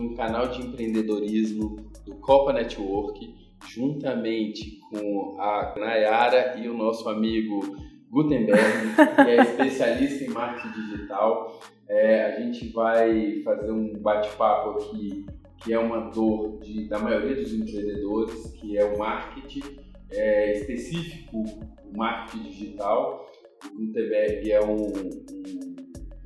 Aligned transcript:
Um 0.00 0.14
canal 0.14 0.48
de 0.48 0.62
empreendedorismo 0.62 1.76
do 2.06 2.14
Copa 2.16 2.54
Network, 2.54 3.34
juntamente 3.68 4.80
com 4.88 5.36
a 5.38 5.74
Nayara 5.76 6.58
e 6.58 6.66
o 6.70 6.74
nosso 6.74 7.06
amigo 7.06 7.76
Gutenberg, 8.10 8.94
que 8.96 9.30
é 9.30 9.42
especialista 9.42 10.24
em 10.24 10.30
marketing 10.30 10.72
digital. 10.72 11.60
É, 11.86 12.24
a 12.24 12.40
gente 12.40 12.70
vai 12.70 13.42
fazer 13.44 13.70
um 13.70 13.92
bate-papo 13.98 14.70
aqui 14.70 15.26
que 15.58 15.74
é 15.74 15.78
uma 15.78 16.10
dor 16.10 16.58
de, 16.60 16.88
da 16.88 16.98
maioria 16.98 17.36
dos 17.36 17.52
empreendedores, 17.52 18.52
que 18.52 18.78
é 18.78 18.84
o 18.84 18.98
marketing 18.98 19.76
é, 20.10 20.58
específico, 20.58 21.44
o 21.84 21.96
marketing 21.96 22.44
digital. 22.44 23.30
O 23.66 23.76
Gutenberg 23.76 24.50
é 24.50 24.64
um, 24.64 24.86
um 24.86 25.69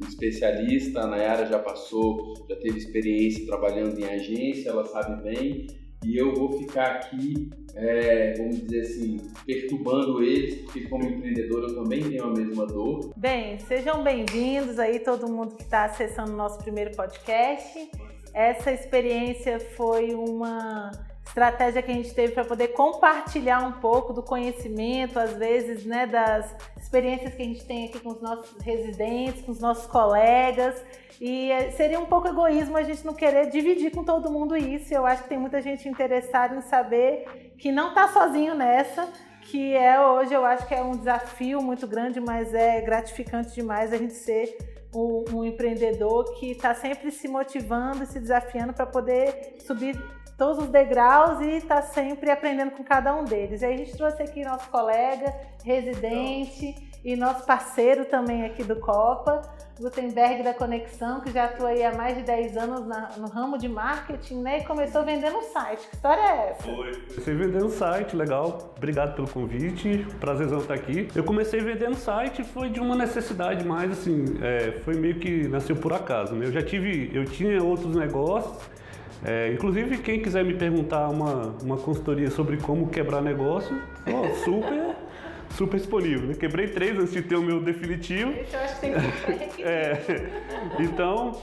especialista, 0.01 1.01
a 1.01 1.07
Nayara 1.07 1.47
já 1.47 1.59
passou, 1.59 2.35
já 2.49 2.57
teve 2.57 2.79
experiência 2.79 3.47
trabalhando 3.47 3.99
em 3.99 4.05
agência, 4.05 4.71
ela 4.71 4.85
sabe 4.85 5.23
bem, 5.23 5.67
e 6.05 6.19
eu 6.19 6.35
vou 6.35 6.53
ficar 6.53 6.97
aqui, 6.97 7.49
é, 7.75 8.35
vamos 8.37 8.61
dizer 8.61 8.81
assim, 8.83 9.17
perturbando 9.47 10.23
eles, 10.23 10.57
porque 10.63 10.83
como 10.89 11.05
empreendedor 11.05 11.63
eu 11.63 11.75
também 11.75 12.03
tenho 12.03 12.25
a 12.25 12.31
mesma 12.31 12.67
dor. 12.67 13.11
Bem, 13.17 13.59
sejam 13.61 14.03
bem-vindos 14.03 14.79
aí 14.79 14.99
todo 14.99 15.27
mundo 15.29 15.57
que 15.57 15.63
está 15.63 15.85
acessando 15.85 16.33
o 16.33 16.37
nosso 16.37 16.59
primeiro 16.59 16.95
podcast. 16.95 17.89
Essa 18.35 18.73
experiência 18.73 19.59
foi 19.59 20.13
uma 20.13 20.91
estratégia 21.27 21.83
que 21.83 21.91
a 21.91 21.95
gente 21.95 22.15
teve 22.15 22.33
para 22.33 22.45
poder 22.45 22.69
compartilhar 22.69 23.61
um 23.61 23.73
pouco 23.73 24.13
do 24.13 24.23
conhecimento, 24.23 25.19
às 25.19 25.35
vezes, 25.35 25.85
né, 25.85 26.07
das 26.07 26.55
experiências 26.77 27.35
que 27.35 27.43
a 27.43 27.45
gente 27.45 27.65
tem 27.65 27.87
aqui 27.87 27.99
com 27.99 28.11
os 28.11 28.21
nossos 28.21 28.61
residentes, 28.63 29.43
com 29.43 29.53
os 29.53 29.61
nossos 29.61 29.87
colegas. 29.87 30.83
E 31.21 31.51
eh, 31.51 31.71
seria 31.73 31.99
um 31.99 32.07
pouco 32.07 32.29
egoísmo 32.29 32.77
a 32.77 32.83
gente 32.83 33.05
não 33.05 33.15
querer 33.15 33.51
dividir 33.51 33.91
com 33.91 34.05
todo 34.05 34.31
mundo 34.31 34.57
isso. 34.57 34.93
Eu 34.93 35.07
acho 35.07 35.23
que 35.23 35.29
tem 35.29 35.39
muita 35.39 35.61
gente 35.61 35.89
interessada 35.89 36.55
em 36.55 36.61
saber 36.63 37.55
que 37.59 37.73
não 37.73 37.89
está 37.89 38.09
sozinho 38.09 38.55
nessa, 38.55 39.09
que 39.43 39.75
é 39.75 40.01
hoje 40.01 40.33
eu 40.35 40.45
acho 40.45 40.67
que 40.67 40.75
é 40.75 40.83
um 40.83 40.97
desafio 40.97 41.61
muito 41.63 41.87
grande, 41.87 42.21
mas 42.21 42.55
é 42.55 42.81
gratificante 42.81 43.55
demais 43.55 43.93
a 43.93 43.97
gente 43.97 44.15
ser 44.15 44.57
um, 44.95 45.25
um 45.33 45.45
empreendedor 45.45 46.35
que 46.39 46.53
está 46.53 46.75
sempre 46.75 47.11
se 47.11 47.27
motivando 47.27 48.07
se 48.07 48.21
desafiando 48.21 48.73
para 48.73 48.87
poder 48.87 49.57
subir 49.59 50.01
todos 50.37 50.65
os 50.65 50.69
degraus 50.69 51.41
e 51.41 51.51
está 51.57 51.83
sempre 51.83 52.31
aprendendo 52.31 52.73
com 52.73 52.83
cada 52.83 53.15
um 53.15 53.25
deles. 53.25 53.63
E 53.63 53.67
aí 53.67 53.75
a 53.75 53.77
gente 53.77 53.97
trouxe 53.97 54.23
aqui 54.23 54.45
nosso 54.45 54.69
colega, 54.69 55.33
residente 55.65 56.75
e 57.05 57.15
nosso 57.17 57.45
parceiro 57.45 58.07
também 58.07 58.45
aqui 58.45 58.65
do 58.65 58.77
Copa, 58.77 59.43
Gutenberg 59.79 60.43
da 60.43 60.55
Conexão, 60.55 61.21
que 61.21 61.31
já 61.31 61.45
atua 61.45 61.69
aí 61.69 61.85
há 61.85 61.95
mais 61.95 62.17
de 62.17 62.23
10 62.23 62.57
anos 62.57 62.87
na, 62.87 63.11
no 63.19 63.29
ramo 63.29 63.59
de 63.59 63.69
marketing, 63.69 64.41
né? 64.41 64.61
E 64.61 64.65
começou 64.65 65.05
vendendo 65.05 65.37
um 65.37 65.43
site. 65.43 65.87
Que 65.89 65.97
história 65.97 66.21
é 66.21 66.51
essa? 66.51 66.63
Foi. 66.63 66.93
Comecei 66.93 67.35
vendendo 67.35 67.69
site, 67.69 68.17
legal. 68.17 68.75
Obrigado 68.77 69.15
pelo 69.15 69.29
convite. 69.29 70.07
Prazerzão 70.19 70.61
estar 70.61 70.75
aqui. 70.75 71.09
Eu 71.15 71.25
comecei 71.25 71.61
vendendo 71.61 71.97
site, 71.97 72.43
foi 72.43 72.71
de 72.71 72.81
uma 72.81 72.97
necessidade 72.97 73.65
mais 73.65 73.91
assim, 73.91 74.25
é, 74.41 74.81
foi 74.81 74.95
meio 74.95 75.19
que 75.19 75.47
nasceu 75.49 75.77
por 75.77 75.93
acaso, 75.93 76.35
né? 76.35 76.47
Eu 76.47 76.53
já 76.53 76.63
tive, 76.63 77.11
eu 77.13 77.25
tinha 77.25 77.63
outros 77.63 77.95
negócios 77.95 78.57
é, 79.23 79.53
inclusive, 79.53 79.99
quem 79.99 80.21
quiser 80.21 80.45
me 80.45 80.55
perguntar 80.55 81.09
uma, 81.09 81.55
uma 81.63 81.77
consultoria 81.77 82.31
sobre 82.31 82.57
como 82.57 82.89
quebrar 82.89 83.23
negócio, 83.23 83.79
ó, 84.07 84.35
super, 84.45 84.95
super 85.51 85.77
disponível. 85.79 86.29
Né? 86.29 86.35
Quebrei 86.35 86.69
três 86.69 86.99
antes 86.99 87.13
de 87.13 87.23
ter 87.23 87.37
o 87.37 87.43
meu 87.43 87.61
definitivo. 87.61 88.33
Eu 88.33 88.61
acho 88.61 88.75
que 88.75 88.81
tem 88.81 89.49
que 89.49 89.63
é, 89.65 90.01
Então, 90.81 91.41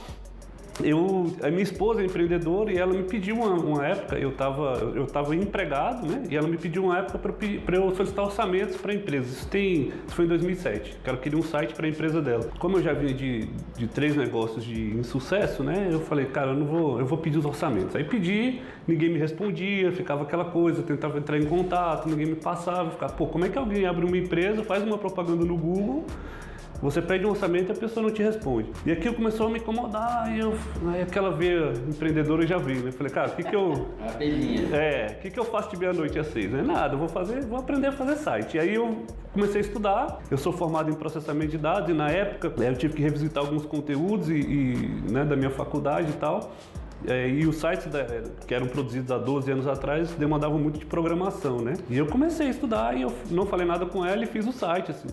eu, 0.80 1.34
a 1.42 1.50
minha 1.50 1.62
esposa 1.62 2.00
é 2.00 2.06
empreendedora 2.06 2.72
e 2.72 2.78
ela 2.78 2.92
me 2.92 3.02
pediu 3.02 3.36
uma, 3.36 3.50
uma 3.50 3.86
época, 3.86 4.18
eu 4.18 4.30
estava 4.30 4.92
eu 4.94 5.06
tava 5.06 5.36
empregado, 5.36 6.06
né? 6.06 6.24
E 6.30 6.36
ela 6.36 6.48
me 6.48 6.56
pediu 6.56 6.84
uma 6.84 6.98
época 6.98 7.18
para 7.18 7.76
eu 7.76 7.94
solicitar 7.94 8.24
orçamentos 8.24 8.76
para 8.76 8.94
empresas. 8.94 9.32
Isso, 9.32 9.48
tem, 9.48 9.92
isso 10.06 10.14
foi 10.14 10.24
em 10.24 10.28
2007, 10.28 10.96
que 11.02 11.10
ela 11.10 11.18
queria 11.18 11.38
um 11.38 11.42
site 11.42 11.74
para 11.74 11.86
a 11.86 11.90
empresa 11.90 12.22
dela. 12.22 12.48
Como 12.58 12.78
eu 12.78 12.82
já 12.82 12.92
vinha 12.94 13.12
de, 13.12 13.48
de 13.76 13.86
três 13.86 14.16
negócios 14.16 14.64
de 14.64 14.96
insucesso, 14.96 15.62
né? 15.62 15.88
Eu 15.90 16.00
falei, 16.00 16.26
cara, 16.26 16.52
eu 16.52 16.56
não 16.56 16.66
vou, 16.66 16.98
eu 16.98 17.06
vou 17.06 17.18
pedir 17.18 17.38
os 17.38 17.44
orçamentos. 17.44 17.94
Aí 17.94 18.04
pedi, 18.04 18.60
ninguém 18.86 19.10
me 19.10 19.18
respondia, 19.18 19.92
ficava 19.92 20.22
aquela 20.22 20.46
coisa, 20.46 20.82
tentava 20.82 21.18
entrar 21.18 21.38
em 21.38 21.44
contato, 21.44 22.08
ninguém 22.08 22.26
me 22.26 22.36
passava, 22.36 22.90
ficava, 22.90 23.12
pô, 23.12 23.26
como 23.26 23.44
é 23.44 23.48
que 23.48 23.58
alguém 23.58 23.84
abre 23.84 24.06
uma 24.06 24.16
empresa, 24.16 24.64
faz 24.64 24.82
uma 24.82 24.96
propaganda 24.96 25.44
no 25.44 25.56
Google 25.56 26.06
você 26.82 27.00
pede 27.00 27.24
um 27.24 27.30
orçamento 27.30 27.68
e 27.68 27.72
a 27.72 27.76
pessoa 27.76 28.04
não 28.04 28.12
te 28.12 28.22
responde. 28.22 28.70
E 28.84 28.90
aquilo 28.90 29.14
começou 29.14 29.46
a 29.46 29.50
me 29.50 29.60
incomodar, 29.60 30.34
e 30.34 30.40
eu, 30.40 30.54
aí 30.92 31.02
aquela 31.02 31.30
veia 31.30 31.72
empreendedora 31.88 32.42
eu 32.42 32.48
já 32.48 32.58
vi, 32.58 32.74
né? 32.74 32.90
Falei, 32.90 33.12
cara, 33.12 33.28
o 33.28 33.36
que 33.36 33.44
que 33.44 33.54
eu... 33.54 33.88
Abelhinha. 34.04 34.76
É, 34.76 35.16
o 35.16 35.22
que 35.22 35.30
que 35.30 35.38
eu 35.38 35.44
faço 35.44 35.70
de 35.70 35.76
meia-noite 35.76 36.18
às 36.18 36.26
seis? 36.26 36.50
Não 36.50 36.58
é 36.58 36.62
nada, 36.62 36.94
eu 36.94 36.98
vou 36.98 37.08
fazer, 37.08 37.44
vou 37.46 37.58
aprender 37.58 37.86
a 37.86 37.92
fazer 37.92 38.16
site. 38.16 38.56
E 38.56 38.60
aí 38.60 38.74
eu 38.74 39.04
comecei 39.32 39.60
a 39.60 39.64
estudar, 39.64 40.18
eu 40.28 40.36
sou 40.36 40.52
formado 40.52 40.90
em 40.90 40.94
processamento 40.94 41.52
de 41.52 41.58
dados 41.58 41.88
e 41.88 41.94
na 41.94 42.10
época 42.10 42.52
né, 42.56 42.68
eu 42.68 42.76
tive 42.76 42.94
que 42.94 43.02
revisitar 43.02 43.44
alguns 43.44 43.64
conteúdos 43.64 44.28
e, 44.28 44.34
e 44.34 45.02
né, 45.10 45.24
da 45.24 45.36
minha 45.36 45.50
faculdade 45.50 46.10
e 46.10 46.14
tal. 46.14 46.52
É, 47.06 47.28
e 47.28 47.46
os 47.46 47.56
sites 47.56 47.86
da, 47.86 48.04
que 48.46 48.54
eram 48.54 48.66
produzidos 48.66 49.10
há 49.10 49.18
12 49.18 49.50
anos 49.50 49.66
atrás 49.66 50.12
demandavam 50.12 50.58
muito 50.58 50.78
de 50.78 50.86
programação, 50.86 51.58
né? 51.60 51.74
E 51.90 51.98
eu 51.98 52.06
comecei 52.06 52.46
a 52.46 52.50
estudar 52.50 52.96
e 52.96 53.02
eu 53.02 53.12
não 53.30 53.44
falei 53.44 53.66
nada 53.66 53.84
com 53.86 54.04
ela 54.04 54.22
e 54.22 54.26
fiz 54.26 54.46
o 54.46 54.52
site. 54.52 54.92
Assim, 54.92 55.08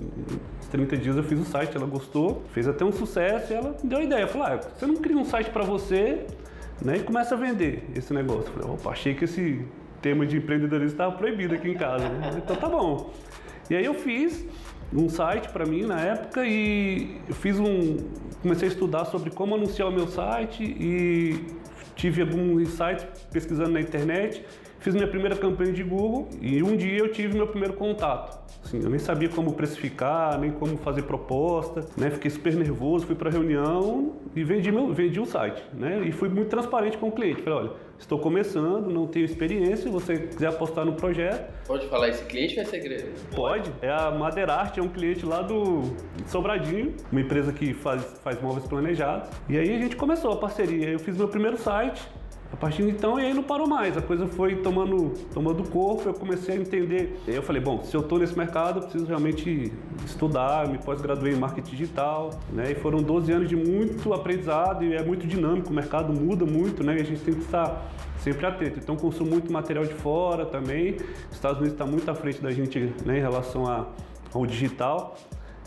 uns 0.61 0.67
30 0.67 0.97
dias 0.97 1.17
eu 1.17 1.23
fiz 1.23 1.39
o 1.39 1.45
site, 1.45 1.75
ela 1.75 1.87
gostou, 1.87 2.43
fez 2.53 2.67
até 2.67 2.85
um 2.85 2.91
sucesso 2.91 3.51
e 3.51 3.55
ela 3.55 3.75
me 3.81 3.89
deu 3.89 3.99
a 3.99 4.03
ideia. 4.03 4.27
Falou, 4.27 4.47
ah, 4.47 4.57
você 4.57 4.85
não 4.85 4.97
cria 4.97 5.17
um 5.17 5.25
site 5.25 5.49
para 5.49 5.63
você 5.63 6.25
né, 6.81 6.97
e 6.97 6.99
começa 7.03 7.35
a 7.35 7.37
vender 7.37 7.89
esse 7.95 8.13
negócio. 8.13 8.47
Eu 8.47 8.53
falei, 8.53 8.69
opa, 8.69 8.91
achei 8.91 9.15
que 9.15 9.25
esse 9.25 9.65
tema 10.01 10.25
de 10.25 10.37
empreendedorismo 10.37 10.91
estava 10.91 11.13
proibido 11.13 11.55
aqui 11.55 11.69
em 11.69 11.75
casa. 11.75 12.07
Né? 12.07 12.31
Então 12.37 12.55
tá 12.55 12.69
bom. 12.69 13.11
E 13.69 13.75
aí 13.75 13.85
eu 13.85 13.93
fiz 13.93 14.45
um 14.93 15.09
site 15.09 15.49
para 15.49 15.65
mim 15.65 15.83
na 15.83 15.99
época 15.99 16.45
e 16.45 17.19
fiz 17.31 17.59
um 17.59 17.97
comecei 18.41 18.69
a 18.69 18.71
estudar 18.71 19.05
sobre 19.05 19.29
como 19.29 19.55
anunciar 19.55 19.89
o 19.89 19.91
meu 19.91 20.07
site 20.07 20.63
e 20.63 21.45
tive 21.99 22.21
alguns 22.21 22.61
insights 22.61 23.05
pesquisando 23.29 23.71
na 23.71 23.81
internet, 23.81 24.43
fiz 24.79 24.93
minha 24.93 25.07
primeira 25.07 25.35
campanha 25.35 25.71
de 25.71 25.83
Google 25.83 26.27
e 26.41 26.61
um 26.63 26.75
dia 26.75 26.97
eu 26.97 27.11
tive 27.11 27.35
meu 27.35 27.47
primeiro 27.47 27.73
contato. 27.73 28.39
Assim, 28.63 28.81
eu 28.83 28.89
nem 28.89 28.99
sabia 28.99 29.29
como 29.29 29.53
precificar, 29.53 30.37
nem 30.39 30.51
como 30.51 30.77
fazer 30.77 31.03
proposta, 31.03 31.85
né? 31.97 32.09
Fiquei 32.09 32.29
super 32.29 32.53
nervoso, 32.55 33.05
fui 33.05 33.15
para 33.15 33.29
reunião 33.29 34.13
e 34.35 34.43
vendi 34.43 34.71
meu, 34.71 34.93
vendi 34.93 35.19
o 35.19 35.25
site, 35.25 35.63
né? 35.73 36.01
E 36.05 36.11
fui 36.11 36.29
muito 36.29 36.49
transparente 36.49 36.97
com 36.97 37.07
o 37.07 37.11
cliente. 37.11 37.41
Falei, 37.41 37.59
olha, 37.59 37.71
estou 37.97 38.19
começando, 38.19 38.89
não 38.89 39.07
tenho 39.07 39.25
experiência, 39.25 39.77
se 39.77 39.89
você 39.89 40.17
quiser 40.17 40.47
apostar 40.47 40.85
no 40.85 40.93
projeto. 40.93 41.51
Pode 41.65 41.87
falar 41.87 42.09
esse 42.09 42.23
cliente 42.25 42.55
ou 42.55 42.61
é 42.61 42.65
segredo? 42.65 43.09
Pode. 43.35 43.71
É 43.81 43.89
a 43.89 44.11
Madeirart, 44.11 44.77
é 44.77 44.81
um 44.81 44.89
cliente 44.89 45.25
lá 45.25 45.41
do 45.41 45.83
Sobradinho, 46.27 46.93
uma 47.11 47.21
empresa 47.21 47.51
que 47.53 47.73
faz, 47.73 48.03
faz 48.23 48.41
móveis 48.41 48.67
planejados. 48.67 49.29
E 49.47 49.57
aí 49.57 49.73
a 49.73 49.79
gente 49.79 49.95
começou 49.95 50.31
a 50.31 50.37
parceria. 50.37 50.89
Eu 50.89 50.99
fiz 50.99 51.17
meu 51.17 51.27
primeiro 51.27 51.57
site, 51.57 52.01
a 52.51 52.55
partir 52.57 52.83
de 52.83 52.89
então, 52.89 53.19
e 53.19 53.25
aí 53.25 53.33
não 53.33 53.43
parou 53.43 53.67
mais. 53.67 53.95
A 53.95 54.01
coisa 54.01 54.25
foi 54.27 54.55
tomando, 54.57 55.13
tomando 55.33 55.63
corpo, 55.69 56.09
eu 56.09 56.13
comecei 56.13 56.55
a 56.55 56.57
entender. 56.57 57.19
E 57.27 57.31
aí 57.31 57.35
eu 57.35 57.43
falei, 57.43 57.61
bom, 57.61 57.83
se 57.83 57.95
eu 57.95 58.01
estou 58.01 58.17
nesse 58.17 58.35
mercado, 58.35 58.79
eu 58.79 58.83
preciso 58.83 59.05
realmente 59.05 59.71
estudar, 60.03 60.67
me 60.67 60.79
pós-graduei 60.79 61.33
em 61.33 61.37
marketing 61.37 61.69
digital, 61.69 62.31
né? 62.51 62.71
E 62.71 62.75
foram 62.75 63.03
12 63.03 63.31
anos 63.31 63.49
de 63.49 63.55
muito 63.55 64.13
aprendizado 64.13 64.83
e 64.83 64.95
é 64.95 65.03
muito 65.03 65.27
dinâmico, 65.27 65.69
o 65.69 65.73
mercado 65.73 66.11
muda 66.11 66.43
muito, 66.43 66.83
né? 66.83 66.97
E 66.97 67.01
a 67.01 67.05
gente 67.05 67.21
tem 67.21 67.35
que 67.35 67.41
estar 67.41 67.85
sempre 68.19 68.45
atento. 68.45 68.79
Então, 68.79 68.95
consumo 68.95 69.29
muito 69.29 69.53
material 69.53 69.85
de 69.85 69.93
fora 69.93 70.43
também. 70.43 70.95
Os 71.29 71.35
Estados 71.35 71.59
Unidos 71.59 71.73
está 71.73 71.85
muito 71.85 72.09
à 72.09 72.15
frente 72.15 72.41
da 72.41 72.51
gente 72.51 72.93
né, 73.05 73.19
em 73.19 73.21
relação 73.21 73.67
a, 73.67 73.85
ao 74.33 74.45
digital 74.45 75.15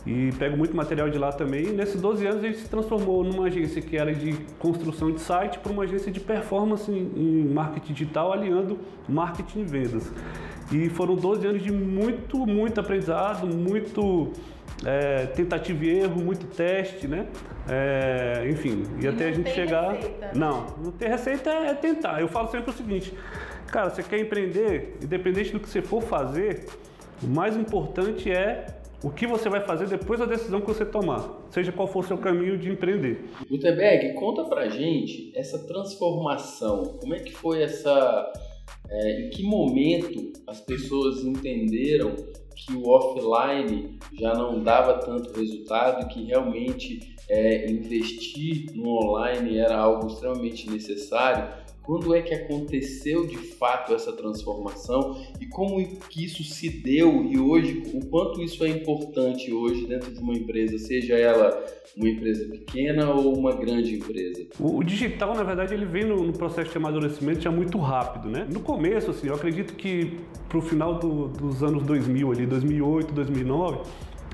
e 0.07 0.33
pego 0.33 0.57
muito 0.57 0.77
material 0.77 1.09
de 1.09 1.19
lá 1.19 1.33
também. 1.33 1.67
E 1.67 1.73
nesses 1.73 2.01
12 2.01 2.27
anos 2.27 2.45
a 2.45 2.47
gente 2.47 2.59
se 2.59 2.69
transformou 2.69 3.23
numa 3.23 3.47
agência 3.47 3.81
que 3.81 3.97
era 3.97 4.13
de 4.13 4.35
construção 4.59 5.13
de 5.13 5.21
site 5.21 5.59
para 5.59 5.71
uma 5.71 5.85
agência 5.85 6.11
de 6.11 6.21
performance 6.21 6.91
em 6.91 7.49
marketing 7.53 7.93
digital, 7.93 8.33
aliando 8.33 8.79
marketing 9.09 9.61
e 9.61 9.65
vendas. 9.65 10.11
E 10.73 10.89
foram 10.89 11.15
12 11.15 11.47
anos 11.47 11.63
de 11.63 11.71
muito, 11.71 12.47
muito 12.47 12.81
aprendizado, 12.81 13.47
muito 13.47 14.33
é, 14.85 15.27
tentativa 15.27 15.85
e 15.85 15.99
erro, 16.01 16.21
muito 16.21 16.47
teste, 16.47 17.07
né? 17.07 17.27
É, 17.69 18.49
enfim, 18.51 18.85
e, 18.99 19.05
e 19.05 19.09
até 19.09 19.29
a 19.29 19.33
gente 19.33 19.51
chegar. 19.51 19.93
Receita. 19.93 20.31
Não, 20.35 20.67
não 20.83 20.91
ter 20.91 21.09
receita 21.09 21.51
é 21.51 21.75
tentar. 21.75 22.21
Eu 22.21 22.29
falo 22.29 22.49
sempre 22.49 22.71
o 22.71 22.75
seguinte, 22.75 23.15
cara, 23.69 23.91
você 23.91 24.03
quer 24.03 24.19
empreender, 24.19 24.97
independente 25.01 25.53
do 25.53 25.61
que 25.61 25.69
você 25.69 25.81
for 25.81 26.03
fazer, 26.03 26.67
o 27.23 27.27
mais 27.27 27.57
importante 27.57 28.31
é 28.31 28.67
o 29.03 29.11
que 29.11 29.27
você 29.27 29.49
vai 29.49 29.61
fazer 29.61 29.89
depois 29.89 30.21
da 30.21 30.27
decisão 30.27 30.61
que 30.61 30.67
você 30.67 30.85
tomar, 30.85 31.47
seja 31.51 31.73
qual 31.73 31.89
for 31.89 32.05
o 32.05 32.07
seu 32.07 32.19
caminho 32.19 32.57
de 32.59 32.71
empreender. 32.71 33.25
Gutenberg, 33.49 34.15
conta 34.15 34.45
pra 34.45 34.69
gente 34.69 35.33
essa 35.35 35.59
transformação, 35.67 36.99
como 37.01 37.15
é 37.15 37.19
que 37.19 37.33
foi 37.33 37.63
essa... 37.63 38.33
É, 38.89 39.27
em 39.27 39.31
que 39.31 39.43
momento 39.43 40.33
as 40.47 40.61
pessoas 40.61 41.25
entenderam 41.25 42.15
que 42.55 42.75
o 42.75 42.89
offline 42.89 43.99
já 44.13 44.35
não 44.35 44.63
dava 44.63 44.99
tanto 44.99 45.33
resultado 45.33 46.03
e 46.03 46.09
que 46.13 46.25
realmente 46.25 47.17
é, 47.29 47.71
investir 47.71 48.67
no 48.75 48.89
online 48.89 49.59
era 49.59 49.79
algo 49.79 50.09
extremamente 50.09 50.69
necessário. 50.71 51.62
Quando 51.83 52.15
é 52.15 52.23
que 52.23 52.33
aconteceu 52.33 53.27
de 53.27 53.37
fato 53.37 53.95
essa 53.95 54.13
transformação 54.13 55.21
e 55.41 55.47
como 55.47 55.85
que 56.09 56.25
isso 56.25 56.45
se 56.45 56.69
deu 56.69 57.25
e 57.25 57.39
hoje 57.39 57.83
o 57.93 58.07
quanto 58.07 58.41
isso 58.43 58.65
é 58.65 58.69
importante 58.69 59.53
hoje 59.53 59.87
dentro 59.87 60.13
de 60.13 60.21
uma 60.21 60.35
empresa, 60.35 60.79
seja 60.79 61.17
ela 61.17 61.65
uma 61.97 62.09
empresa 62.09 62.49
pequena 62.49 63.11
ou 63.11 63.37
uma 63.37 63.55
grande 63.55 63.97
empresa? 63.97 64.47
O, 64.59 64.83
digital, 64.83 65.35
na 65.35 65.43
verdade, 65.43 65.75
ele 65.75 65.85
vem 65.85 66.05
no, 66.05 66.23
no, 66.23 66.33
processo 66.33 66.71
de 66.71 66.77
amadurecimento 66.77 67.41
já 67.41 67.51
muito 67.51 67.79
rápido, 67.79 68.31
né? 68.31 68.47
No 68.51 68.61
começo, 68.61 69.11
assim, 69.11 69.27
eu 69.27 69.35
acredito 69.35 69.75
que 69.75 70.19
para 70.49 70.59
o 70.59 70.63
final 70.63 70.99
do, 70.99 71.29
dos 71.29 71.63
anos 71.63 71.83
2000, 71.83 72.33
ali, 72.33 72.47
2008, 72.47 73.13
2009 73.13 73.81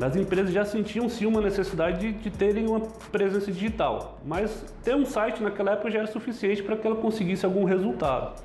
as 0.01 0.15
empresas 0.17 0.53
já 0.53 0.65
sentiam 0.65 1.09
sim 1.09 1.27
uma 1.27 1.41
necessidade 1.41 1.99
de, 1.99 2.13
de, 2.13 2.31
terem 2.31 2.67
uma 2.67 2.81
presença 3.11 3.51
digital, 3.51 4.21
mas 4.25 4.65
ter 4.85 4.95
um 4.95 5.05
site 5.05 5.43
naquela 5.43 5.73
época 5.73 5.91
já 5.91 5.99
era 5.99 6.07
suficiente 6.07 6.63
para 6.63 6.77
que 6.77 6.87
ela 6.87 6.97
conseguisse 6.97 7.45
algum 7.45 7.65
resultado. 7.65 8.41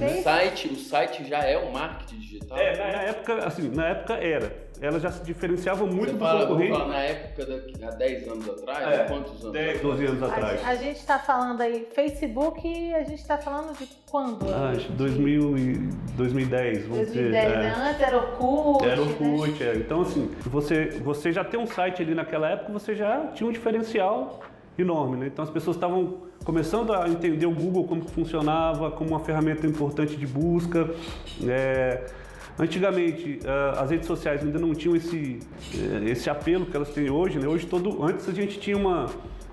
O 0.00 0.22
site, 0.22 0.68
o 0.68 0.76
site 0.76 1.24
já 1.24 1.38
é 1.38 1.58
um 1.58 1.72
marketing 1.72 2.18
digital? 2.18 2.56
É, 2.56 2.76
na 2.76 3.02
época, 3.02 3.46
assim, 3.46 3.68
na 3.68 3.88
época 3.88 4.14
era. 4.14 4.71
Ela 4.82 4.98
já 4.98 5.12
se 5.12 5.22
diferenciava 5.22 5.86
muito 5.86 6.06
Você 6.06 6.12
do 6.12 6.18
fala, 6.18 6.40
concorrente. 6.40 6.72
Falar 6.72 6.88
na 6.88 6.98
época, 6.98 7.46
da, 7.46 7.86
há 7.86 7.90
10 7.92 8.28
anos 8.28 8.48
atrás? 8.48 8.88
É, 8.88 9.04
quantos 9.04 9.40
anos? 9.40 9.52
10, 9.52 9.80
12 9.80 10.06
anos 10.06 10.22
atrás. 10.24 10.64
A, 10.64 10.68
a 10.68 10.74
gente 10.74 10.96
está 10.96 11.18
falando 11.20 11.60
aí, 11.60 11.86
Facebook, 11.94 12.94
a 12.94 13.04
gente 13.04 13.20
está 13.20 13.38
falando 13.38 13.78
de 13.78 13.88
quando? 14.10 14.44
Ah, 14.52 14.72
acho 14.76 14.90
2000 14.90 15.56
e 15.56 15.72
2010, 16.16 16.82
vamos 16.82 16.96
2010, 16.96 17.24
dizer. 17.24 17.36
É. 17.36 17.62
Né? 17.62 17.74
Antes 17.76 18.00
era 18.02 18.16
Orkut. 18.16 18.84
Era 18.84 19.00
Orkut, 19.00 19.64
né? 19.64 19.70
é. 19.70 19.76
Então, 19.76 20.00
assim, 20.00 20.28
você, 20.46 20.86
você 21.02 21.30
já 21.30 21.44
tem 21.44 21.60
um 21.60 21.66
site 21.66 22.02
ali 22.02 22.14
naquela 22.14 22.50
época, 22.50 22.72
você 22.72 22.96
já 22.96 23.28
tinha 23.28 23.48
um 23.48 23.52
diferencial 23.52 24.40
enorme, 24.76 25.16
né? 25.16 25.26
Então 25.26 25.44
as 25.44 25.50
pessoas 25.50 25.76
estavam 25.76 26.22
começando 26.44 26.92
a 26.92 27.08
entender 27.08 27.46
o 27.46 27.54
Google 27.54 27.84
como 27.84 28.02
funcionava, 28.02 28.90
como 28.90 29.10
uma 29.10 29.20
ferramenta 29.20 29.66
importante 29.66 30.16
de 30.16 30.26
busca. 30.26 30.90
É, 31.46 32.04
antigamente 32.58 33.40
uh, 33.44 33.80
as 33.80 33.90
redes 33.90 34.06
sociais 34.06 34.42
ainda 34.42 34.58
não 34.58 34.74
tinham 34.74 34.96
esse, 34.96 35.38
uh, 35.74 36.08
esse 36.08 36.28
apelo 36.28 36.66
que 36.66 36.76
elas 36.76 36.90
têm 36.90 37.10
hoje, 37.10 37.38
né? 37.38 37.46
Hoje 37.46 37.66
todo, 37.66 38.02
antes 38.04 38.28
a 38.28 38.32
gente 38.32 38.58
tinha 38.58 38.76
uma 38.76 39.06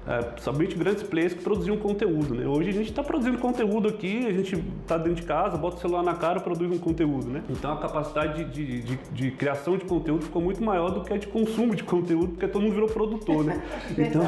é, 0.10 0.42
somente 0.42 0.76
grandes 0.76 1.04
players 1.04 1.34
que 1.34 1.44
produziam 1.44 1.78
conteúdo. 1.78 2.34
Né? 2.34 2.48
Hoje 2.48 2.70
a 2.70 2.74
gente 2.74 2.90
está 2.90 3.04
produzindo 3.04 3.38
conteúdo 3.38 3.88
aqui, 3.88 4.26
a 4.26 4.34
gente 4.34 4.56
está 4.82 4.98
dentro 4.98 5.22
de 5.22 5.22
casa, 5.22 5.56
bota 5.56 5.78
o 5.78 5.80
celular 5.80 6.02
na 6.02 6.16
cara 6.16 6.40
e 6.40 6.42
produz 6.42 6.72
um 6.72 6.80
conteúdo. 6.80 7.28
Né? 7.28 7.44
Então 7.48 7.72
a 7.72 7.78
capacidade 7.78 8.44
de, 8.46 8.82
de, 8.82 8.98
de, 8.98 9.32
criação 9.32 9.78
de 9.78 9.86
conteúdo 9.86 10.26
ficou 10.26 10.42
muito 10.42 10.64
maior 10.64 10.90
do 10.90 11.02
que 11.02 11.14
a 11.14 11.18
de 11.18 11.28
consumo 11.28 11.76
de 11.76 11.84
conteúdo, 11.84 12.30
porque 12.30 12.48
todo 12.48 12.64
mundo 12.64 12.74
virou 12.74 12.90
produtor. 12.90 13.44
Né? 13.44 13.62
então, 13.96 14.22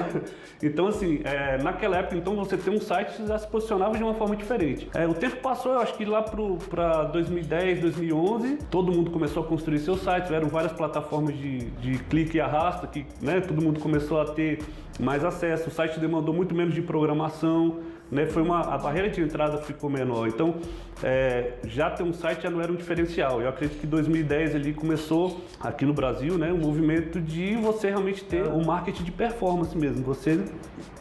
então, 0.61 0.87
assim, 0.87 1.21
é, 1.23 1.57
naquela 1.57 1.97
época, 1.97 2.15
então, 2.15 2.35
você 2.35 2.55
ter 2.55 2.69
um 2.69 2.79
site 2.79 3.25
já 3.25 3.39
se 3.39 3.47
posicionava 3.47 3.97
de 3.97 4.03
uma 4.03 4.13
forma 4.13 4.35
diferente. 4.35 4.87
É, 4.93 5.07
o 5.07 5.15
tempo 5.15 5.37
passou, 5.37 5.73
eu 5.73 5.79
acho 5.79 5.95
que 5.95 6.05
lá 6.05 6.21
para 6.21 7.05
2010, 7.05 7.81
2011, 7.81 8.57
todo 8.69 8.91
mundo 8.91 9.09
começou 9.09 9.41
a 9.41 9.47
construir 9.47 9.79
seus 9.79 10.01
sites, 10.01 10.29
eram 10.29 10.47
várias 10.47 10.73
plataformas 10.73 11.35
de, 11.35 11.71
de 11.71 11.97
clique 12.03 12.37
e 12.37 12.41
arrasta, 12.41 12.85
que 12.85 13.03
né, 13.19 13.41
todo 13.41 13.59
mundo 13.63 13.79
começou 13.79 14.21
a 14.21 14.25
ter 14.25 14.59
mais 14.99 15.23
acesso. 15.23 15.69
O 15.69 15.71
site 15.71 15.99
demandou 15.99 16.33
muito 16.33 16.53
menos 16.53 16.73
de 16.73 16.81
programação, 16.81 17.79
né? 18.11 18.25
Foi 18.25 18.41
uma 18.41 18.59
a 18.59 18.77
barreira 18.77 19.09
de 19.09 19.21
entrada 19.21 19.57
ficou 19.59 19.89
menor. 19.89 20.27
Então, 20.27 20.55
é, 21.01 21.53
já 21.65 21.89
ter 21.89 22.03
um 22.03 22.13
site 22.13 22.43
já 22.43 22.49
não 22.49 22.61
era 22.61 22.71
um 22.71 22.75
diferencial. 22.75 23.41
Eu 23.41 23.49
acredito 23.49 23.79
que 23.79 23.87
2010 23.87 24.55
ali 24.55 24.73
começou 24.73 25.41
aqui 25.59 25.85
no 25.85 25.93
Brasil, 25.93 26.37
né, 26.37 26.51
um 26.51 26.57
movimento 26.57 27.21
de 27.21 27.55
você 27.55 27.89
realmente 27.89 28.23
ter 28.23 28.43
um 28.47 28.65
marketing 28.65 29.03
de 29.03 29.11
performance 29.11 29.77
mesmo. 29.77 30.03
Você 30.03 30.43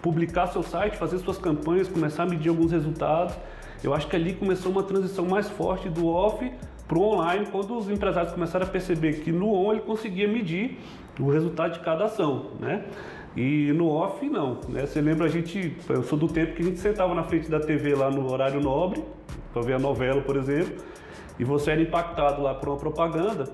publicar 0.00 0.46
seu 0.46 0.62
site, 0.62 0.96
fazer 0.96 1.19
suas 1.19 1.38
campanhas, 1.38 1.88
começar 1.88 2.22
a 2.22 2.26
medir 2.26 2.48
alguns 2.48 2.70
resultados. 2.70 3.34
Eu 3.82 3.94
acho 3.94 4.06
que 4.06 4.14
ali 4.14 4.34
começou 4.34 4.70
uma 4.70 4.82
transição 4.82 5.25
mais 5.25 5.48
forte 5.48 5.88
do 5.88 6.06
off 6.06 6.50
para 6.87 6.98
o 6.98 7.02
online, 7.02 7.46
quando 7.52 7.78
os 7.78 7.88
empresários 7.88 8.32
começaram 8.32 8.66
a 8.66 8.69
perceber 8.69 9.20
que 9.20 9.31
no 9.31 9.52
on 9.54 9.72
ele 9.72 9.82
conseguia 9.82 10.26
medir 10.26 10.76
o 11.20 11.31
resultado 11.31 11.75
de 11.75 11.81
cada 11.81 12.06
ação, 12.06 12.50
né? 12.58 12.84
E 13.37 13.73
no 13.73 13.88
off, 13.88 14.29
não. 14.29 14.61
Né? 14.69 14.87
Você 14.87 15.00
lembra 15.00 15.27
a 15.27 15.29
gente, 15.29 15.77
eu 15.88 16.03
sou 16.03 16.19
do 16.19 16.29
tempo 16.29 16.55
que 16.55 16.62
a 16.62 16.65
gente 16.65 16.79
sentava 16.79 17.15
na 17.15 17.23
frente 17.23 17.49
da 17.49 17.61
TV 17.61 17.94
lá 17.94 18.11
no 18.11 18.31
horário 18.31 18.61
nobre, 18.61 19.03
para 19.53 19.62
ver 19.62 19.75
a 19.75 19.79
novela, 19.79 20.21
por 20.21 20.37
exemplo, 20.37 20.82
e 21.38 21.44
você 21.44 21.73
era 21.73 21.81
impactado 21.81 22.43
lá 22.43 22.55
por 22.55 22.69
uma 22.69 22.77
propaganda 22.77 23.44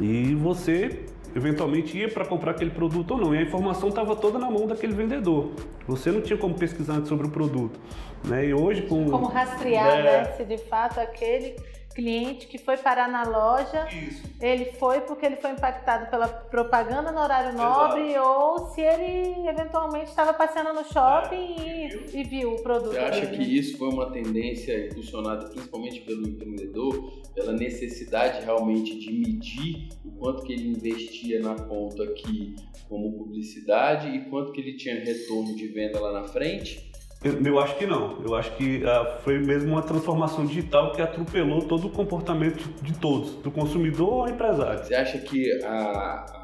e 0.00 0.34
você 0.34 1.04
eventualmente 1.34 1.96
ia 1.96 2.08
para 2.08 2.24
comprar 2.24 2.52
aquele 2.52 2.70
produto 2.70 3.12
ou 3.12 3.18
não. 3.18 3.34
E 3.34 3.38
a 3.38 3.42
informação 3.42 3.88
estava 3.88 4.14
toda 4.14 4.38
na 4.38 4.50
mão 4.50 4.66
daquele 4.66 4.92
vendedor. 4.92 5.50
Você 5.86 6.10
não 6.10 6.20
tinha 6.20 6.38
como 6.38 6.54
pesquisar 6.54 6.94
antes 6.94 7.08
sobre 7.08 7.26
o 7.26 7.30
produto. 7.30 7.80
Né? 8.24 8.46
E 8.46 8.54
hoje 8.54 8.82
com... 8.82 9.10
Como 9.10 9.26
rastrear, 9.26 9.98
é... 9.98 10.02
né? 10.02 10.24
Se 10.36 10.44
de 10.44 10.58
fato 10.58 11.00
aquele 11.00 11.56
cliente 11.92 12.46
que 12.46 12.58
foi 12.58 12.76
parar 12.76 13.08
na 13.08 13.22
loja, 13.24 13.88
Isso. 13.90 14.22
ele 14.40 14.66
foi 14.72 15.00
porque 15.02 15.26
ele 15.26 15.36
foi 15.36 15.50
impactado 15.50 16.10
pela 16.10 16.28
propaganda 16.28 17.12
no 17.12 17.20
horário 17.20 17.56
nobre 17.56 18.10
Exato. 18.10 18.28
ou 18.28 18.66
se 18.72 18.80
ele 18.80 19.48
eventualmente 19.48 20.10
estava 20.10 20.32
passeando 20.32 20.72
no 20.72 20.84
shopping 20.84 21.56
é, 21.58 21.88
e, 21.88 22.20
e, 22.20 22.24
viu 22.24 22.54
o 22.54 22.62
produto. 22.62 22.92
Você 22.92 22.98
acha 22.98 23.26
que 23.26 23.42
isso 23.42 23.78
foi 23.78 23.88
uma 23.88 24.10
tendência 24.10 24.86
impulsionada 24.86 25.48
principalmente 25.48 26.00
pelo 26.00 26.26
empreendedor, 26.28 27.22
pela 27.34 27.52
necessidade 27.52 28.44
realmente 28.44 28.98
de 28.98 29.12
medir 29.12 29.88
o 30.04 30.10
quanto 30.12 30.42
que 30.44 30.52
ele 30.52 30.68
investia 30.68 31.40
na 31.40 31.54
ponta 31.54 32.02
aqui 32.04 32.54
como 32.88 33.12
publicidade 33.12 34.08
e 34.08 34.24
quanto 34.26 34.52
que 34.52 34.60
ele 34.60 34.76
tinha 34.76 35.02
retorno 35.02 35.54
de 35.56 35.66
venda 35.68 35.98
lá 36.00 36.12
na 36.12 36.28
frente? 36.28 36.91
Eu, 37.24 37.40
eu, 37.40 37.60
acho 37.60 37.76
que 37.76 37.86
não. 37.86 38.20
Eu 38.24 38.34
acho 38.34 38.50
que 38.56 38.82
uh, 38.84 39.22
foi 39.22 39.38
mesmo 39.38 39.72
uma 39.72 39.82
transformação 39.82 40.44
digital 40.44 40.92
que 40.92 41.00
atropelou 41.00 41.62
todo 41.62 41.86
o 41.86 41.90
comportamento 41.90 42.68
de 42.82 42.92
todos, 42.94 43.34
do 43.36 43.50
consumidor 43.50 44.22
ao 44.22 44.28
empresário. 44.28 44.84
Você 44.84 44.94
acha 44.94 45.18
que 45.18 45.62
a, 45.64 46.41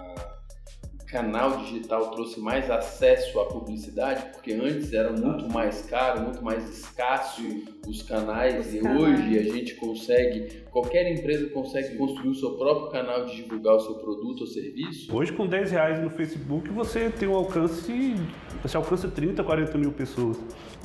canal 1.11 1.65
digital 1.65 2.11
trouxe 2.11 2.39
mais 2.39 2.71
acesso 2.71 3.41
à 3.41 3.47
publicidade, 3.47 4.27
porque 4.33 4.53
antes 4.53 4.93
era 4.93 5.11
muito 5.11 5.51
mais 5.51 5.83
caro, 5.83 6.21
muito 6.21 6.45
mais 6.45 6.69
escasso 6.69 7.43
os 7.87 8.03
canais 8.03 8.67
os 8.67 8.75
e 8.75 8.81
canais. 8.81 9.01
hoje 9.01 9.39
a 9.39 9.43
gente 9.43 9.75
consegue, 9.77 10.63
qualquer 10.71 11.11
empresa 11.11 11.49
consegue 11.49 11.97
construir 11.97 12.29
o 12.29 12.35
seu 12.35 12.59
próprio 12.59 12.91
canal 12.91 13.25
de 13.25 13.37
divulgar 13.37 13.77
o 13.77 13.81
seu 13.81 13.95
produto 13.95 14.43
ou 14.43 14.47
serviço. 14.47 15.15
Hoje 15.15 15.33
com 15.33 15.47
10 15.47 15.71
reais 15.71 15.99
no 16.03 16.11
Facebook 16.11 16.69
você 16.71 17.09
tem 17.09 17.27
um 17.27 17.35
alcance, 17.35 18.15
você 18.63 18.77
alcança 18.77 19.09
30, 19.09 19.43
40 19.43 19.79
mil 19.79 19.93
pessoas, 19.93 20.39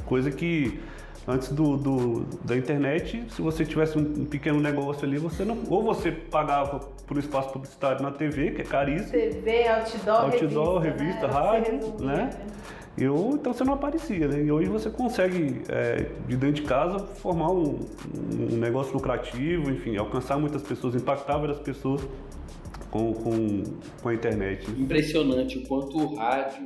coisa 0.05 0.31
que 0.31 0.79
antes 1.27 1.49
do, 1.49 1.77
do, 1.77 2.25
da 2.43 2.55
internet, 2.55 3.23
se 3.29 3.41
você 3.41 3.65
tivesse 3.65 3.97
um, 3.97 4.25
pequeno 4.25 4.59
negócio 4.59 5.05
ali, 5.05 5.17
você 5.17 5.45
não. 5.45 5.57
Ou 5.69 5.83
você 5.83 6.11
pagava 6.11 6.79
por 6.79 7.17
espaço 7.17 7.49
publicitário 7.49 8.01
na 8.01 8.11
TV, 8.11 8.51
que 8.51 8.61
é 8.61 8.65
caríssimo. 8.65 9.11
TV, 9.11 9.67
outdoor, 9.67 10.33
outdoor 10.33 10.79
revista, 10.79 11.27
revista 11.27 11.27
né? 11.27 11.33
rádio, 11.33 11.95
né? 11.99 12.29
E 12.95 13.07
ou, 13.07 13.33
então 13.33 13.51
você 13.51 13.63
não 13.63 13.73
aparecia, 13.73 14.27
né? 14.27 14.43
E 14.43 14.51
hoje 14.51 14.69
você 14.69 14.89
consegue, 14.89 15.63
é, 15.69 16.05
de 16.27 16.37
dentro 16.37 16.61
de 16.61 16.61
casa, 16.63 16.99
formar 16.99 17.51
um, 17.51 17.79
um, 18.39 18.57
negócio 18.57 18.93
lucrativo, 18.93 19.71
enfim, 19.71 19.97
alcançar 19.97 20.37
muitas 20.37 20.61
pessoas, 20.61 20.93
impactar 20.93 21.37
várias 21.37 21.57
pessoas 21.59 22.01
com, 22.91 23.11
com, 23.13 23.63
com 24.01 24.09
a 24.09 24.13
internet. 24.13 24.69
Impressionante 24.79 25.57
o 25.57 25.67
quanto 25.67 25.97
o 25.97 26.15
rádio 26.15 26.63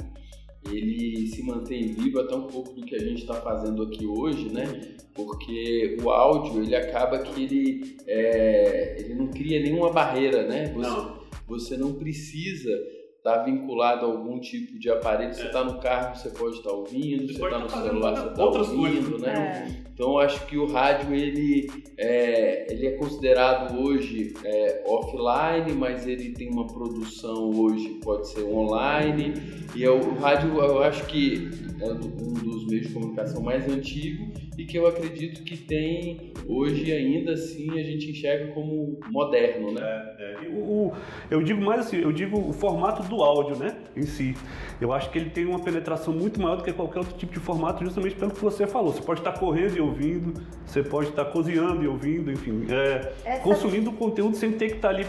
ele 0.72 1.28
se 1.28 1.44
mantém 1.44 1.94
vivo 1.94 2.20
até 2.20 2.36
um 2.36 2.48
pouco 2.48 2.74
do 2.74 2.86
que 2.86 2.96
a 2.96 3.00
gente 3.00 3.22
está 3.22 3.36
fazendo 3.36 3.84
aqui 3.84 4.06
hoje, 4.06 4.50
né? 4.50 4.96
Porque 5.14 5.98
o 6.02 6.10
áudio 6.10 6.64
ele 6.64 6.76
acaba 6.76 7.20
que 7.20 7.44
ele, 7.44 7.98
é, 8.06 8.98
ele 9.00 9.16
não 9.16 9.28
cria 9.28 9.62
nenhuma 9.62 9.92
barreira, 9.92 10.48
né? 10.48 10.72
Você 10.74 10.88
não, 10.88 11.18
você 11.48 11.78
não 11.78 11.94
precisa 11.94 12.70
estar 13.28 13.40
tá 13.40 13.44
vinculado 13.44 14.06
a 14.06 14.10
algum 14.10 14.40
tipo 14.40 14.80
de 14.80 14.90
aparelho. 14.90 15.34
Você 15.34 15.48
está 15.48 15.60
é. 15.60 15.64
no 15.66 15.80
carro, 15.80 16.16
você 16.16 16.30
pode 16.30 16.58
estar 16.58 16.70
tá 16.70 16.76
ouvindo, 16.76 17.28
você 17.28 17.44
está 17.44 17.60
no 17.60 17.70
celular, 17.70 18.16
você 18.16 18.28
está 18.28 18.46
ouvindo, 18.46 19.20
né? 19.20 19.68
É. 19.84 19.88
Então 19.94 20.20
acho 20.20 20.46
que 20.46 20.58
o 20.58 20.68
rádio 20.68 21.14
ele 21.14 21.72
é, 21.98 22.72
ele 22.72 22.86
é 22.86 22.92
considerado 22.92 23.80
hoje 23.80 24.34
é, 24.46 24.84
offline, 24.86 25.74
mas 25.74 26.08
ele 26.08 26.34
tem 26.34 26.50
uma 26.50 26.68
produção 26.68 27.50
hoje 27.50 28.00
pode 28.04 28.28
ser 28.30 28.44
online 28.44 29.34
e 29.76 29.84
é 29.84 29.90
o 29.90 30.14
rádio 30.20 30.56
eu 30.60 30.84
acho 30.84 31.04
que 31.08 31.50
é 31.82 31.92
um 31.92 32.34
dos 32.34 32.68
meios 32.68 32.88
de 32.88 32.94
comunicação 32.94 33.42
mais 33.42 33.68
antigo 33.68 34.32
e 34.58 34.66
que 34.66 34.78
eu 34.78 34.88
acredito 34.88 35.44
que 35.44 35.56
tem 35.56 36.34
hoje 36.48 36.92
ainda 36.92 37.34
assim 37.34 37.80
a 37.80 37.84
gente 37.84 38.10
enxerga 38.10 38.52
como 38.54 39.00
moderno, 39.10 39.72
né? 39.72 40.16
É, 40.18 40.46
é. 40.46 40.50
O, 40.50 40.92
eu 41.30 41.44
digo 41.44 41.62
mais 41.62 41.82
assim, 41.82 41.98
eu 41.98 42.12
digo 42.12 42.40
o 42.40 42.52
formato 42.52 43.04
do 43.04 43.22
áudio, 43.22 43.58
né, 43.58 43.78
em 43.96 44.04
si. 44.04 44.36
Eu 44.82 44.92
acho 44.92 45.10
que 45.12 45.20
ele 45.20 45.30
tem 45.30 45.46
uma 45.46 45.60
penetração 45.60 46.14
muito 46.14 46.42
maior 46.42 46.56
do 46.56 46.64
que 46.64 46.74
qualquer 46.74 47.00
outro 47.00 47.16
tipo 47.16 47.34
de 47.34 47.40
formato, 47.40 47.84
justamente 47.84 48.16
pelo 48.16 48.32
que 48.32 48.40
você 48.40 48.66
falou. 48.66 48.92
Você 48.92 49.02
pode 49.02 49.20
estar 49.20 49.34
correndo 49.34 49.78
e 49.78 49.82
ouvindo, 49.82 50.42
você 50.66 50.82
pode 50.82 51.10
estar 51.10 51.26
cozinhando 51.26 51.84
e 51.84 51.88
ouvindo, 51.88 52.32
enfim, 52.32 52.66
é, 52.70 53.14
Essa... 53.26 53.44
consumindo 53.44 53.92
conteúdo 53.92 54.36
sem 54.36 54.52
ter 54.52 54.70
que 54.70 54.76
estar 54.78 54.90
ali 54.90 55.06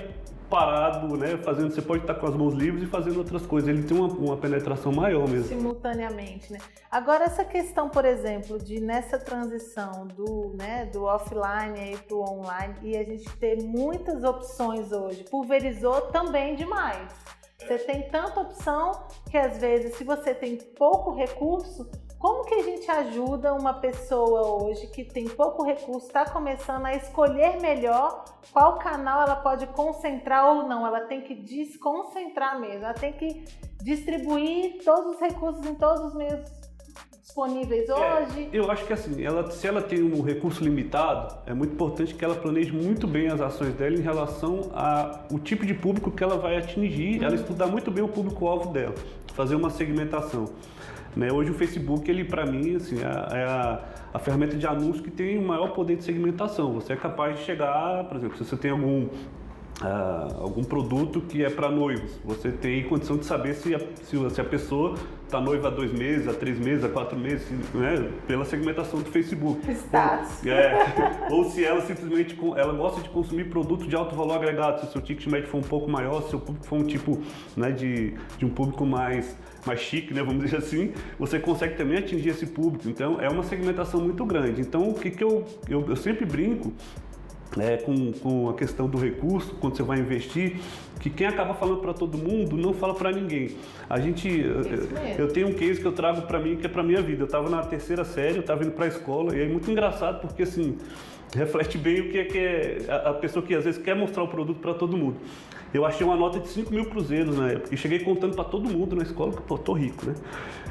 parado, 0.48 1.16
né? 1.16 1.36
Fazendo, 1.38 1.72
você 1.72 1.82
pode 1.82 2.02
estar 2.02 2.14
com 2.14 2.26
as 2.26 2.34
mãos 2.34 2.54
livres 2.54 2.82
e 2.82 2.86
fazendo 2.86 3.18
outras 3.18 3.44
coisas. 3.46 3.68
Ele 3.68 3.82
tem 3.82 3.96
uma, 3.96 4.08
uma 4.08 4.36
penetração 4.36 4.90
maior 4.92 5.28
mesmo. 5.28 5.48
Simultaneamente, 5.48 6.52
né? 6.52 6.58
Agora 6.90 7.24
essa 7.24 7.44
questão, 7.44 7.88
por 7.88 8.04
exemplo, 8.04 8.58
de 8.58 8.80
nessa 8.80 9.18
transição 9.18 10.06
do, 10.06 10.54
né, 10.58 10.86
do 10.86 11.04
offline 11.04 11.96
para 12.06 12.16
o 12.16 12.22
online 12.22 12.74
e 12.82 12.96
a 12.96 13.04
gente 13.04 13.28
ter 13.36 13.62
muitas 13.62 14.24
opções 14.24 14.90
hoje, 14.90 15.24
pulverizou 15.24 16.02
também 16.02 16.54
demais. 16.54 17.12
Você 17.58 17.78
tem 17.78 18.08
tanta 18.08 18.40
opção 18.40 18.92
que 19.30 19.36
às 19.36 19.58
vezes, 19.58 19.96
se 19.96 20.04
você 20.04 20.32
tem 20.32 20.56
pouco 20.56 21.14
recurso, 21.14 21.90
como 22.18 22.44
que 22.44 22.54
a 22.54 22.62
gente 22.62 22.90
ajuda 22.90 23.54
uma 23.54 23.74
pessoa 23.74 24.62
hoje 24.62 24.88
que 24.88 25.04
tem 25.04 25.28
pouco 25.28 25.62
recurso, 25.62 26.06
está 26.08 26.28
começando 26.28 26.84
a 26.84 26.94
escolher 26.94 27.60
melhor 27.60 28.24
qual 28.52 28.76
canal 28.78 29.22
ela 29.22 29.36
pode 29.36 29.66
concentrar 29.68 30.56
ou 30.56 30.68
não? 30.68 30.86
Ela 30.86 31.02
tem 31.02 31.20
que 31.20 31.34
desconcentrar 31.34 32.58
mesmo, 32.60 32.84
ela 32.84 32.94
tem 32.94 33.12
que 33.12 33.44
distribuir 33.82 34.82
todos 34.84 35.14
os 35.14 35.20
recursos 35.20 35.64
em 35.64 35.74
todos 35.74 36.06
os 36.06 36.14
meios 36.14 36.40
disponíveis 37.22 37.88
é, 37.88 37.94
hoje? 37.94 38.48
É, 38.52 38.58
eu 38.58 38.68
acho 38.68 38.84
que 38.84 38.92
assim, 38.92 39.22
ela, 39.22 39.48
se 39.50 39.66
ela 39.66 39.80
tem 39.80 40.02
um 40.02 40.20
recurso 40.20 40.64
limitado, 40.64 41.36
é 41.46 41.54
muito 41.54 41.74
importante 41.74 42.14
que 42.14 42.24
ela 42.24 42.34
planeje 42.34 42.72
muito 42.72 43.06
bem 43.06 43.28
as 43.28 43.40
ações 43.40 43.74
dela 43.74 43.94
em 43.94 44.00
relação 44.00 44.72
ao 44.72 45.38
tipo 45.38 45.64
de 45.64 45.74
público 45.74 46.10
que 46.10 46.24
ela 46.24 46.36
vai 46.36 46.56
atingir, 46.56 47.18
uhum. 47.18 47.26
ela 47.26 47.34
estudar 47.36 47.68
muito 47.68 47.92
bem 47.92 48.02
o 48.02 48.08
público-alvo 48.08 48.72
dela, 48.72 48.94
fazer 49.34 49.54
uma 49.54 49.70
segmentação. 49.70 50.46
Né? 51.18 51.32
Hoje 51.32 51.50
o 51.50 51.54
Facebook, 51.54 52.08
ele 52.08 52.24
para 52.24 52.46
mim, 52.46 52.76
assim, 52.76 52.98
é, 53.00 53.40
é 53.40 53.44
a, 53.44 53.82
a, 54.14 54.18
ferramenta 54.20 54.56
de 54.56 54.64
anúncio 54.68 55.02
que 55.02 55.10
tem 55.10 55.36
o 55.36 55.42
maior 55.42 55.72
poder 55.72 55.96
de 55.96 56.04
segmentação. 56.04 56.74
Você 56.74 56.92
é 56.92 56.96
capaz 56.96 57.36
de 57.36 57.44
chegar, 57.44 58.04
por 58.04 58.16
exemplo, 58.16 58.38
se 58.38 58.44
você 58.44 58.56
tem 58.56 58.70
algum 58.70 59.08
Uh, 59.80 60.42
algum 60.42 60.64
produto 60.64 61.20
que 61.20 61.44
é 61.44 61.48
para 61.48 61.70
noivos. 61.70 62.18
Você 62.24 62.50
tem 62.50 62.82
condição 62.82 63.16
de 63.16 63.24
saber 63.24 63.54
se 63.54 63.76
a, 63.76 63.80
se 64.02 64.40
a 64.40 64.44
pessoa 64.44 64.96
está 65.28 65.40
noiva 65.40 65.68
há 65.68 65.70
dois 65.70 65.92
meses, 65.92 66.26
há 66.26 66.32
três 66.32 66.58
meses, 66.58 66.84
há 66.84 66.88
quatro 66.88 67.16
meses, 67.16 67.46
né? 67.74 68.10
pela 68.26 68.44
segmentação 68.44 69.00
do 69.00 69.10
Facebook. 69.10 69.60
Status. 69.70 70.42
Ou, 70.44 70.50
é, 70.50 71.28
ou 71.30 71.44
se 71.44 71.64
ela 71.64 71.80
simplesmente 71.82 72.36
ela 72.56 72.72
gosta 72.72 73.00
de 73.02 73.08
consumir 73.10 73.44
produto 73.44 73.86
de 73.86 73.94
alto 73.94 74.16
valor 74.16 74.34
agregado, 74.34 74.80
se 74.80 74.86
o 74.86 74.90
seu 74.90 75.00
ticket 75.00 75.26
médio 75.28 75.48
for 75.48 75.58
um 75.58 75.62
pouco 75.62 75.88
maior, 75.88 76.22
se 76.22 76.28
o 76.28 76.30
seu 76.30 76.40
público 76.40 76.66
for 76.66 76.78
um 76.78 76.84
tipo 76.84 77.20
né, 77.56 77.70
de, 77.70 78.14
de 78.36 78.44
um 78.44 78.50
público 78.50 78.84
mais, 78.84 79.36
mais 79.64 79.78
chique, 79.80 80.12
né, 80.12 80.22
vamos 80.22 80.42
dizer 80.42 80.56
assim, 80.56 80.92
você 81.18 81.38
consegue 81.38 81.76
também 81.76 81.98
atingir 81.98 82.30
esse 82.30 82.46
público. 82.46 82.88
Então 82.88 83.20
é 83.20 83.28
uma 83.28 83.44
segmentação 83.44 84.00
muito 84.00 84.24
grande. 84.24 84.60
Então 84.60 84.88
o 84.88 84.94
que, 84.94 85.10
que 85.10 85.22
eu, 85.22 85.44
eu, 85.68 85.84
eu 85.88 85.96
sempre 85.96 86.24
brinco 86.24 86.72
é, 87.56 87.76
com, 87.78 88.12
com 88.12 88.50
a 88.50 88.54
questão 88.54 88.88
do 88.88 88.98
recurso, 88.98 89.54
quando 89.60 89.76
você 89.76 89.82
vai 89.82 89.98
investir, 89.98 90.56
que 91.00 91.08
quem 91.08 91.26
acaba 91.26 91.54
falando 91.54 91.80
para 91.80 91.94
todo 91.94 92.18
mundo 92.18 92.56
não 92.56 92.74
fala 92.74 92.94
para 92.94 93.10
ninguém. 93.12 93.56
A 93.88 93.98
gente, 93.98 94.28
eu, 94.28 95.26
eu, 95.26 95.28
tenho 95.28 95.48
um 95.48 95.54
case 95.54 95.80
que 95.80 95.86
eu 95.86 95.92
trago 95.92 96.22
para 96.22 96.38
mim 96.38 96.56
que 96.56 96.66
é 96.66 96.68
para 96.68 96.82
minha 96.82 97.00
vida. 97.00 97.22
Eu 97.22 97.26
estava 97.26 97.48
na 97.48 97.62
terceira 97.62 98.04
série, 98.04 98.36
eu 98.36 98.40
estava 98.40 98.64
indo 98.64 98.72
para 98.72 98.84
a 98.84 98.88
escola 98.88 99.36
e 99.36 99.42
é 99.42 99.48
muito 99.48 99.70
engraçado 99.70 100.20
porque 100.20 100.42
assim 100.42 100.76
reflete 101.34 101.76
bem 101.76 102.00
o 102.00 102.10
que 102.10 102.18
é, 102.18 102.24
que 102.24 102.38
é 102.38 102.78
a, 102.88 103.10
a 103.10 103.14
pessoa 103.14 103.44
que 103.44 103.54
às 103.54 103.64
vezes 103.64 103.80
quer 103.80 103.94
mostrar 103.94 104.22
o 104.22 104.28
produto 104.28 104.60
para 104.60 104.74
todo 104.74 104.96
mundo. 104.96 105.16
Eu 105.72 105.84
achei 105.84 106.06
uma 106.06 106.16
nota 106.16 106.40
de 106.40 106.48
5 106.48 106.72
mil 106.72 106.86
cruzeiros 106.86 107.36
na 107.36 107.50
época 107.50 107.74
e 107.74 107.76
cheguei 107.76 107.98
contando 107.98 108.34
para 108.34 108.44
todo 108.44 108.70
mundo 108.70 108.96
na 108.96 109.02
escola 109.02 109.32
que 109.32 109.42
pô, 109.42 109.58
tô 109.58 109.74
rico, 109.74 110.06
né? 110.06 110.14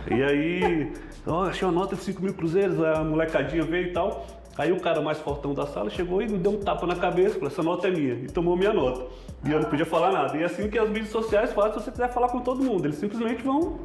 E 0.10 0.24
aí, 0.24 0.92
ó, 1.26 1.44
achei 1.44 1.68
uma 1.68 1.74
nota 1.74 1.96
de 1.96 2.02
5 2.02 2.22
mil 2.22 2.34
cruzeiros, 2.34 2.82
a 2.82 3.04
molecadinha 3.04 3.64
veio 3.64 3.90
e 3.90 3.92
tal. 3.92 4.26
Aí 4.58 4.72
o 4.72 4.80
cara 4.80 5.02
mais 5.02 5.20
fortão 5.20 5.54
da 5.54 5.68
sala 5.68 5.90
chegou 5.90 6.22
e 6.22 6.28
me 6.28 6.38
deu 6.38 6.54
um 6.54 6.60
tapa 6.60 6.88
na 6.88 6.96
cabeça, 6.96 7.36
falou, 7.36 7.48
essa 7.48 7.62
nota 7.62 7.88
é 7.88 7.92
minha, 7.92 8.14
e 8.16 8.28
tomou 8.28 8.58
minha 8.58 8.74
nota. 8.74 9.06
E 9.46 9.52
eu 9.52 9.60
não 9.60 9.70
podia 9.70 9.86
falar 9.86 10.12
nada. 10.12 10.36
E 10.36 10.42
é 10.42 10.46
assim 10.46 10.68
que 10.68 10.80
as 10.80 10.90
mídias 10.90 11.10
sociais 11.10 11.54
fazem 11.54 11.74
se 11.74 11.86
você 11.86 11.92
quiser 11.92 12.12
falar 12.12 12.30
com 12.30 12.40
todo 12.40 12.64
mundo. 12.64 12.86
Eles 12.86 12.98
simplesmente 12.98 13.44
vão 13.44 13.80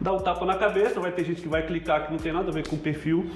dar 0.00 0.12
um 0.12 0.20
tapa 0.20 0.46
na 0.46 0.54
cabeça, 0.54 1.00
vai 1.00 1.10
ter 1.10 1.24
gente 1.24 1.42
que 1.42 1.48
vai 1.48 1.66
clicar 1.66 2.06
que 2.06 2.12
não 2.12 2.18
tem 2.18 2.32
nada 2.32 2.48
a 2.48 2.52
ver 2.52 2.68
com 2.68 2.76
o 2.76 2.78
perfil 2.78 3.28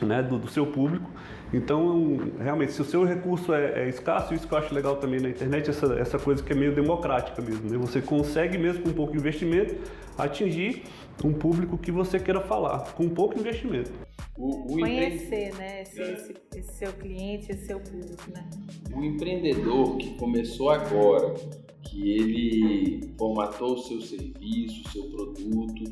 né, 0.00 0.22
do, 0.22 0.38
do 0.38 0.48
seu 0.48 0.66
público. 0.66 1.10
Então, 1.52 2.18
realmente, 2.38 2.72
se 2.72 2.82
o 2.82 2.84
seu 2.84 3.04
recurso 3.04 3.52
é, 3.52 3.84
é, 3.84 3.88
escasso, 3.88 4.34
isso 4.34 4.46
que 4.46 4.54
eu 4.54 4.58
acho 4.58 4.74
legal 4.74 4.96
também 4.96 5.20
na 5.20 5.28
internet, 5.28 5.70
essa, 5.70 5.94
essa 5.94 6.18
coisa 6.18 6.42
que 6.42 6.52
é 6.52 6.56
meio 6.56 6.74
democrática 6.74 7.40
mesmo. 7.42 7.70
Né? 7.70 7.76
Você 7.78 8.00
consegue, 8.00 8.58
mesmo 8.58 8.82
com 8.82 8.92
pouco 8.92 9.16
investimento, 9.16 9.74
atingir 10.18 10.84
um 11.22 11.32
público 11.32 11.78
que 11.78 11.92
você 11.92 12.18
queira 12.18 12.40
falar, 12.40 12.92
com 12.94 13.08
pouco 13.08 13.38
investimento. 13.38 13.92
O, 14.36 14.74
o 14.74 14.78
Conhecer, 14.78 15.48
empre... 15.48 15.58
né, 15.58 15.82
esse, 15.82 16.02
esse, 16.02 16.34
esse, 16.56 16.72
seu 16.72 16.92
cliente, 16.92 17.52
esse 17.52 17.66
seu 17.66 17.78
público, 17.78 18.30
né? 18.32 18.48
O 18.92 19.04
empreendedor 19.04 19.96
que 19.96 20.14
começou 20.16 20.70
agora, 20.70 21.34
que 21.82 22.12
ele 22.12 23.14
formatou 23.16 23.74
o 23.74 23.78
seu 23.78 24.00
serviço, 24.00 24.82
o 24.86 24.90
seu 24.90 25.04
produto 25.10 25.84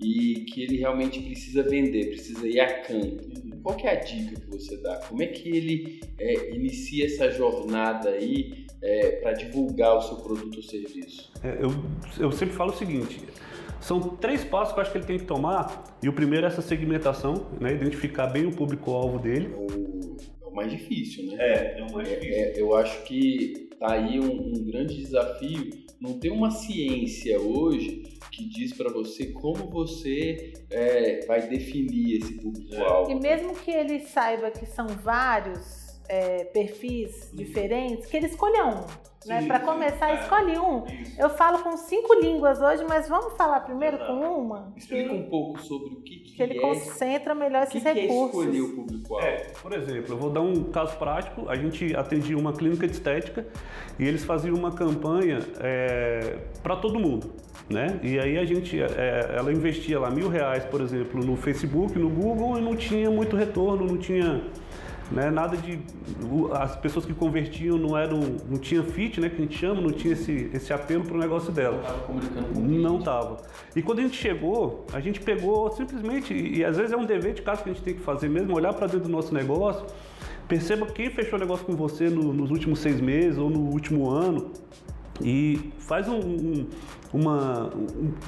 e 0.00 0.44
que 0.46 0.62
ele 0.62 0.78
realmente 0.78 1.20
precisa 1.20 1.62
vender, 1.62 2.08
precisa 2.08 2.46
ir 2.46 2.60
a 2.60 2.82
campo. 2.82 3.22
Qual 3.62 3.78
é 3.80 3.90
a 3.90 3.94
dica 3.94 4.40
que 4.40 4.46
você 4.46 4.76
dá? 4.78 4.96
Como 5.08 5.22
é 5.22 5.26
que 5.26 5.48
ele 5.48 6.00
é, 6.18 6.54
inicia 6.54 7.06
essa 7.06 7.30
jornada 7.30 8.10
aí 8.10 8.66
é, 8.82 9.12
para 9.16 9.32
divulgar 9.32 9.96
o 9.96 10.02
seu 10.02 10.16
produto 10.16 10.56
ou 10.56 10.62
serviço? 10.62 11.32
É, 11.42 11.58
eu, 11.62 11.70
eu 12.18 12.32
sempre 12.32 12.54
falo 12.54 12.72
o 12.72 12.76
seguinte, 12.76 13.20
são 13.84 14.00
três 14.00 14.42
passos 14.42 14.72
que 14.72 14.80
eu 14.80 14.82
acho 14.82 14.92
que 14.92 14.98
ele 14.98 15.04
tem 15.04 15.18
que 15.18 15.26
tomar. 15.26 15.84
E 16.02 16.08
o 16.08 16.12
primeiro 16.12 16.46
é 16.46 16.48
essa 16.48 16.62
segmentação, 16.62 17.50
né? 17.60 17.74
identificar 17.74 18.26
bem 18.26 18.46
o 18.46 18.50
público-alvo 18.50 19.18
dele. 19.18 19.54
É 20.42 20.46
o 20.46 20.54
mais 20.54 20.70
difícil, 20.70 21.26
né? 21.26 21.36
É, 21.38 21.80
é 21.80 21.84
o 21.84 21.92
mais 21.92 22.08
é, 22.08 22.14
difícil. 22.14 22.34
É, 22.34 22.60
eu 22.60 22.74
acho 22.74 23.04
que 23.04 23.68
tá 23.78 23.92
aí 23.92 24.18
um, 24.18 24.54
um 24.54 24.64
grande 24.64 24.96
desafio. 24.96 25.70
Não 26.00 26.18
tem 26.18 26.30
uma 26.30 26.50
ciência 26.50 27.38
hoje 27.38 28.18
que 28.32 28.48
diz 28.48 28.72
para 28.72 28.90
você 28.90 29.26
como 29.26 29.70
você 29.70 30.54
é, 30.70 31.26
vai 31.26 31.46
definir 31.46 32.22
esse 32.22 32.40
público-alvo. 32.40 33.10
E 33.10 33.14
mesmo 33.14 33.54
que 33.54 33.70
ele 33.70 34.00
saiba 34.00 34.50
que 34.50 34.64
são 34.64 34.86
vários 34.86 36.00
é, 36.08 36.44
perfis 36.44 37.30
diferentes, 37.34 38.06
que 38.06 38.16
ele 38.16 38.26
escolha 38.26 38.64
um. 38.64 39.13
Né? 39.26 39.46
Para 39.46 39.60
começar, 39.60 40.10
é. 40.10 40.20
escolhe 40.20 40.58
um. 40.58 40.84
Isso. 40.86 41.20
Eu 41.20 41.30
falo 41.30 41.62
com 41.62 41.76
cinco 41.76 42.14
línguas 42.14 42.60
hoje, 42.60 42.84
mas 42.88 43.08
vamos 43.08 43.34
falar 43.36 43.60
primeiro 43.60 43.98
com 43.98 44.12
uma? 44.12 44.72
Explica 44.76 45.08
que, 45.08 45.14
um 45.14 45.28
pouco 45.28 45.60
sobre 45.60 45.94
o 45.94 46.02
que, 46.02 46.16
que, 46.16 46.36
que 46.36 46.42
ele 46.42 46.58
é, 46.58 46.60
concentra 46.60 47.34
melhor 47.34 47.62
esses 47.62 47.82
que 47.82 47.88
recursos. 47.88 48.42
Que 48.42 48.48
é 48.48 48.50
escolher 48.50 48.60
o 48.60 48.76
público-alvo? 48.76 49.26
É, 49.26 49.36
por 49.62 49.72
exemplo, 49.72 50.14
eu 50.14 50.18
vou 50.18 50.30
dar 50.30 50.42
um 50.42 50.64
caso 50.64 50.96
prático. 50.96 51.48
A 51.48 51.56
gente 51.56 51.96
atendia 51.96 52.36
uma 52.36 52.52
clínica 52.52 52.86
de 52.86 52.92
estética 52.92 53.46
e 53.98 54.04
eles 54.04 54.24
faziam 54.24 54.54
uma 54.54 54.72
campanha 54.72 55.38
é, 55.60 56.38
para 56.62 56.76
todo 56.76 56.98
mundo. 56.98 57.32
Né? 57.70 57.98
E 58.02 58.18
aí 58.18 58.36
a 58.36 58.44
gente, 58.44 58.78
é, 58.78 59.34
ela 59.34 59.50
investia 59.50 59.98
lá 59.98 60.10
mil 60.10 60.28
reais, 60.28 60.64
por 60.66 60.82
exemplo, 60.82 61.24
no 61.24 61.34
Facebook, 61.34 61.98
no 61.98 62.10
Google 62.10 62.58
e 62.58 62.60
não 62.60 62.76
tinha 62.76 63.10
muito 63.10 63.36
retorno, 63.36 63.86
não 63.86 63.96
tinha 63.96 64.42
né? 65.14 65.30
Nada 65.30 65.56
de 65.56 65.78
as 66.52 66.76
pessoas 66.76 67.06
que 67.06 67.14
convertiam 67.14 67.78
não 67.78 67.96
eram, 67.96 68.20
não 68.48 68.58
tinha 68.58 68.82
fit, 68.82 69.20
né? 69.20 69.28
Que 69.28 69.36
a 69.36 69.40
gente 69.40 69.56
chama, 69.56 69.80
não 69.80 69.92
tinha 69.92 70.12
esse, 70.12 70.50
esse 70.52 70.72
apelo 70.72 71.04
para 71.04 71.16
o 71.16 71.20
negócio 71.20 71.52
dela. 71.52 71.82
Não 72.54 72.98
estava. 72.98 73.38
E 73.74 73.82
quando 73.82 74.00
a 74.00 74.02
gente 74.02 74.16
chegou, 74.16 74.84
a 74.92 75.00
gente 75.00 75.20
pegou 75.20 75.70
simplesmente 75.70 76.34
e, 76.34 76.64
às 76.64 76.76
vezes 76.76 76.92
é 76.92 76.96
um 76.96 77.06
dever 77.06 77.34
de 77.34 77.42
casa 77.42 77.62
que 77.62 77.70
a 77.70 77.72
gente 77.72 77.82
tem 77.82 77.94
que 77.94 78.00
fazer 78.00 78.28
mesmo, 78.28 78.54
olhar 78.54 78.72
para 78.72 78.86
dentro 78.86 79.04
do 79.04 79.08
nosso 79.08 79.32
negócio, 79.32 79.86
perceba 80.48 80.86
quem 80.86 81.10
fechou 81.10 81.38
o 81.38 81.40
negócio 81.40 81.64
com 81.64 81.74
você 81.74 82.08
no, 82.08 82.32
nos 82.32 82.50
últimos 82.50 82.80
seis 82.80 83.00
meses 83.00 83.38
ou 83.38 83.48
no 83.48 83.60
último 83.60 84.10
ano 84.10 84.50
e 85.20 85.72
faz 85.78 86.08
um, 86.08 86.18
um, 86.18 86.66
uma, 87.12 87.70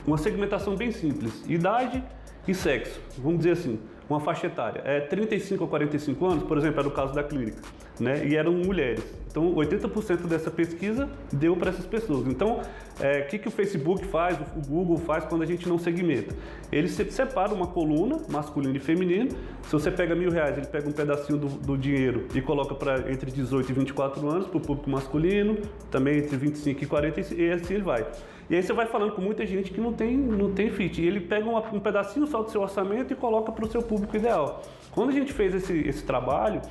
uma 0.07 0.17
segmentação 0.17 0.77
bem 0.77 0.93
simples, 0.93 1.45
idade 1.49 2.03
e 2.47 2.55
sexo, 2.55 3.01
vamos 3.19 3.39
dizer 3.39 3.53
assim 3.53 3.79
uma 4.09 4.21
faixa 4.21 4.47
etária. 4.47 4.83
É 4.85 5.01
35 5.01 5.65
a 5.65 5.69
45 5.69 6.27
anos, 6.27 6.45
por 6.45 6.59
exemplo, 6.59 6.81
era 6.81 6.89
o 6.89 6.93
caso 6.93 7.15
da 7.15 7.23
clínica, 7.23 7.61
né? 8.01 8.27
E 8.27 8.37
eram 8.37 8.53
mulheres. 8.53 9.05
Então, 9.37 9.55
80% 9.55 10.27
dessa 10.27 10.51
pesquisa 10.51 11.11
deu 11.31 11.55
para 11.57 11.69
essas 11.69 11.85
pessoas. 11.85 12.27
Então, 12.27 12.61
o 12.99 13.05
é, 13.05 13.21
que, 13.21 13.39
que 13.39 13.49
o 13.49 13.51
Facebook 13.51 14.03
faz, 14.07 14.39
o 14.57 14.67
Google 14.67 14.97
faz 14.97 15.27
quando 15.27 15.43
a 15.43 15.47
gente 15.47 15.69
não 15.69 15.79
segmenta? 15.79 16.35
Ele 16.73 16.89
separa 16.89 17.53
uma 17.53 17.67
coluna, 17.67 18.19
masculino 18.31 18.75
e 18.75 18.81
feminino. 18.81 19.37
Se 19.65 19.73
você 19.73 19.91
pega 19.91 20.15
mil 20.15 20.31
reais, 20.31 20.57
ele 20.57 20.67
pega 20.67 20.89
um 20.89 20.93
pedacinho 20.93 21.39
do, 21.39 21.49
do 21.49 21.77
dinheiro 21.77 22.27
e 22.35 22.41
coloca 22.41 22.75
para 22.75 23.13
entre 23.13 23.31
18 23.31 23.71
e 23.71 23.75
24 23.75 24.27
anos, 24.27 24.47
para 24.47 24.57
o 24.57 24.61
público 24.61 24.89
masculino, 24.89 25.59
também 25.91 26.17
entre 26.17 26.37
25 26.37 26.85
e 26.85 26.87
40, 26.87 27.35
e 27.35 27.51
assim 27.51 27.75
ele 27.75 27.83
vai. 27.83 28.07
E 28.49 28.55
aí 28.55 28.63
você 28.63 28.73
vai 28.73 28.87
falando 28.87 29.13
com 29.13 29.21
muita 29.21 29.45
gente 29.45 29.73
que 29.73 29.81
não 29.81 29.93
tem, 29.93 30.17
não 30.17 30.53
tem 30.53 30.71
fit. 30.71 31.03
E 31.03 31.07
ele 31.07 31.21
pega 31.21 31.49
uma, 31.49 31.61
um 31.73 31.81
pedacinho 31.81 32.27
só 32.27 32.43
do 32.43 32.51
seu 32.51 32.63
orçamento 32.63 33.13
e 33.13 33.17
coloca 33.17 33.51
para 33.51 33.65
o 33.65 33.69
seu 33.69 33.83
público 33.83 34.17
ideal. 34.17 34.63
Quando 34.93 35.11
a 35.11 35.13
gente 35.13 35.33
fez 35.33 35.55
esse, 35.55 35.77
esse 35.81 36.05
trabalho, 36.05 36.63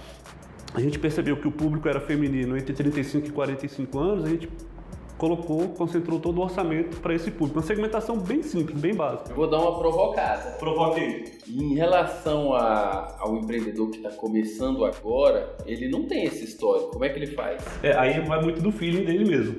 a 0.75 0.79
gente 0.82 1.00
percebeu 1.00 1.38
que 1.38 1.48
o 1.48 1.51
público 1.51 1.88
era 1.88 2.01
feminino 2.01 2.58
entre 2.58 2.74
35 2.74 3.27
e 3.27 3.32
45 3.32 3.98
anos, 3.98 4.25
a 4.25 4.29
gente 4.29 4.50
colocou, 5.17 5.70
concentrou 5.70 6.20
todo 6.20 6.39
o 6.39 6.44
orçamento 6.44 7.00
para 7.00 7.13
esse 7.13 7.32
público. 7.32 7.60
Uma 7.60 7.65
segmentação 7.65 8.17
bem 8.20 8.44
simples, 8.44 8.79
bem 8.79 8.94
básica. 8.94 9.32
Eu 9.32 9.36
vou 9.36 9.50
dar 9.50 9.60
uma 9.60 9.79
provocada. 9.79 10.51
Provoquei. 10.58 11.39
Em 11.48 11.75
relação 11.75 12.53
a, 12.53 13.15
ao 13.20 13.38
empreendedor 13.38 13.89
que 13.89 13.98
está 13.98 14.10
começando 14.12 14.84
agora, 14.84 15.55
ele 15.65 15.88
não 15.88 16.05
tem 16.05 16.25
esse 16.25 16.44
histórico. 16.44 16.91
Como 16.91 17.05
é 17.05 17.10
que 17.10 17.20
ele 17.20 17.27
faz? 17.27 17.63
É, 17.82 17.96
aí 17.96 18.20
vai 18.22 18.41
muito 18.41 18.62
do 18.62 18.72
feeling 18.72 19.05
dele 19.05 19.24
mesmo. 19.24 19.55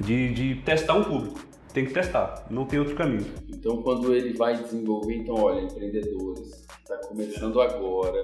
de, 0.00 0.34
de 0.34 0.54
testar 0.62 0.94
um 0.94 1.04
público. 1.04 1.40
Tem 1.72 1.86
que 1.86 1.94
testar, 1.94 2.46
não 2.50 2.66
tem 2.66 2.78
outro 2.78 2.94
caminho. 2.94 3.24
Então, 3.48 3.78
quando 3.78 4.14
ele 4.14 4.34
vai 4.34 4.54
desenvolver, 4.54 5.14
então, 5.16 5.36
olha, 5.36 5.62
empreendedores, 5.62 6.66
está 6.78 6.98
começando 7.08 7.62
agora, 7.62 8.22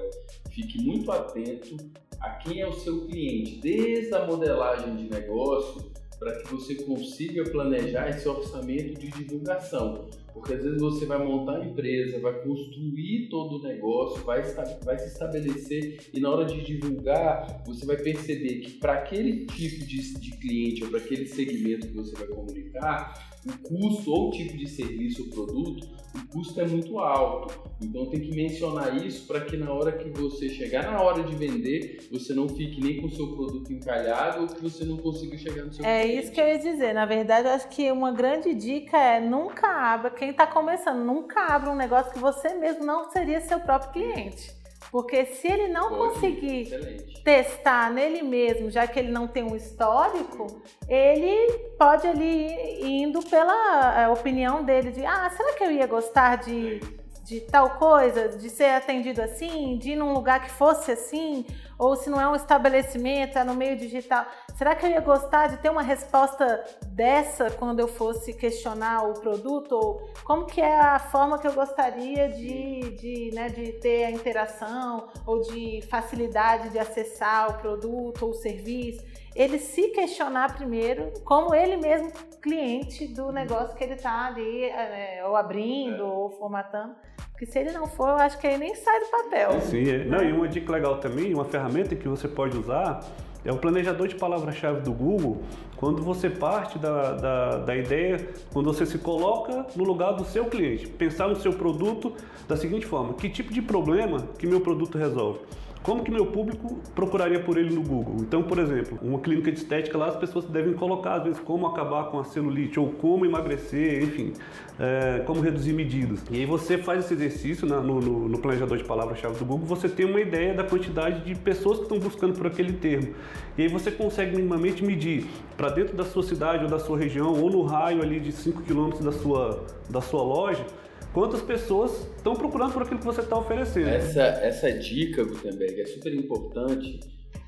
fique 0.50 0.82
muito 0.82 1.10
atento 1.10 1.74
a 2.20 2.30
quem 2.30 2.60
é 2.60 2.66
o 2.66 2.72
seu 2.72 3.06
cliente, 3.06 3.58
desde 3.60 4.14
a 4.14 4.26
modelagem 4.26 4.96
de 4.96 5.08
negócio, 5.08 5.92
para 6.18 6.40
que 6.40 6.52
você 6.52 6.74
consiga 6.74 7.44
planejar 7.44 8.08
esse 8.08 8.28
orçamento 8.28 8.98
de 8.98 9.08
divulgação. 9.10 10.06
Porque 10.32 10.54
às 10.54 10.62
vezes 10.62 10.80
você 10.80 11.06
vai 11.06 11.18
montar 11.24 11.56
a 11.56 11.64
empresa, 11.64 12.20
vai 12.20 12.42
construir 12.42 13.28
todo 13.28 13.56
o 13.56 13.62
negócio, 13.62 14.24
vai, 14.24 14.42
vai 14.84 14.98
se 14.98 15.08
estabelecer 15.08 15.98
e 16.12 16.20
na 16.20 16.30
hora 16.30 16.44
de 16.44 16.60
divulgar, 16.62 17.62
você 17.66 17.86
vai 17.86 17.96
perceber 17.96 18.60
que 18.60 18.72
para 18.72 18.94
aquele 18.94 19.46
tipo 19.46 19.84
de, 19.84 20.14
de 20.18 20.30
cliente 20.38 20.84
ou 20.84 20.90
para 20.90 20.98
aquele 21.00 21.26
segmento 21.26 21.88
que 21.88 21.94
você 21.94 22.14
vai 22.14 22.26
comunicar, 22.28 23.27
o 23.48 23.58
custo 23.68 24.10
ou 24.12 24.30
tipo 24.30 24.56
de 24.56 24.68
serviço 24.68 25.22
ou 25.24 25.30
produto, 25.30 25.88
o 26.14 26.28
custo 26.28 26.60
é 26.60 26.66
muito 26.66 26.98
alto. 26.98 27.58
Então 27.82 28.06
tem 28.06 28.20
que 28.20 28.34
mencionar 28.34 28.96
isso 28.96 29.26
para 29.26 29.40
que 29.42 29.56
na 29.56 29.72
hora 29.72 29.92
que 29.92 30.08
você 30.10 30.48
chegar 30.48 30.90
na 30.90 31.00
hora 31.00 31.22
de 31.22 31.34
vender, 31.34 32.08
você 32.10 32.34
não 32.34 32.48
fique 32.48 32.80
nem 32.82 33.00
com 33.00 33.06
o 33.06 33.10
seu 33.10 33.28
produto 33.34 33.72
encalhado 33.72 34.42
ou 34.42 34.46
que 34.48 34.60
você 34.60 34.84
não 34.84 34.96
consiga 34.96 35.38
chegar 35.38 35.64
no 35.64 35.72
seu 35.72 35.84
É 35.84 36.02
cliente. 36.02 36.22
isso 36.24 36.32
que 36.32 36.40
eu 36.40 36.48
ia 36.48 36.58
dizer. 36.58 36.92
Na 36.92 37.06
verdade, 37.06 37.46
eu 37.48 37.54
acho 37.54 37.68
que 37.68 37.90
uma 37.92 38.12
grande 38.12 38.52
dica 38.54 38.96
é 38.98 39.20
nunca 39.20 39.66
abra, 39.68 40.10
quem 40.10 40.30
está 40.30 40.46
começando, 40.46 41.04
nunca 41.04 41.40
abra 41.54 41.70
um 41.70 41.76
negócio 41.76 42.12
que 42.12 42.18
você 42.18 42.54
mesmo 42.54 42.84
não 42.84 43.10
seria 43.10 43.40
seu 43.40 43.60
próprio 43.60 43.92
cliente. 43.92 44.57
Porque 44.90 45.24
se 45.26 45.46
ele 45.46 45.68
não 45.68 45.90
Pode, 45.90 46.14
conseguir 46.14 46.62
excelente. 46.62 47.22
testar 47.22 47.90
nele 47.90 48.22
mesmo, 48.22 48.70
já 48.70 48.86
que 48.86 48.98
ele 48.98 49.10
não 49.10 49.28
tem 49.28 49.42
um 49.42 49.54
histórico, 49.54 50.62
ele 50.88 51.58
pode 51.78 52.06
ali 52.06 52.54
ir 52.80 53.02
indo 53.02 53.20
pela 53.20 54.00
eh, 54.02 54.08
opinião 54.08 54.64
dele 54.64 54.90
de 54.90 55.04
ah, 55.04 55.28
será 55.36 55.52
que 55.54 55.62
eu 55.64 55.70
ia 55.70 55.86
gostar 55.86 56.36
de, 56.36 56.80
de 57.24 57.40
tal 57.42 57.70
coisa, 57.78 58.28
de 58.30 58.48
ser 58.48 58.70
atendido 58.70 59.20
assim, 59.20 59.76
de 59.76 59.90
ir 59.90 59.96
num 59.96 60.14
lugar 60.14 60.42
que 60.42 60.50
fosse 60.50 60.90
assim, 60.92 61.44
ou 61.78 61.94
se 61.94 62.10
não 62.10 62.20
é 62.20 62.28
um 62.28 62.34
estabelecimento, 62.34 63.38
é 63.38 63.44
no 63.44 63.54
meio 63.54 63.76
digital, 63.76 64.26
será 64.56 64.74
que 64.74 64.84
eu 64.84 64.90
ia 64.90 65.00
gostar 65.00 65.46
de 65.46 65.58
ter 65.58 65.70
uma 65.70 65.82
resposta 65.82 66.64
dessa 66.88 67.50
quando 67.52 67.78
eu 67.78 67.86
fosse 67.86 68.32
questionar 68.32 69.04
o 69.08 69.14
produto? 69.14 69.72
Ou 69.72 70.10
como 70.24 70.44
que 70.44 70.60
é 70.60 70.80
a 70.80 70.98
forma 70.98 71.38
que 71.38 71.46
eu 71.46 71.52
gostaria 71.52 72.28
de, 72.28 72.80
de, 72.96 73.30
né, 73.32 73.48
de 73.48 73.72
ter 73.74 74.06
a 74.06 74.10
interação 74.10 75.08
ou 75.24 75.40
de 75.40 75.80
facilidade 75.82 76.70
de 76.70 76.78
acessar 76.78 77.50
o 77.50 77.54
produto 77.60 78.24
ou 78.24 78.30
o 78.30 78.34
serviço? 78.34 79.04
Ele 79.38 79.60
se 79.60 79.90
questionar 79.90 80.56
primeiro, 80.56 81.12
como 81.24 81.54
ele 81.54 81.76
mesmo 81.76 82.10
cliente 82.42 83.06
do 83.06 83.30
negócio 83.30 83.76
que 83.76 83.84
ele 83.84 83.94
está 83.94 84.26
ali, 84.26 84.64
é, 84.64 85.22
ou 85.24 85.36
abrindo, 85.36 86.04
ou 86.04 86.30
formatando. 86.30 86.96
Porque 87.30 87.46
se 87.46 87.56
ele 87.56 87.70
não 87.70 87.86
for, 87.86 88.08
eu 88.08 88.16
acho 88.16 88.36
que 88.40 88.48
ele 88.48 88.58
nem 88.58 88.74
sai 88.74 88.98
do 88.98 89.06
papel. 89.06 89.60
Sim, 89.60 89.88
é. 89.88 90.04
Não, 90.04 90.24
e 90.24 90.32
uma 90.32 90.48
dica 90.48 90.72
legal 90.72 90.98
também, 90.98 91.32
uma 91.32 91.44
ferramenta 91.44 91.94
que 91.94 92.08
você 92.08 92.26
pode 92.26 92.58
usar 92.58 93.00
é 93.44 93.52
o 93.52 93.56
planejador 93.56 94.08
de 94.08 94.16
palavra-chave 94.16 94.80
do 94.80 94.92
Google, 94.92 95.40
quando 95.76 96.02
você 96.02 96.28
parte 96.28 96.76
da, 96.76 97.12
da, 97.12 97.58
da, 97.58 97.76
ideia, 97.76 98.28
quando 98.52 98.66
você 98.66 98.84
se 98.84 98.98
coloca 98.98 99.66
no 99.76 99.84
lugar 99.84 100.14
do 100.14 100.24
seu 100.24 100.46
cliente, 100.46 100.88
pensar 100.88 101.28
no 101.28 101.36
seu 101.36 101.52
produto 101.52 102.12
da 102.48 102.56
seguinte 102.56 102.84
forma: 102.86 103.14
que 103.14 103.30
tipo 103.30 103.52
de 103.52 103.62
problema 103.62 104.28
que 104.36 104.48
meu 104.48 104.60
produto 104.60 104.98
resolve? 104.98 105.38
Como 105.82 106.02
que 106.02 106.10
meu 106.10 106.26
público 106.26 106.80
procuraria 106.94 107.40
por 107.40 107.56
ele 107.56 107.74
no 107.74 107.82
Google? 107.82 108.16
Então, 108.20 108.42
por 108.42 108.58
exemplo, 108.58 108.98
uma 109.00 109.18
clínica 109.20 109.50
de 109.50 109.58
estética 109.58 109.96
lá, 109.96 110.08
as 110.08 110.16
pessoas 110.16 110.44
devem 110.46 110.74
colocar, 110.74 111.14
às 111.14 111.24
vezes, 111.24 111.40
como 111.40 111.66
acabar 111.66 112.10
com 112.10 112.18
a 112.18 112.24
celulite 112.24 112.78
ou 112.78 112.90
como 112.92 113.24
emagrecer, 113.24 114.02
enfim, 114.02 114.32
é, 114.78 115.22
como 115.24 115.40
reduzir 115.40 115.72
medidas. 115.72 116.22
E 116.30 116.36
aí 116.36 116.46
você 116.46 116.76
faz 116.76 117.04
esse 117.04 117.14
exercício 117.14 117.66
no, 117.66 117.82
no, 117.82 118.28
no, 118.28 118.38
planejador 118.38 118.76
de 118.76 118.84
palavras-chave 118.84 119.38
do 119.38 119.44
Google, 119.44 119.66
você 119.66 119.88
tem 119.88 120.04
uma 120.04 120.20
ideia 120.20 120.52
da 120.52 120.64
quantidade 120.64 121.24
de 121.24 121.34
pessoas 121.34 121.78
que 121.78 121.84
estão 121.84 121.98
buscando 121.98 122.34
por 122.34 122.46
aquele 122.46 122.72
termo. 122.72 123.14
E 123.56 123.62
aí 123.62 123.68
você 123.68 123.90
consegue 123.90 124.36
minimamente 124.36 124.84
medir 124.84 125.26
para 125.56 125.70
dentro 125.70 125.96
da 125.96 126.04
sua 126.04 126.22
cidade 126.22 126.64
ou 126.64 126.70
da 126.70 126.78
sua 126.78 126.98
região 126.98 127.32
ou 127.32 127.50
no 127.50 127.62
raio 127.62 128.02
ali 128.02 128.20
de 128.20 128.32
5 128.32 128.62
km 128.62 129.02
da 129.02 129.12
sua, 129.12 129.64
da 129.88 130.00
sua 130.00 130.22
loja, 130.22 130.64
quantas 131.12 131.42
pessoas 131.42 132.06
estão 132.16 132.34
procurando 132.34 132.72
por 132.72 132.82
aquilo 132.82 133.00
que 133.00 133.06
você 133.06 133.20
está 133.20 133.38
oferecendo. 133.38 133.88
Essa, 133.88 134.22
essa 134.22 134.72
dica, 134.72 135.24
Gutenberg, 135.24 135.80
é 135.80 135.86
super 135.86 136.14
importante 136.14 137.00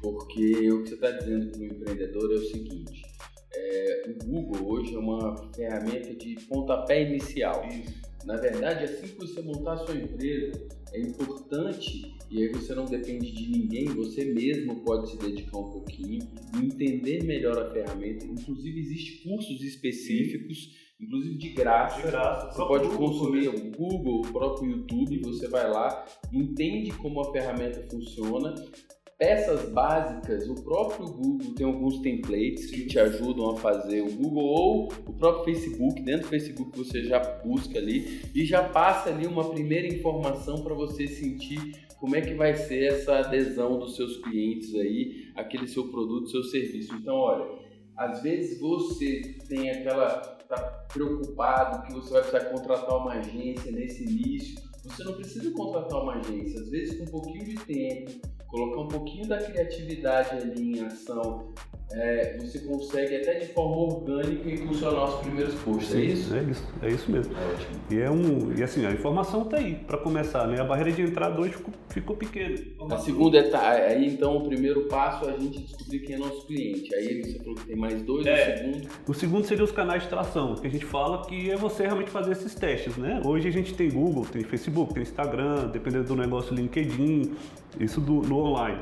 porque 0.03 0.71
o 0.71 0.83
que 0.83 0.89
você 0.89 0.95
está 0.95 1.11
dizendo 1.11 1.51
como 1.53 1.65
empreendedor 1.65 2.33
é 2.33 2.37
o 2.37 2.47
seguinte: 2.47 3.03
é, 3.55 4.05
o 4.09 4.25
Google 4.25 4.73
hoje 4.73 4.95
é 4.95 4.99
uma 4.99 5.37
ferramenta 5.55 6.15
de 6.15 6.37
pontapé 6.49 7.03
inicial. 7.03 7.67
Isso. 7.69 8.11
Na 8.25 8.37
verdade, 8.37 8.85
assim 8.85 9.09
que 9.09 9.19
você 9.19 9.41
montar 9.41 9.75
a 9.75 9.77
sua 9.79 9.95
empresa, 9.95 10.53
é 10.93 11.01
importante, 11.01 12.15
e 12.31 12.43
aí 12.43 12.49
você 12.49 12.75
não 12.75 12.85
depende 12.85 13.33
de 13.33 13.51
ninguém, 13.51 13.87
você 13.87 14.25
mesmo 14.25 14.81
pode 14.85 15.11
se 15.11 15.17
dedicar 15.17 15.59
um 15.59 15.71
pouquinho, 15.71 16.29
entender 16.63 17.25
melhor 17.25 17.59
a 17.59 17.71
ferramenta. 17.71 18.27
Inclusive, 18.27 18.79
existem 18.79 19.31
cursos 19.31 19.63
específicos, 19.63 20.90
inclusive 21.01 21.37
de 21.37 21.49
graça. 21.51 22.01
De 22.01 22.11
graça. 22.11 22.53
Você 22.53 22.67
pode 22.67 22.89
consumir 22.97 23.49
o 23.49 23.71
Google, 23.71 24.21
o 24.21 24.33
próprio 24.33 24.71
YouTube, 24.71 25.23
você 25.23 25.49
vai 25.49 25.71
lá, 25.71 26.05
entende 26.33 26.91
como 26.93 27.21
a 27.21 27.33
ferramenta 27.33 27.87
funciona, 27.91 28.55
peças 29.21 29.71
básicas, 29.71 30.49
o 30.49 30.55
próprio 30.55 31.07
Google 31.07 31.55
tem 31.55 31.67
alguns 31.67 31.99
templates 32.01 32.71
que 32.71 32.87
te 32.87 32.99
ajudam 32.99 33.51
a 33.51 33.57
fazer 33.57 34.01
o 34.01 34.11
Google 34.11 34.45
ou 34.45 34.89
o 35.07 35.13
próprio 35.13 35.45
Facebook, 35.55 36.01
dentro 36.03 36.23
do 36.23 36.29
Facebook 36.29 36.77
você 36.77 37.05
já 37.05 37.19
busca 37.45 37.79
ali 37.79 38.23
e 38.35 38.47
já 38.47 38.67
passa 38.67 39.11
ali 39.11 39.27
uma 39.27 39.51
primeira 39.51 39.87
informação 39.87 40.63
para 40.63 40.75
você 40.75 41.07
sentir 41.07 41.87
como 41.99 42.17
é 42.17 42.23
que 42.23 42.33
vai 42.33 42.55
ser 42.55 42.95
essa 42.95 43.19
adesão 43.19 43.79
dos 43.79 43.95
seus 43.95 44.17
clientes 44.17 44.75
aí, 44.75 45.27
aquele 45.37 45.69
seu 45.69 45.89
produto, 45.89 46.31
seu 46.31 46.43
serviço. 46.43 46.95
Então, 46.95 47.15
olha, 47.15 47.45
às 47.95 48.23
vezes 48.23 48.59
você 48.59 49.37
tem 49.47 49.71
aquela 49.71 50.40
tá 50.51 50.85
preocupado 50.93 51.87
que 51.87 51.95
você 51.95 52.13
vai 52.13 52.23
precisar 52.23 52.51
contratar 52.51 52.97
uma 52.97 53.13
agência 53.13 53.71
nesse 53.71 54.03
início. 54.03 54.70
Você 54.85 55.05
não 55.05 55.13
precisa 55.15 55.51
contratar 55.53 56.03
uma 56.03 56.15
agência, 56.15 56.61
às 56.61 56.71
vezes 56.71 56.99
com 56.99 57.05
um 57.05 57.09
pouquinho 57.09 57.45
de 57.45 57.55
tempo, 57.57 58.11
colocar 58.49 58.81
um 58.81 58.89
pouquinho 58.89 59.29
da 59.29 59.39
criatividade 59.39 60.31
ali 60.37 60.79
em 60.79 60.85
ação, 60.85 61.53
é, 61.93 62.39
você 62.39 62.61
consegue 62.61 63.17
até 63.17 63.41
de 63.41 63.47
forma 63.47 63.77
orgânica 63.77 64.49
impulsionar 64.49 65.09
os 65.09 65.21
primeiros 65.23 65.55
posts, 65.57 65.93
é 65.93 66.01
isso? 66.01 66.35
É 66.37 66.43
isso, 66.43 66.69
é 66.83 66.89
isso 66.89 67.11
mesmo. 67.11 67.35
Ótimo. 67.35 67.81
E, 67.91 67.99
é 67.99 68.09
um, 68.09 68.55
e 68.57 68.63
assim, 68.63 68.87
a 68.87 68.93
informação 68.93 69.43
está 69.43 69.57
aí 69.57 69.75
para 69.75 69.99
começar, 69.99 70.47
né? 70.47 70.61
A 70.61 70.65
barreira 70.65 70.93
de 70.93 71.03
entrada 71.03 71.41
hoje 71.41 71.55
ficou, 71.55 71.75
ficou 71.89 72.17
pequena. 72.17 72.55
A 72.93 72.99
segunda 72.99 73.39
etapa, 73.39 73.71
aí 73.71 74.07
então 74.07 74.37
o 74.37 74.45
primeiro 74.49 74.87
passo 74.87 75.29
é 75.29 75.35
a 75.35 75.39
gente 75.39 75.63
descobrir 75.63 75.99
quem 76.01 76.15
é 76.15 76.19
nosso 76.19 76.47
cliente. 76.47 76.95
Aí 76.95 77.25
você 77.25 77.39
falou 77.39 77.55
que 77.57 77.65
tem 77.67 77.77
mais 77.77 78.03
dois, 78.03 78.25
É. 78.25 78.55
o 78.55 78.59
segundo. 78.59 78.89
O 79.09 79.15
segundo 79.15 79.45
seria 79.47 79.65
os 79.65 79.73
canais 79.73 80.05
de 80.05 80.09
tração, 80.09 80.55
que 80.55 80.67
a 80.69 80.71
gente 80.71 80.85
fala 80.85 81.27
que 81.27 81.51
é 81.51 81.57
você 81.57 81.83
realmente 81.83 82.11
fazer 82.11 82.33
esses 82.33 82.55
testes, 82.55 82.97
né? 82.97 83.21
Hoje 83.25 83.49
a 83.49 83.53
gente 83.53 83.75
tem 83.75 83.91
Google, 83.91 84.25
tem 84.27 84.45
Facebook, 84.45 84.70
tem 84.95 85.03
Instagram, 85.03 85.69
dependendo 85.69 86.05
do 86.05 86.17
negócio 86.17 86.55
LinkedIn, 86.55 87.35
isso 87.79 88.01
do, 88.01 88.15
no 88.23 88.39
online. 88.39 88.79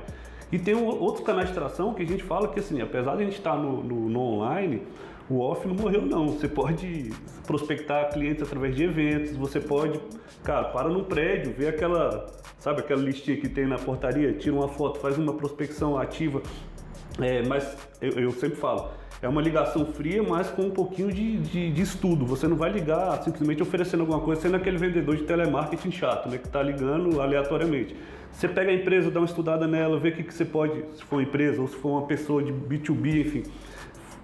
E 0.51 0.59
tem 0.59 0.74
outros 0.74 1.24
canais 1.27 1.48
de 1.48 1.55
tração 1.55 1.92
que 1.92 2.03
a 2.03 2.07
gente 2.07 2.22
fala 2.22 2.48
que, 2.48 2.59
assim, 2.59 2.81
apesar 2.81 3.16
de 3.16 3.22
a 3.22 3.24
gente 3.24 3.37
estar 3.37 3.57
no, 3.57 3.83
no- 3.83 4.09
no 4.09 4.20
online, 4.20 4.83
o 5.29 5.40
off 5.40 5.66
não 5.68 5.74
morreu 5.74 6.03
não. 6.03 6.29
Você 6.29 6.48
pode 6.48 7.12
prospectar 7.46 8.11
clientes 8.12 8.42
através 8.42 8.74
de 8.74 8.85
eventos, 8.85 9.37
você 9.37 9.61
pode, 9.61 10.01
cara, 10.42 10.64
para 10.68 10.88
num 10.88 11.05
prédio, 11.05 11.53
vê 11.57 11.68
aquela, 11.68 12.27
sabe, 12.59 12.81
aquela 12.81 13.03
listinha 13.03 13.37
que 13.37 13.48
tem 13.48 13.66
na 13.66 13.77
portaria, 13.77 14.33
tira 14.33 14.55
uma 14.57 14.68
foto, 14.68 14.98
faz 15.01 15.18
uma 15.18 15.35
prospecção 15.35 15.98
ativa. 15.98 16.42
É, 17.20 17.42
mas 17.46 17.77
eu, 18.01 18.12
eu 18.12 18.31
sempre 18.31 18.57
falo, 18.57 18.88
é 19.20 19.28
uma 19.28 19.42
ligação 19.42 19.85
fria, 19.87 20.22
mas 20.22 20.48
com 20.50 20.62
um 20.62 20.70
pouquinho 20.70 21.12
de, 21.12 21.38
de, 21.38 21.70
de 21.72 21.83
estudo. 21.83 22.24
Você 22.26 22.46
não 22.46 22.57
vai 22.57 22.70
ligar 22.70 23.20
simplesmente 23.22 23.62
oferecendo 23.62 24.00
alguma 24.00 24.20
coisa, 24.20 24.42
sendo 24.42 24.57
aquele 24.57 24.78
vendedor 24.78 25.16
de 25.16 25.24
telemarketing 25.24 25.90
chato, 25.90 26.28
né? 26.28 26.38
Que 26.38 26.46
está 26.46 26.62
ligando 26.62 27.20
aleatoriamente. 27.20 27.96
Você 28.33 28.46
pega 28.46 28.70
a 28.70 28.74
empresa, 28.74 29.11
dá 29.11 29.18
uma 29.18 29.26
estudada 29.26 29.66
nela, 29.66 29.98
vê 29.98 30.11
o 30.11 30.12
que, 30.12 30.22
que 30.22 30.33
você 30.33 30.44
pode, 30.44 30.85
se 30.94 31.02
for 31.04 31.20
empresa 31.20 31.61
ou 31.61 31.66
se 31.66 31.74
for 31.76 31.90
uma 31.90 32.07
pessoa 32.07 32.42
de 32.42 32.52
B2B, 32.52 33.26
enfim. 33.26 33.42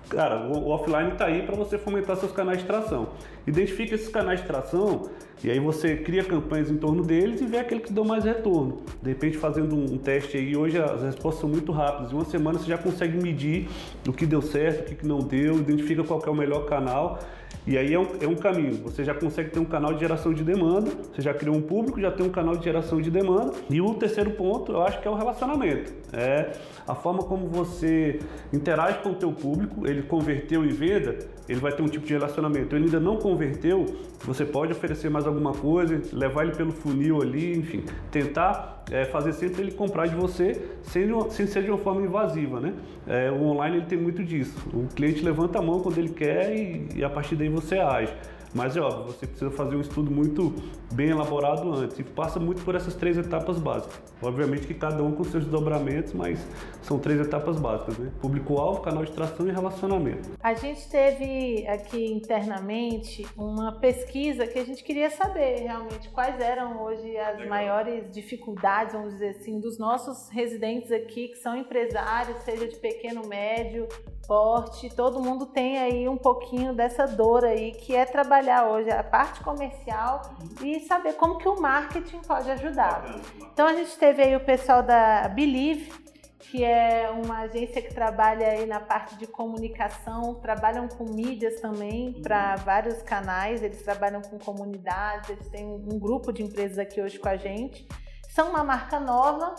Cara, 0.09 0.47
o, 0.47 0.69
offline 0.69 1.13
está 1.13 1.27
aí 1.27 1.43
para 1.43 1.57
você 1.57 1.79
fomentar 1.79 2.17
seus 2.17 2.33
canais 2.33 2.59
de 2.59 2.65
tração. 2.65 3.09
Identifique 3.47 3.95
esses 3.95 4.09
canais 4.09 4.41
de 4.41 4.47
tração 4.47 5.11
E 5.43 5.51
aí 5.51 5.59
você 5.59 5.97
cria 5.97 6.25
campanhas 6.25 6.71
em 6.71 6.77
torno 6.77 7.03
deles 7.03 7.41
e 7.41 7.47
vê 7.47 7.59
aquele 7.59 7.81
que 7.81 7.93
deu 7.93 8.05
mais 8.05 8.25
retorno. 8.25 8.83
De 9.03 9.11
repente 9.11 9.37
fazendo 9.37 9.75
um 9.75 9.99
teste 9.99 10.37
aí, 10.37 10.57
hoje 10.57 10.79
as 10.79 11.03
respostas 11.03 11.41
são 11.41 11.49
muito 11.49 11.73
rápidas. 11.73 12.13
Em 12.13 12.15
uma 12.15 12.25
semana 12.25 12.59
você 12.59 12.67
já 12.67 12.79
consegue 12.79 13.17
medir 13.21 13.69
o 14.07 14.13
que 14.13 14.27
deu 14.27 14.43
certo, 14.43 14.93
o 14.93 14.97
que 14.97 15.07
não 15.07 15.19
deu, 15.19 15.59
identifica 15.59 16.05
qual 16.05 16.23
é 16.25 16.31
o 16.31 16.35
melhor 16.35 16.67
canal 16.67 17.19
e 17.67 17.79
aí 17.79 17.95
é 17.95 17.99
um, 17.99 18.09
é 18.21 18.27
um 18.27 18.35
caminho. 18.35 18.75
Você 18.83 19.05
já 19.05 19.15
consegue 19.15 19.51
ter 19.51 19.59
um 19.59 19.65
canal 19.65 19.95
de 19.95 20.01
geração 20.01 20.35
de 20.35 20.45
demanda, 20.45 20.91
você 20.91 21.23
já 21.23 21.33
criou 21.33 21.57
um 21.57 21.63
público, 21.63 22.01
já 22.01 22.11
tem 22.11 22.27
um 22.27 22.31
canal 22.31 22.57
de 22.57 22.65
geração 22.65 23.01
de 23.01 23.11
demanda. 23.11 23.53
E 23.71 23.81
o 23.81 23.95
terceiro 23.95 24.33
ponto, 24.33 24.73
eu 24.73 24.83
acho 24.83 25.01
que 25.01 25.09
é 25.09 25.11
o 25.11 25.15
relacionamento. 25.15 25.93
É 26.13 26.53
a 26.87 26.95
forma 26.95 27.23
como 27.23 27.49
você 27.49 28.21
interage 28.53 28.99
com 28.99 29.11
o 29.11 29.15
teu 29.15 29.33
público, 29.33 29.87
ele 29.87 30.03
converteu 30.03 30.65
em 30.65 30.69
venda, 30.69 31.19
ele 31.49 31.61
vai 31.61 31.73
ter 31.73 31.83
um 31.83 31.89
tipo 31.89 32.07
de 32.07 32.13
relacionamento. 32.13 32.75
Ele 32.75 32.87
ainda 32.87 33.01
não 33.01 33.17
converteu, 33.17 33.87
você 34.25 34.45
pode 34.45 34.73
oferecer 34.73 35.11
mais 35.11 35.27
alguma 35.27 35.53
coisa, 35.53 36.01
levar 36.13 36.45
ele 36.45 36.55
pelo 36.55 36.73
funil 36.73 37.21
ali, 37.21 37.57
enfim, 37.57 37.85
tentar 38.11 38.85
é, 38.91 39.05
fazer 39.05 39.33
sempre 39.33 39.63
ele 39.63 39.73
comprar 39.73 40.07
de 40.07 40.15
você 40.15 40.61
sem, 40.83 41.09
sem 41.31 41.47
ser 41.47 41.63
de 41.63 41.71
uma 41.71 41.79
forma 41.79 42.03
invasiva, 42.03 42.61
né? 42.61 42.75
É, 43.07 43.31
o 43.31 43.43
online 43.45 43.79
ele 43.79 43.87
tem 43.87 43.99
muito 43.99 44.23
disso. 44.25 44.57
O 44.73 44.87
cliente 44.95 45.25
levanta 45.25 45.59
a 45.59 45.63
mão 45.63 45.81
quando 45.81 45.99
ele 45.99 46.11
quer 46.11 46.55
e, 46.55 46.89
e 46.97 47.05
a 47.05 47.11
partir 47.11 47.37
daí 47.37 47.49
você 47.49 47.79
age. 47.79 48.13
Mas 48.55 48.77
é 48.77 48.81
óbvio, 48.81 49.07
você 49.07 49.27
precisa 49.27 49.51
fazer 49.51 49.75
um 49.75 49.81
estudo 49.81 50.13
muito 50.13 50.55
bem 50.95 51.11
elaborado 51.11 51.71
antes 51.75 51.99
e 51.99 52.05
passa 52.05 52.39
muito 52.39 52.65
por 52.65 52.75
essas 52.75 52.95
três 52.95 53.19
etapas 53.19 53.59
básicas. 53.59 54.01
Obviamente 54.23 54.67
que 54.67 54.75
cada 54.75 55.03
um 55.03 55.13
com 55.13 55.25
seus 55.25 55.45
desdobramentos, 55.45 56.13
mas 56.13 56.39
são 56.83 56.99
três 56.99 57.21
etapas 57.21 57.59
básicas, 57.59 57.99
né? 57.99 58.13
Público-alvo, 58.21 58.81
canal 58.81 59.05
de 59.05 59.13
tração 59.13 59.49
e 59.49 59.53
relacionamento. 59.53 60.31
A 60.41 60.55
gente 60.55 60.89
teve 60.89 61.67
aqui 61.67 62.13
internamente 62.13 63.27
uma 63.37 63.73
pesquisa 63.73 64.47
que 64.47 64.59
a 64.59 64.65
gente 64.65 64.85
queria 64.85 65.11
saber 65.11 65.63
realmente 65.63 66.09
quais 66.11 66.41
eram 66.41 66.83
hoje 66.83 67.17
as 67.17 67.35
Legal. 67.35 67.49
maiores 67.49 68.11
dificuldades, 68.13 68.95
vamos 68.95 69.15
dizer 69.15 69.31
assim, 69.31 69.59
dos 69.59 69.79
nossos 69.79 70.29
residentes 70.29 70.93
aqui 70.93 71.29
que 71.29 71.37
são 71.37 71.57
empresários, 71.57 72.39
seja 72.45 72.69
de 72.69 72.77
pequeno, 72.77 73.27
médio, 73.27 73.89
porte, 74.27 74.89
todo 74.95 75.21
mundo 75.21 75.47
tem 75.47 75.79
aí 75.79 76.09
um 76.09 76.17
pouquinho 76.17 76.75
dessa 76.75 77.07
dor 77.07 77.45
aí, 77.45 77.73
que 77.73 77.95
é 77.95 78.05
trabalhar 78.05 78.69
hoje 78.69 78.91
a 78.91 79.03
parte 79.03 79.43
comercial 79.43 80.23
e 80.63 80.81
saber 80.85 81.15
como 81.15 81.39
que 81.39 81.49
o 81.49 81.61
marketing 81.61 82.21
pode 82.21 82.51
ajudar. 82.51 83.05
Então 83.53 83.67
a 83.67 83.75
gente 83.75 83.97
teve 83.97 84.23
aí 84.23 84.37
o 84.37 84.41
pessoal 84.41 84.83
da 84.83 85.29
Believe, 85.29 85.93
que 86.39 86.63
é 86.63 87.11
uma 87.11 87.41
agência 87.41 87.83
que 87.83 87.93
trabalha 87.93 88.47
aí 88.47 88.67
na 88.67 88.79
parte 88.79 89.17
de 89.17 89.27
comunicação, 89.27 90.35
trabalham 90.37 90.87
com 90.87 91.05
mídias 91.05 91.61
também 91.61 92.13
para 92.23 92.57
vários 92.57 93.03
canais, 93.03 93.63
eles 93.63 93.83
trabalham 93.83 94.23
com 94.23 94.39
comunidades, 94.39 95.31
eles 95.31 95.49
têm 95.49 95.67
um 95.67 95.99
grupo 95.99 96.33
de 96.33 96.43
empresas 96.43 96.79
aqui 96.79 97.01
hoje 97.01 97.19
com 97.19 97.29
a 97.29 97.37
gente. 97.37 97.89
São 98.29 98.51
uma 98.51 98.63
marca 98.65 99.01
nova 99.01 99.55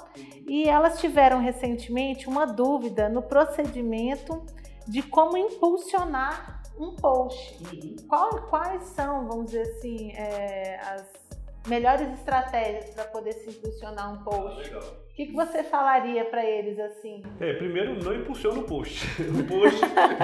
e 0.47 0.67
elas 0.69 0.99
tiveram 0.99 1.39
recentemente 1.39 2.27
uma 2.27 2.45
dúvida 2.45 3.09
no 3.09 3.21
procedimento 3.21 4.45
de 4.87 5.01
como 5.01 5.37
impulsionar 5.37 6.61
um 6.77 6.95
post. 6.95 7.57
Uhum. 7.63 7.95
Qual, 8.07 8.41
quais 8.49 8.83
são, 8.83 9.27
vamos 9.27 9.47
dizer 9.47 9.61
assim, 9.61 10.11
é, 10.11 10.79
as 10.81 11.25
melhores 11.67 12.07
estratégias 12.13 12.89
para 12.91 13.05
poder 13.05 13.33
se 13.33 13.49
impulsionar 13.49 14.13
um 14.13 14.23
post? 14.23 14.71
Ah, 14.73 14.79
o 14.79 15.15
que, 15.15 15.27
que 15.27 15.33
você 15.33 15.63
falaria 15.63 16.25
para 16.25 16.45
eles 16.45 16.77
assim? 16.77 17.23
É, 17.39 17.53
primeiro, 17.53 18.03
não 18.03 18.13
impulsiona 18.13 18.59
o 18.59 18.63
post. 18.63 19.05
O 19.39 19.43
post, 19.47 19.79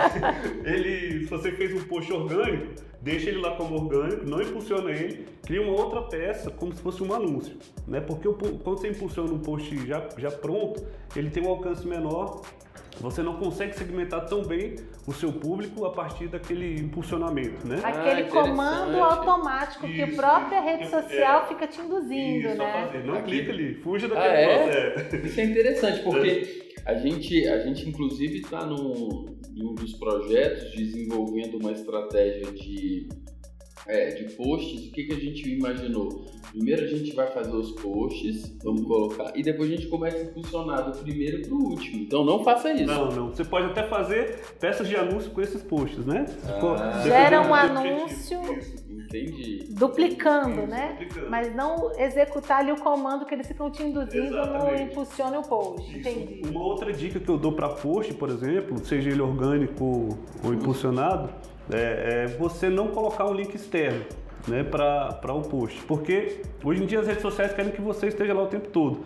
ele, 0.66 1.24
se 1.24 1.30
você 1.30 1.52
fez 1.54 1.74
um 1.74 1.88
post 1.88 2.12
orgânico, 2.12 2.74
deixa 3.02 3.30
ele 3.30 3.40
lá 3.40 3.56
como 3.56 3.76
orgânico, 3.76 4.26
não 4.26 4.42
impulsiona 4.42 4.92
ele, 4.92 5.26
cria 5.44 5.62
uma 5.62 5.72
outra 5.72 6.02
peça 6.04 6.52
como 6.52 6.74
se 6.74 6.82
fosse 6.82 7.02
um 7.02 7.14
anúncio, 7.14 7.58
né? 7.88 8.02
Porque 8.02 8.28
quando 8.34 8.62
você 8.64 8.90
impulsiona 8.90 9.32
um 9.32 9.40
post 9.40 9.88
já, 9.88 10.08
já 10.18 10.30
pronto, 10.30 10.86
ele 11.16 11.30
tem 11.30 11.42
um 11.44 11.50
alcance 11.50 11.88
menor 11.88 12.42
você 13.00 13.24
não 13.24 13.38
consegue 13.38 13.76
segmentar 13.76 14.26
tão 14.26 14.44
bem 14.44 14.76
o 15.08 15.14
seu 15.14 15.32
público 15.32 15.86
a 15.86 15.92
partir 15.92 16.28
daquele 16.28 16.76
impulsionamento, 16.76 17.68
né? 17.68 17.80
Aquele 17.84 18.22
ah, 18.22 18.30
comando 18.30 18.98
automático 18.98 19.86
isso, 19.88 19.96
que 19.96 20.02
a 20.02 20.16
própria 20.16 20.62
rede 20.62 20.90
social 20.90 21.44
é, 21.44 21.48
fica 21.48 21.68
te 21.68 21.82
induzindo, 21.82 22.48
isso, 22.50 22.58
né? 22.58 22.88
Fazer. 22.88 23.04
Não 23.06 23.16
Aqui. 23.16 23.32
clica 23.32 23.52
ali, 23.52 23.76
fuja 23.76 24.08
daquele 24.08 24.28
ah, 24.28 24.40
é? 24.40 24.90
processo. 24.92 25.26
Isso 25.26 25.40
é 25.40 25.44
interessante, 25.44 26.04
porque 26.04 26.62
a 26.86 26.96
gente, 26.96 27.48
a 27.48 27.60
gente 27.60 27.88
inclusive 27.88 28.40
está 28.40 28.66
num, 28.66 29.26
um 29.56 29.76
dos 29.76 29.94
projetos 29.94 30.72
desenvolvendo 30.76 31.58
uma 31.58 31.72
estratégia 31.72 32.52
de, 32.52 33.08
é, 33.88 34.10
de 34.10 34.36
posts. 34.36 34.88
O 34.88 34.92
que, 34.92 35.04
que 35.04 35.14
a 35.14 35.20
gente 35.20 35.50
imaginou? 35.50 36.26
Primeiro 36.52 36.84
a 36.84 36.88
gente 36.88 37.14
vai 37.16 37.28
fazer 37.28 37.56
os 37.56 37.72
posts, 37.72 38.58
vamos 38.64 38.84
colocar, 38.84 39.32
e 39.36 39.42
depois 39.42 39.72
a 39.72 39.76
gente 39.76 39.88
começa 39.88 40.22
a 40.22 40.34
funcionar 40.34 40.82
do 40.82 40.98
primeiro 41.00 41.42
para 41.42 41.54
o 41.54 41.64
último. 41.70 42.04
Então 42.04 42.26
não 42.26 42.44
faça 42.44 42.72
isso. 42.74 42.86
Não, 42.86 43.10
não. 43.10 43.28
Você 43.30 43.46
pode 43.46 43.68
até 43.68 43.84
fazer 43.84 44.40
peças 44.60 44.88
de 44.88 44.96
anúncio 44.96 45.32
com 45.32 45.42
esses 45.42 45.62
posts, 45.64 46.06
né? 46.06 46.26
Ah. 46.46 47.02
Gera 47.04 47.42
um 47.42 47.54
anúncio. 47.54 48.40
Entendi. 48.90 49.68
Duplicando, 49.72 50.68
né? 50.68 50.90
Duplicando. 50.92 51.30
Mas 51.30 51.54
não 51.56 51.92
executar 51.98 52.60
ali 52.60 52.72
o 52.72 52.78
comando 52.78 53.26
que 53.26 53.34
eles 53.34 53.48
ficam 53.48 53.70
te 53.70 53.84
induzindo 53.84 54.36
no 54.46 54.76
impulsione 54.76 55.38
o 55.38 55.42
post. 55.42 55.90
Isso. 55.90 56.00
Entendi. 56.00 56.42
Uma 56.48 56.64
outra 56.64 56.92
dica 56.94 57.20
que 57.20 57.30
eu 57.30 57.38
dou 57.38 57.54
para 57.54 57.70
post, 57.70 58.14
por 58.14 58.30
exemplo, 58.30 58.78
seja 58.86 59.10
ele 59.10 59.22
orgânico 59.22 60.18
ou 60.44 60.54
impulsionado, 60.54 61.30
é, 61.72 62.24
é 62.24 62.28
você 62.28 62.70
não 62.70 62.90
colocar 62.90 63.26
um 63.26 63.34
link 63.34 63.54
externo 63.56 64.06
né, 64.48 64.64
para 64.64 65.34
o 65.34 65.42
post. 65.42 65.82
Porque 65.84 66.42
hoje 66.64 66.84
em 66.84 66.86
dia 66.86 67.00
as 67.00 67.08
redes 67.08 67.22
sociais 67.22 67.54
querem 67.54 67.72
que 67.72 67.82
você 67.82 68.08
esteja 68.08 68.34
lá 68.34 68.44
o 68.44 68.48
tempo 68.48 68.70
todo. 68.70 69.06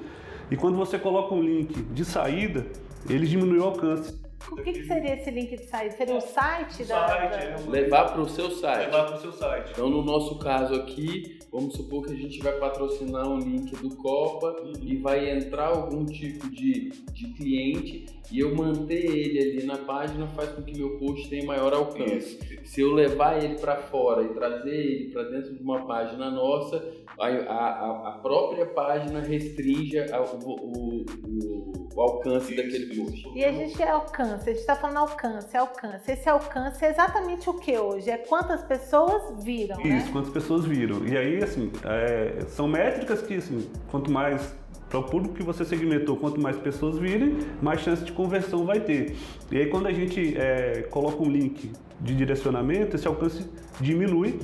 E 0.49 0.55
quando 0.55 0.77
você 0.77 0.99
coloca 0.99 1.33
um 1.33 1.41
link 1.41 1.73
de 1.73 2.05
saída, 2.05 2.65
eles 3.09 3.29
diminuem 3.29 3.61
o 3.61 3.65
alcance. 3.65 4.25
O 4.51 4.57
que, 4.57 4.73
que, 4.73 4.83
seria 4.83 5.15
esse 5.15 5.31
link 5.31 5.57
de 5.57 5.65
saída? 5.65 5.95
Seria 5.95 6.15
o 6.15 6.21
site 6.21 6.83
o 6.83 6.87
da. 6.87 7.07
Site, 7.07 7.33
é 7.33 7.55
Levar 7.67 8.11
para 8.11 8.21
o 8.21 8.29
seu 8.29 8.51
site. 8.51 8.85
Levar 8.85 9.05
para 9.05 9.15
o 9.15 9.21
seu 9.21 9.33
site. 9.33 9.71
Então, 9.71 9.89
no 9.89 10.03
nosso 10.03 10.37
caso 10.37 10.75
aqui, 10.75 11.39
vamos 11.51 11.73
supor 11.73 12.05
que 12.05 12.13
a 12.13 12.15
gente 12.15 12.39
vai 12.43 12.53
patrocinar 12.53 13.27
um 13.27 13.39
link 13.39 13.75
do 13.75 13.95
Copa 13.95 14.55
uhum. 14.61 14.73
e 14.83 14.97
vai 14.97 15.31
entrar 15.31 15.69
algum 15.69 16.05
tipo 16.05 16.47
de, 16.51 16.89
de 17.11 17.33
cliente 17.33 18.05
e 18.31 18.39
eu 18.39 18.55
manter 18.55 19.05
ele 19.05 19.39
ali 19.39 19.65
na 19.65 19.77
página 19.77 20.27
faz 20.27 20.49
com 20.49 20.63
que 20.63 20.77
meu 20.77 20.97
post 20.97 21.29
tenha 21.29 21.45
maior 21.45 21.73
alcance. 21.73 22.39
Se 22.63 22.81
eu 22.81 22.93
levar 22.93 23.43
ele 23.43 23.55
para 23.55 23.77
fora 23.77 24.23
e 24.23 24.29
trazer 24.29 24.75
ele 24.75 25.11
para 25.11 25.23
dentro 25.23 25.53
de 25.53 25.61
uma 25.61 25.85
página 25.85 26.29
nossa, 26.31 26.83
a, 27.19 27.27
a, 27.27 28.09
a 28.09 28.11
própria 28.21 28.65
página 28.65 29.21
restringe 29.21 29.97
o, 29.99 30.49
o, 30.49 31.05
o, 31.23 31.87
o, 31.95 32.01
alcance 32.01 32.55
daquele 32.55 32.95
post. 32.95 33.29
E 33.35 33.43
a 33.43 33.51
gente 33.51 33.81
é 33.81 33.89
alcance, 33.89 34.49
a 34.49 34.53
gente 34.53 34.59
está 34.59 34.75
falando 34.75 34.97
alcance, 34.97 35.55
alcance. 35.55 36.11
Esse 36.11 36.27
alcance 36.27 36.83
é 36.83 36.89
exatamente 36.89 37.49
o 37.49 37.53
que 37.53 37.77
hoje? 37.77 38.09
É 38.09 38.17
quantas 38.17 38.63
pessoas 38.63 39.43
viram, 39.43 39.79
Isso, 39.79 40.05
né? 40.05 40.09
quantas 40.11 40.31
pessoas 40.31 40.65
viram. 40.65 41.05
E 41.05 41.17
aí, 41.17 41.43
assim, 41.43 41.71
é, 41.85 42.41
são 42.47 42.67
métricas 42.67 43.21
que, 43.21 43.35
assim, 43.35 43.69
quanto 43.89 44.11
mais 44.11 44.53
para 44.89 44.99
o 44.99 45.03
público 45.03 45.35
que 45.35 45.43
você 45.43 45.65
segmentou, 45.65 46.15
quanto 46.17 46.39
mais 46.39 46.57
pessoas 46.57 46.97
virem, 46.97 47.37
mais 47.61 47.81
chance 47.81 48.03
de 48.03 48.11
conversão 48.11 48.65
vai 48.65 48.79
ter. 48.79 49.15
E 49.51 49.57
aí 49.57 49.65
quando 49.67 49.87
a 49.87 49.91
gente 49.91 50.35
é, 50.37 50.87
coloca 50.89 51.21
um 51.21 51.29
link 51.29 51.71
de 51.99 52.15
direcionamento, 52.15 52.95
esse 52.95 53.07
alcance 53.07 53.45
diminui 53.79 54.39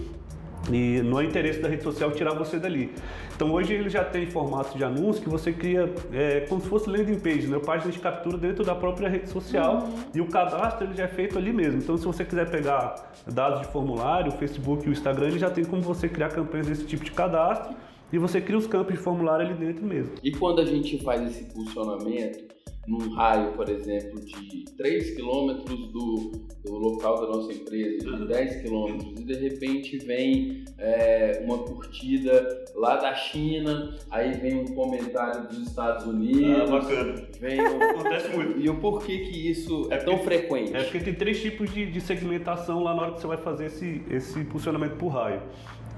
e 0.69 1.01
não 1.01 1.19
é 1.19 1.25
interesse 1.25 1.59
da 1.59 1.67
rede 1.67 1.83
social 1.83 2.11
tirar 2.11 2.33
você 2.33 2.59
dali. 2.59 2.91
Então 3.35 3.51
hoje 3.51 3.73
ele 3.73 3.89
já 3.89 4.03
tem 4.03 4.27
formatos 4.27 4.75
de 4.75 4.83
anúncio 4.83 5.23
que 5.23 5.29
você 5.29 5.51
cria 5.51 5.91
é, 6.13 6.41
como 6.41 6.61
se 6.61 6.67
fosse 6.67 6.89
landing 6.89 7.19
page, 7.19 7.47
né? 7.47 7.57
página 7.59 7.91
de 7.91 7.99
captura 7.99 8.37
dentro 8.37 8.63
da 8.63 8.75
própria 8.75 9.09
rede 9.09 9.29
social 9.29 9.77
uhum. 9.77 10.03
e 10.13 10.21
o 10.21 10.27
cadastro 10.27 10.85
ele 10.85 10.93
já 10.93 11.05
é 11.05 11.07
feito 11.07 11.37
ali 11.37 11.51
mesmo. 11.51 11.79
Então 11.79 11.97
se 11.97 12.05
você 12.05 12.23
quiser 12.23 12.49
pegar 12.49 13.11
dados 13.25 13.61
de 13.61 13.67
formulário, 13.67 14.31
o 14.31 14.37
Facebook 14.37 14.85
e 14.85 14.89
o 14.89 14.91
Instagram, 14.91 15.27
ele 15.27 15.39
já 15.39 15.49
tem 15.49 15.65
como 15.65 15.81
você 15.81 16.07
criar 16.07 16.29
campanhas 16.29 16.67
desse 16.67 16.85
tipo 16.85 17.03
de 17.03 17.11
cadastro 17.11 17.75
e 18.11 18.17
você 18.17 18.41
cria 18.41 18.57
os 18.57 18.67
campos 18.67 18.93
de 18.93 18.99
formulário 18.99 19.45
ali 19.45 19.55
dentro 19.55 19.85
mesmo. 19.85 20.13
E 20.23 20.31
quando 20.31 20.61
a 20.61 20.65
gente 20.65 20.97
faz 21.03 21.21
esse 21.23 21.51
funcionamento 21.51 22.51
num 22.87 23.13
raio, 23.13 23.53
por 23.53 23.69
exemplo, 23.69 24.19
de 24.19 24.65
3 24.75 25.11
quilômetros 25.11 25.91
do, 25.91 26.31
do 26.65 26.77
local 26.77 27.21
da 27.21 27.27
nossa 27.27 27.53
empresa, 27.53 28.17
de 28.17 28.27
10 28.27 28.61
quilômetros, 28.63 29.19
e 29.19 29.23
de 29.23 29.33
repente 29.35 29.97
vem 29.99 30.65
é, 30.77 31.41
uma 31.45 31.59
curtida 31.59 32.65
lá 32.75 32.95
da 32.95 33.13
China, 33.13 33.95
aí 34.09 34.31
vem 34.31 34.61
um 34.61 34.73
comentário 34.73 35.47
dos 35.47 35.59
Estados 35.59 36.05
Unidos. 36.05 36.69
Ah, 36.69 36.79
bacana. 36.79 37.27
Vem 37.39 37.61
um... 37.61 37.81
Acontece 37.81 38.35
muito. 38.35 38.59
E 38.59 38.69
o 38.69 38.79
porquê 38.79 39.19
que 39.19 39.49
isso 39.49 39.87
é, 39.91 39.95
é 39.95 39.97
tão 39.97 40.17
frequente? 40.19 40.75
É 40.75 40.83
porque 40.83 40.99
tem 40.99 41.13
três 41.13 41.39
tipos 41.39 41.71
de, 41.71 41.85
de 41.85 42.01
segmentação 42.01 42.83
lá 42.83 42.95
na 42.95 43.01
hora 43.03 43.11
que 43.13 43.21
você 43.21 43.27
vai 43.27 43.37
fazer 43.37 43.67
esse, 43.67 44.01
esse 44.09 44.43
funcionamento 44.45 44.95
por 44.95 45.09
raio. 45.09 45.41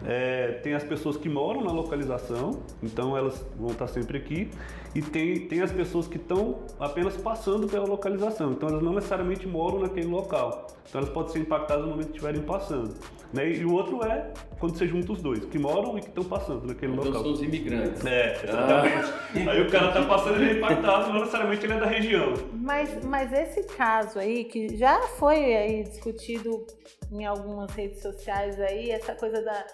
É, 0.06 0.60
tem 0.63 0.74
as 0.74 0.84
pessoas 0.84 1.18
que 1.18 1.30
moram 1.30 1.62
na 1.62 1.72
localização, 1.72 2.62
então 2.82 3.18
elas 3.18 3.46
vão 3.58 3.72
estar 3.72 3.88
sempre 3.88 4.18
aqui, 4.18 4.50
e 4.94 5.02
tem, 5.02 5.48
tem 5.48 5.62
as 5.62 5.72
pessoas 5.72 6.08
que 6.08 6.18
estão 6.18 6.60
apenas 6.80 7.18
passando 7.18 7.68
pela 7.68 7.86
localização, 7.86 8.52
então 8.52 8.70
elas 8.70 8.84
não 8.84 8.94
necessariamente 8.94 9.48
moram 9.48 9.80
naquele 9.80 10.08
local, 10.08 10.68
então 10.88 11.02
elas 11.02 11.13
podem 11.13 11.32
ser 11.32 11.39
impactadas 11.39 11.84
no 11.84 11.92
momento 11.92 12.08
que 12.08 12.13
estiverem 12.13 12.42
passando. 12.42 12.94
Né? 13.34 13.50
E 13.50 13.66
o 13.66 13.74
outro 13.74 14.06
é 14.06 14.32
quando 14.60 14.78
você 14.78 14.88
junta 14.88 15.12
os 15.12 15.22
dois, 15.22 15.44
que 15.46 15.58
moram 15.58 15.98
e 15.98 16.02
que 16.02 16.08
estão 16.08 16.24
passando 16.24 16.68
naquele 16.68 16.94
então 16.94 17.06
local. 17.06 17.24
São 17.24 17.32
os 17.34 17.42
imigrantes. 17.42 18.06
É, 18.06 18.39
exatamente. 18.44 19.12
Ah. 19.48 19.52
Aí 19.52 19.62
o 19.62 19.72
cara 19.72 19.88
está 19.88 20.04
passando 20.04 20.36
ele 20.36 20.52
é 20.52 20.58
impactado, 20.58 21.12
não 21.12 21.20
necessariamente 21.22 21.66
ele 21.66 21.74
é 21.74 21.80
da 21.80 21.88
região. 21.88 22.34
Mas, 22.54 23.04
mas 23.04 23.34
esse 23.34 23.63
caso 23.76 24.20
aí, 24.20 24.44
que 24.44 24.78
já 24.78 25.02
foi 25.02 25.56
aí 25.56 25.84
discutido 25.84 26.66
em 27.12 27.26
algumas 27.26 27.72
redes 27.72 28.02
sociais 28.02 28.60
aí, 28.62 28.92
essa 28.92 29.16
coisa 29.16 29.42
da, 29.42 29.66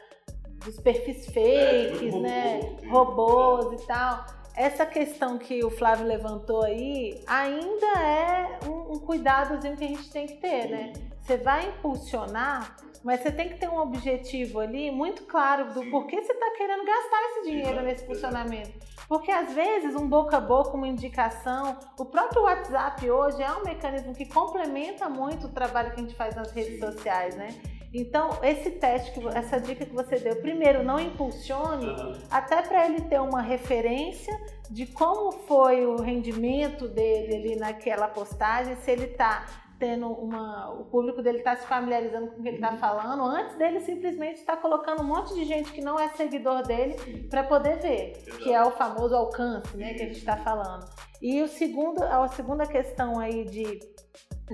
dos 0.63 0.79
perfis 0.79 1.25
fakes, 1.27 2.13
é, 2.13 2.19
né? 2.19 2.77
Robôs 2.89 3.81
e 3.81 3.85
tal. 3.85 4.25
Essa 4.55 4.85
questão 4.85 5.37
que 5.37 5.63
o 5.63 5.69
Flávio 5.69 6.05
levantou 6.05 6.63
aí 6.63 7.23
ainda 7.25 7.87
é 8.01 8.59
um, 8.67 8.93
um 8.93 8.99
cuidadozinho 8.99 9.77
que 9.77 9.85
a 9.85 9.87
gente 9.87 10.09
tem 10.11 10.27
que 10.27 10.35
ter, 10.35 10.69
né? 10.69 10.93
Você 11.21 11.37
vai 11.37 11.69
impulsionar, 11.69 12.75
mas 13.03 13.21
você 13.21 13.31
tem 13.31 13.47
que 13.47 13.57
ter 13.57 13.69
um 13.69 13.77
objetivo 13.77 14.59
ali 14.59 14.91
muito 14.91 15.23
claro 15.23 15.73
do 15.73 15.89
porquê 15.89 16.21
você 16.21 16.33
está 16.33 16.51
querendo 16.57 16.83
gastar 16.83 17.21
esse 17.29 17.49
dinheiro 17.49 17.81
nesse 17.81 18.05
funcionamento. 18.05 18.71
Porque 19.07 19.31
às 19.31 19.53
vezes 19.53 19.95
um 19.95 20.07
boca 20.07 20.37
a 20.37 20.41
boca, 20.41 20.75
uma 20.75 20.87
indicação, 20.87 21.77
o 21.97 22.03
próprio 22.03 22.43
WhatsApp 22.43 23.09
hoje 23.09 23.41
é 23.41 23.51
um 23.51 23.63
mecanismo 23.63 24.13
que 24.13 24.25
complementa 24.25 25.07
muito 25.07 25.47
o 25.47 25.49
trabalho 25.49 25.91
que 25.91 25.99
a 25.99 26.03
gente 26.03 26.15
faz 26.15 26.35
nas 26.35 26.51
redes 26.51 26.79
sociais, 26.79 27.35
né? 27.35 27.47
Então, 27.93 28.29
esse 28.43 28.71
teste, 28.71 29.19
essa 29.29 29.59
dica 29.59 29.85
que 29.85 29.93
você 29.93 30.17
deu, 30.17 30.35
primeiro, 30.37 30.83
não 30.83 30.99
impulsione, 30.99 31.87
uhum. 31.87 32.21
até 32.29 32.61
para 32.61 32.85
ele 32.85 33.01
ter 33.01 33.19
uma 33.19 33.41
referência 33.41 34.33
de 34.69 34.85
como 34.85 35.31
foi 35.31 35.85
o 35.85 35.95
rendimento 35.95 36.87
dele 36.87 37.35
ali 37.35 37.55
naquela 37.55 38.07
postagem, 38.07 38.75
se 38.75 38.91
ele 38.91 39.05
está 39.05 39.47
tendo 39.79 40.07
uma. 40.07 40.71
O 40.73 40.83
público 40.85 41.23
dele 41.23 41.39
está 41.39 41.55
se 41.55 41.65
familiarizando 41.65 42.27
com 42.27 42.39
o 42.39 42.43
que 42.43 42.49
ele 42.49 42.57
está 42.57 42.71
uhum. 42.71 42.77
falando, 42.77 43.23
antes 43.23 43.57
dele 43.57 43.79
simplesmente 43.79 44.41
estar 44.41 44.57
tá 44.57 44.61
colocando 44.61 45.01
um 45.01 45.05
monte 45.05 45.33
de 45.33 45.45
gente 45.45 45.71
que 45.71 45.81
não 45.81 45.97
é 45.97 46.09
seguidor 46.09 46.61
dele 46.63 47.27
para 47.29 47.43
poder 47.43 47.79
ver, 47.79 48.11
Exato. 48.17 48.43
que 48.43 48.53
é 48.53 48.61
o 48.61 48.71
famoso 48.71 49.15
alcance 49.15 49.75
né, 49.75 49.93
que 49.93 50.03
a 50.03 50.05
gente 50.05 50.19
está 50.19 50.37
falando. 50.37 50.85
E 51.21 51.41
o 51.41 51.47
segundo, 51.47 52.03
a 52.03 52.27
segunda 52.27 52.65
questão 52.67 53.19
aí 53.19 53.45
de, 53.45 53.79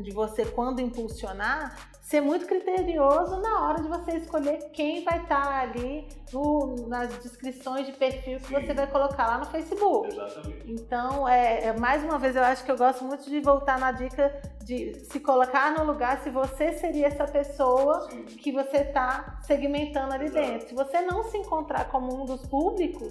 de 0.02 0.12
você, 0.12 0.46
quando 0.46 0.80
impulsionar, 0.80 1.76
ser 2.06 2.22
muito 2.22 2.46
criterioso 2.46 3.42
na 3.42 3.64
hora 3.64 3.82
de 3.82 3.88
você 3.88 4.18
escolher 4.18 4.70
quem 4.72 5.04
vai 5.04 5.24
estar 5.24 5.42
tá 5.42 5.60
ali 5.62 6.08
no, 6.32 6.88
nas 6.88 7.10
descrições 7.18 7.88
de 7.88 7.94
perfil 7.94 8.40
que 8.40 8.46
Sim. 8.46 8.54
você 8.54 8.74
vai 8.76 8.86
colocar 8.86 9.26
lá 9.26 9.40
no 9.40 9.46
Facebook. 9.46 10.10
Exatamente. 10.10 10.72
Então, 10.72 11.28
é, 11.28 11.66
é, 11.66 11.80
mais 11.80 12.04
uma 12.04 12.20
vez, 12.20 12.36
eu 12.36 12.44
acho 12.44 12.64
que 12.64 12.72
eu 12.72 12.78
gosto 12.78 13.04
muito 13.04 13.28
de 13.28 13.40
voltar 13.40 13.80
na 13.80 13.92
dica 13.92 14.40
de 14.64 14.94
se 15.06 15.20
colocar 15.20 15.72
no 15.76 15.84
lugar 15.84 16.22
se 16.22 16.30
você 16.30 16.74
seria 16.74 17.08
essa 17.08 17.26
pessoa 17.26 18.08
Sim. 18.12 18.26
que 18.26 18.52
você 18.52 18.78
está 18.78 19.40
segmentando 19.42 20.14
ali 20.14 20.26
Exato. 20.26 20.46
dentro. 20.46 20.68
Se 20.68 20.76
você 20.76 21.02
não 21.02 21.24
se 21.24 21.38
encontrar 21.40 21.86
como 21.86 22.22
um 22.22 22.24
dos 22.24 22.46
públicos, 22.46 23.10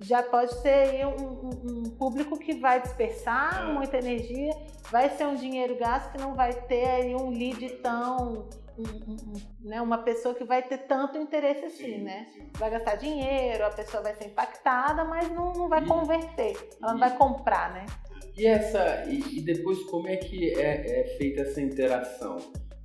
já 0.00 0.22
pode 0.22 0.54
ser 0.60 1.06
um, 1.06 1.10
um, 1.10 1.78
um 1.78 1.82
público 1.90 2.38
que 2.38 2.54
vai 2.54 2.80
dispersar 2.80 3.68
é. 3.68 3.72
muita 3.72 3.98
energia, 3.98 4.52
vai 4.90 5.08
ser 5.10 5.26
um 5.26 5.34
dinheiro 5.34 5.76
gasto 5.76 6.12
que 6.12 6.18
não 6.18 6.34
vai 6.34 6.52
ter 6.52 6.84
aí 6.84 7.14
um 7.14 7.30
lead 7.30 7.68
tão. 7.82 8.48
Um, 8.78 9.32
né, 9.62 9.80
uma 9.80 9.98
pessoa 9.98 10.34
que 10.34 10.44
vai 10.44 10.62
ter 10.62 10.76
tanto 10.80 11.16
interesse 11.16 11.64
assim, 11.64 11.94
sim, 11.94 11.98
né? 12.02 12.26
Sim. 12.34 12.50
Vai 12.58 12.68
gastar 12.68 12.96
dinheiro, 12.96 13.64
a 13.64 13.70
pessoa 13.70 14.02
vai 14.02 14.14
ser 14.14 14.26
impactada, 14.26 15.02
mas 15.02 15.30
não, 15.30 15.54
não 15.54 15.66
vai 15.66 15.82
e, 15.82 15.86
converter, 15.86 16.54
ela 16.82 16.92
não 16.92 17.00
vai 17.00 17.16
comprar, 17.16 17.72
né? 17.72 17.86
E 18.36 18.46
essa 18.46 19.06
e, 19.06 19.38
e 19.38 19.40
depois 19.40 19.82
como 19.84 20.08
é 20.08 20.16
que 20.16 20.52
é, 20.60 21.00
é 21.00 21.04
feita 21.16 21.40
essa 21.40 21.58
interação? 21.58 22.36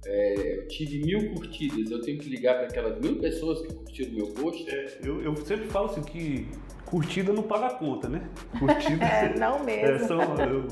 É, 0.05 0.59
eu 0.59 0.67
tive 0.69 1.03
mil 1.05 1.33
curtidas, 1.33 1.91
eu 1.91 2.01
tenho 2.01 2.17
que 2.17 2.29
ligar 2.29 2.55
para 2.55 2.67
aquelas 2.67 2.97
mil 2.99 3.19
pessoas 3.19 3.61
que 3.61 3.73
curtiram 3.73 4.13
meu 4.13 4.27
post? 4.27 4.73
É, 4.73 4.97
eu, 5.03 5.21
eu 5.21 5.35
sempre 5.35 5.67
falo 5.67 5.87
assim 5.87 6.01
que 6.01 6.47
curtida 6.91 7.31
não 7.31 7.43
paga 7.43 7.67
a 7.67 7.69
conta, 7.69 8.09
né? 8.09 8.21
Curtida 8.59 9.05
é, 9.05 9.39
não 9.39 9.63
mesmo. 9.63 9.95
É, 9.95 9.99
são 9.99 10.19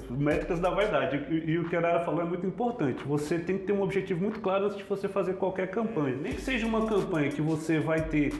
métricas 0.09 0.59
da 0.59 0.69
verdade. 0.69 1.25
E, 1.29 1.51
e, 1.51 1.57
o 1.57 1.69
que 1.69 1.75
a 1.77 1.81
Nara 1.81 2.01
falou 2.01 2.21
é 2.21 2.25
muito 2.25 2.45
importante. 2.45 3.01
Você 3.05 3.39
tem 3.39 3.57
que 3.57 3.65
ter 3.65 3.71
um 3.71 3.81
objetivo 3.81 4.21
muito 4.21 4.41
claro 4.41 4.65
antes 4.65 4.77
de 4.77 4.83
você 4.83 5.07
fazer 5.07 5.35
qualquer 5.35 5.71
campanha. 5.71 6.17
Nem 6.21 6.33
que 6.33 6.41
seja 6.41 6.67
uma 6.67 6.85
campanha 6.85 7.31
que 7.31 7.41
você 7.41 7.79
vai 7.79 8.01
ter 8.01 8.33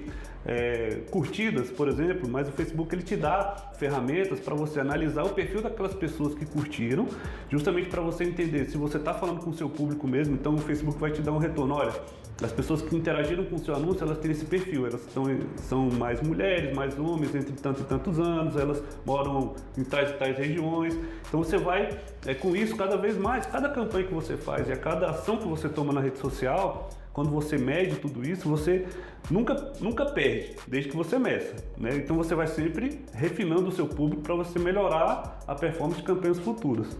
é, 0.46 1.02
curtidas, 1.10 1.72
por 1.72 1.88
exemplo, 1.88 2.30
mas 2.30 2.50
o 2.50 2.52
Facebook 2.52 2.94
ele 2.94 3.04
te 3.04 3.16
dá 3.16 3.72
ferramentas 3.78 4.42
para 4.42 4.56
você 4.56 4.82
analisar 4.82 5.24
o 5.24 5.30
perfil 5.30 5.62
daquelas 5.62 5.94
pessoas 5.94 6.36
que 6.36 6.46
curtiram, 6.46 7.08
justamente 7.50 7.88
para 7.88 8.02
você 8.02 8.26
entender 8.26 8.66
se 8.66 8.78
você 8.78 8.98
está 8.98 9.14
falando 9.14 9.40
com 9.40 9.52
o 9.52 9.54
seu 9.54 9.70
público 9.70 10.06
mesmo. 10.06 10.36
Então 10.36 10.56
o 10.56 10.58
Facebook 10.58 11.00
vai 11.00 11.12
te 11.12 11.22
dar 11.22 11.32
um 11.32 11.38
retorno. 11.38 11.76
Olha, 11.76 11.94
as 12.42 12.52
pessoas 12.54 12.82
que 12.82 12.96
interagiram 12.96 13.44
com 13.44 13.56
o 13.56 13.60
seu 13.60 13.76
anúncio, 13.76 14.04
elas 14.06 14.18
têm 14.20 14.32
esse 14.32 14.46
perfil. 14.46 14.88
Elas 14.88 15.02
estão, 15.02 15.26
são 15.58 15.90
mais 15.90 16.22
mulheres, 16.22 16.74
mais 16.74 16.98
homens, 16.98 17.36
entre 17.36 17.54
tantos 17.54 17.82
e 17.82 17.86
tantos 17.86 18.20
anos, 18.20 18.56
elas 18.56 18.82
moram 19.06 19.56
em 19.78 19.84
tais 19.84 20.12
e 20.12 20.14
tais 20.14 20.38
regiões. 20.38 20.98
Então 21.28 21.44
você 21.44 21.58
vai, 21.58 21.98
é, 22.26 22.34
com 22.34 22.56
isso, 22.56 22.76
cada 22.78 22.96
vez 22.96 23.18
mais, 23.18 23.46
cada 23.46 23.70
campanha 23.70 24.06
que 24.06 24.14
você 24.14 24.38
faz 24.38 24.70
e 24.70 24.72
a 24.72 24.78
cada 24.78 25.10
ação 25.10 25.38
que 25.38 25.48
você 25.48 25.68
toma 25.68 25.92
na 25.92 26.00
rede 26.00 26.18
social, 26.18 26.90
quando 27.12 27.30
você 27.30 27.58
mede 27.58 27.98
tudo 27.98 28.26
isso, 28.26 28.48
você 28.48 28.88
nunca, 29.30 29.74
nunca 29.82 30.06
perde, 30.06 30.56
desde 30.66 30.92
que 30.92 30.96
você 30.96 31.20
meça. 31.20 31.56
Né? 31.78 31.98
Então 31.98 32.16
você 32.16 32.34
vai 32.34 32.48
sempre 32.48 33.02
refinando 33.14 33.68
o 33.68 33.72
seu 33.72 33.88
público 33.88 34.22
para 34.22 34.36
você 34.36 34.58
melhorar 34.58 35.40
a 35.46 35.56
performance 35.56 36.00
de 36.00 36.08
campanhas 36.08 36.40
futuras. 36.40 36.98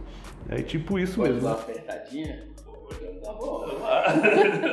É 0.50 0.62
tipo 0.62 1.00
isso 1.00 1.18
Pode 1.18 1.34
mesmo. 1.34 1.48
Dar 1.48 1.56
uma 1.56 1.62
apertadinha? 1.62 2.49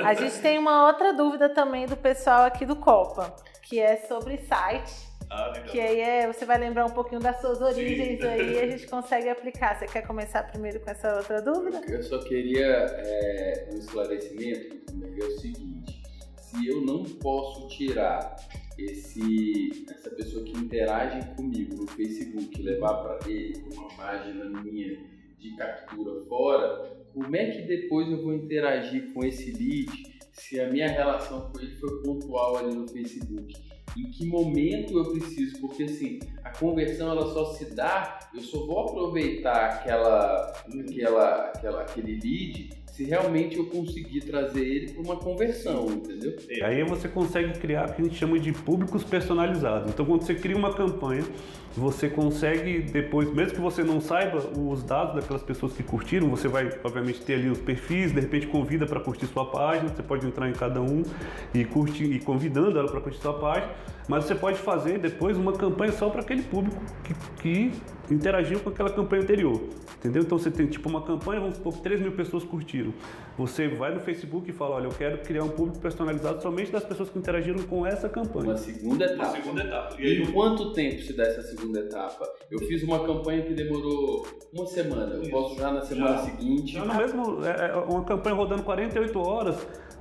A 0.05 0.15
gente 0.15 0.41
tem 0.41 0.59
uma 0.59 0.87
outra 0.87 1.13
dúvida 1.13 1.49
também 1.49 1.87
do 1.87 1.97
pessoal 1.97 2.43
aqui 2.45 2.65
do 2.65 2.77
Copa, 2.77 3.35
que 3.63 3.79
é 3.81 3.97
sobre 4.09 4.39
site. 4.39 5.07
Ah, 5.29 5.53
que 5.67 5.81
aí 5.81 6.01
é, 6.01 6.33
você 6.33 6.45
vai 6.45 6.57
lembrar 6.57 6.87
um 6.87 6.91
pouquinho 6.91 7.21
das 7.21 7.41
suas 7.41 7.61
origens 7.61 8.21
Sim. 8.21 8.27
aí 8.27 8.55
e 8.55 8.61
a 8.61 8.71
gente 8.71 8.87
consegue 8.87 9.29
aplicar. 9.29 9.77
Você 9.77 9.87
quer 9.87 10.07
começar 10.07 10.45
primeiro 10.45 10.79
com 10.81 10.91
essa 10.91 11.17
outra 11.17 11.43
dúvida? 11.43 11.81
Eu 11.89 12.03
só 12.03 12.19
queria 12.21 12.65
é, 12.65 13.69
um 13.73 13.77
esclarecimento, 13.77 14.77
é 15.03 15.25
o 15.25 15.39
seguinte, 15.39 16.01
se 16.37 16.69
eu 16.69 16.81
não 16.81 17.03
posso 17.03 17.67
tirar 17.69 18.37
esse, 18.79 19.87
essa 19.91 20.11
pessoa 20.11 20.45
que 20.45 20.53
interage 20.53 21.27
comigo 21.35 21.75
no 21.75 21.87
Facebook 21.89 22.63
levar 22.63 22.95
para 22.95 23.29
ele 23.29 23.65
uma 23.73 23.89
página 23.97 24.45
minha 24.63 24.97
de 25.39 25.57
captura 25.57 26.21
fora, 26.27 27.06
como 27.17 27.35
é 27.35 27.47
que 27.47 27.63
depois 27.63 28.07
eu 28.11 28.23
vou 28.23 28.35
interagir 28.35 29.11
com 29.15 29.25
esse 29.25 29.51
lead 29.51 29.91
se 30.35 30.61
a 30.61 30.71
minha 30.71 30.87
relação 30.87 31.51
com 31.51 31.59
ele 31.59 31.75
foi 31.77 32.03
pontual 32.03 32.59
ali 32.59 32.75
no 32.75 32.87
Facebook? 32.87 33.57
Em 33.97 34.11
que 34.11 34.27
momento 34.27 34.99
eu 34.99 35.13
preciso? 35.13 35.59
Porque 35.59 35.85
assim, 35.85 36.19
a 36.45 36.51
conversão 36.51 37.11
ela 37.11 37.33
só 37.33 37.55
se 37.55 37.75
dá, 37.75 38.19
eu 38.35 38.43
só 38.43 38.67
vou 38.67 38.81
aproveitar 38.81 39.65
aquela, 39.65 40.53
aquela, 40.69 41.47
aquela, 41.47 41.81
aquele 41.81 42.21
lead 42.21 42.69
se 42.97 43.05
realmente 43.05 43.59
eu 43.59 43.67
conseguir 43.67 44.23
trazer 44.23 44.65
ele 44.65 44.93
para 44.93 45.03
uma 45.03 45.17
conversão, 45.17 45.85
entendeu? 45.91 46.35
Aí 46.65 46.83
você 46.83 47.07
consegue 47.07 47.59
criar 47.59 47.91
o 47.91 47.93
que 47.93 48.01
a 48.01 48.05
gente 48.07 48.17
chama 48.17 48.39
de 48.39 48.53
públicos 48.53 49.05
personalizados. 49.05 49.91
Então, 49.91 50.07
quando 50.07 50.23
você 50.23 50.35
cria 50.35 50.57
uma 50.57 50.73
campanha, 50.73 51.23
você 51.77 52.09
consegue 52.09 52.81
depois, 52.81 53.31
mesmo 53.35 53.53
que 53.53 53.61
você 53.61 53.85
não 53.85 54.01
saiba 54.01 54.39
os 54.59 54.83
dados 54.83 55.15
daquelas 55.15 55.43
pessoas 55.43 55.75
que 55.75 55.83
curtiram, 55.83 56.31
você 56.31 56.49
vai, 56.49 56.71
obviamente, 56.83 57.21
ter 57.21 57.35
ali 57.35 57.51
os 57.51 57.59
perfis, 57.59 58.13
de 58.13 58.21
repente 58.21 58.47
convida 58.47 58.87
para 58.87 58.99
curtir 58.99 59.27
sua 59.27 59.45
página, 59.45 59.91
você 59.91 60.03
pode 60.03 60.27
entrar 60.27 60.49
em 60.49 60.55
cada 60.55 60.81
um 60.81 61.03
e 61.53 61.67
curtir 61.67 62.05
e 62.05 62.19
convidando 62.19 62.79
ela 62.79 62.91
para 62.91 63.03
curtir 63.03 63.21
sua 63.21 63.35
página, 63.35 63.75
mas 64.09 64.25
você 64.25 64.35
pode 64.35 64.59
fazer 64.59 64.99
depois 64.99 65.37
uma 65.37 65.53
campanha 65.53 65.93
só 65.93 66.09
para 66.09 66.23
aquele 66.23 66.43
público 66.43 66.81
que, 67.05 67.15
que 67.43 67.73
interagiu 68.11 68.61
com 68.61 68.71
aquela 68.71 68.91
campanha 68.91 69.23
anterior. 69.23 69.61
Entendeu? 69.99 70.23
Então 70.23 70.39
você 70.39 70.51
tem 70.51 70.67
tipo 70.67 70.89
uma 70.89 71.03
campanha, 71.03 71.41
vamos 71.41 71.57
supor 71.57 71.73
que 71.75 71.83
3 71.83 72.01
mil 72.01 72.13
pessoas 72.13 72.45
curtiram. 72.45 72.93
Você 73.37 73.67
vai 73.67 73.93
no 73.93 74.01
Facebook 74.01 74.49
e 74.49 74.53
fala, 74.53 74.77
olha, 74.77 74.87
eu 74.87 74.91
quero 74.91 75.19
criar 75.19 75.43
um 75.43 75.49
público 75.49 75.79
personalizado 75.79 76.41
somente 76.41 76.71
das 76.71 76.85
pessoas 76.85 77.11
que 77.11 77.19
interagiram 77.19 77.63
com 77.65 77.85
essa 77.85 78.09
campanha. 78.09 78.51
Uma 78.51 78.57
segunda 78.57 79.05
etapa. 79.05 79.25
Uma 79.25 79.37
segunda 79.37 79.63
etapa. 79.65 79.97
E, 80.01 80.23
e 80.23 80.33
quanto 80.33 80.73
tempo 80.73 81.03
se 81.03 81.13
dá 81.15 81.25
essa 81.25 81.43
segunda 81.43 81.81
etapa? 81.81 82.25
Eu 82.51 82.61
fiz 82.61 82.83
uma 82.83 83.05
campanha 83.05 83.43
que 83.43 83.55
demorou 83.55 84.27
uma 84.53 84.67
semana. 84.67 85.15
Eu 85.15 85.31
posso 85.31 85.59
já 85.59 85.73
na 85.73 85.83
semana 85.83 86.19
já. 86.19 86.25
seguinte. 86.25 86.73
Já 86.75 86.85
no 86.85 86.95
mesmo, 86.95 87.45
é, 87.45 87.71
é 87.71 87.77
uma 87.77 88.05
campanha 88.05 88.37
rodando 88.37 88.63
48 88.63 89.19
horas 89.19 89.57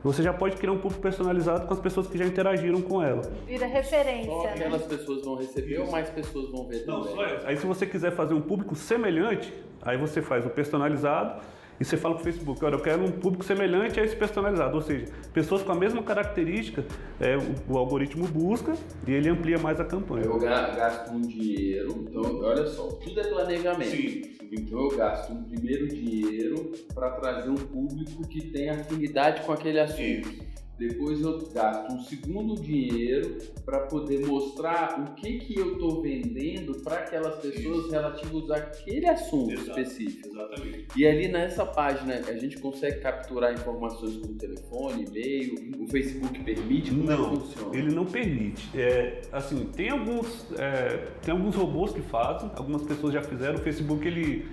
você 0.05 0.21
já 0.21 0.31
pode 0.31 0.55
criar 0.57 0.71
um 0.71 0.77
público 0.77 1.01
personalizado 1.01 1.65
com 1.65 1.73
as 1.73 1.79
pessoas 1.79 2.05
que 2.05 2.15
já 2.15 2.25
interagiram 2.25 2.79
com 2.79 3.01
ela. 3.01 3.23
Vira 3.47 3.65
referência. 3.65 4.31
Só 4.31 4.45
aquelas 4.45 4.81
né? 4.81 4.87
pessoas 4.87 5.25
vão 5.25 5.35
receber 5.35 5.79
ou 5.79 5.89
mais 5.89 6.07
pessoas 6.11 6.51
vão 6.51 6.67
ver 6.67 6.85
Não, 6.85 7.01
também? 7.01 7.39
Só 7.39 7.47
Aí 7.47 7.57
se 7.57 7.65
você 7.65 7.87
quiser 7.87 8.11
fazer 8.11 8.35
um 8.35 8.41
público 8.41 8.75
semelhante, 8.75 9.51
aí 9.81 9.97
você 9.97 10.21
faz 10.21 10.45
o 10.45 10.49
personalizado 10.51 11.41
e 11.79 11.85
você 11.85 11.97
fala 11.97 12.15
para 12.15 12.21
o 12.21 12.23
Facebook, 12.23 12.63
olha, 12.63 12.75
eu 12.75 12.81
quero 12.81 13.03
um 13.03 13.11
público 13.11 13.43
semelhante 13.43 13.99
a 13.99 14.03
esse 14.03 14.15
personalizado, 14.15 14.75
ou 14.75 14.81
seja, 14.81 15.05
pessoas 15.33 15.61
com 15.61 15.71
a 15.71 15.75
mesma 15.75 16.01
característica, 16.01 16.85
é, 17.19 17.37
o, 17.37 17.73
o 17.73 17.77
algoritmo 17.77 18.27
busca 18.27 18.73
e 19.07 19.11
ele 19.11 19.29
amplia 19.29 19.57
mais 19.57 19.79
a 19.79 19.85
campanha. 19.85 20.25
Eu 20.25 20.39
gasto 20.39 21.11
um 21.11 21.21
dinheiro, 21.21 22.05
então 22.07 22.21
olha 22.41 22.65
só, 22.67 22.87
tudo 22.87 23.19
é 23.19 23.23
planejamento. 23.23 23.91
Sim. 23.91 24.35
Então 24.51 24.79
eu 24.79 24.95
gasto 24.95 25.33
um 25.33 25.43
primeiro 25.43 25.87
dinheiro 25.87 26.71
para 26.93 27.11
trazer 27.11 27.49
um 27.49 27.55
público 27.55 28.27
que 28.27 28.41
tem 28.51 28.69
afinidade 28.69 29.41
com 29.41 29.51
aquele 29.51 29.79
assunto. 29.79 30.29
Depois 30.77 31.21
eu 31.21 31.47
gasto 31.53 31.93
um 31.93 31.99
segundo 32.01 32.55
dinheiro 32.61 33.37
para 33.63 33.81
poder 33.87 34.25
mostrar 34.25 34.99
o 34.99 35.15
que, 35.15 35.39
que 35.39 35.57
eu 35.57 35.73
estou 35.73 36.01
vendendo 36.01 36.75
para 36.81 36.97
aquelas 36.97 37.39
pessoas 37.39 37.89
relativos 37.89 38.51
àquele 38.51 39.07
assunto 39.07 39.53
Exato, 39.53 39.79
específico. 39.79 40.27
Exatamente. 40.27 40.87
E 40.97 41.07
ali 41.07 41.29
nessa 41.29 41.65
página 41.65 42.15
a 42.15 42.37
gente 42.37 42.57
consegue 42.59 42.99
capturar 42.99 43.53
informações 43.53 44.17
como 44.17 44.33
telefone, 44.35 45.05
e-mail, 45.05 45.55
o 45.79 45.87
Facebook 45.87 46.43
permite? 46.43 46.91
Como 46.91 47.03
não, 47.03 47.13
é 47.13 47.39
funciona? 47.39 47.77
ele 47.77 47.95
não 47.95 48.05
permite. 48.05 48.69
É, 48.77 49.21
assim, 49.31 49.65
tem 49.67 49.89
alguns, 49.89 50.51
é, 50.59 51.07
tem 51.21 51.33
alguns 51.33 51.55
robôs 51.55 51.93
que 51.93 52.01
fazem, 52.01 52.51
algumas 52.55 52.81
pessoas 52.83 53.13
já 53.13 53.21
fizeram. 53.21 53.55
O 53.55 53.61
Facebook 53.61 54.05
ele 54.05 54.45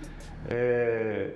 é, 0.48 1.34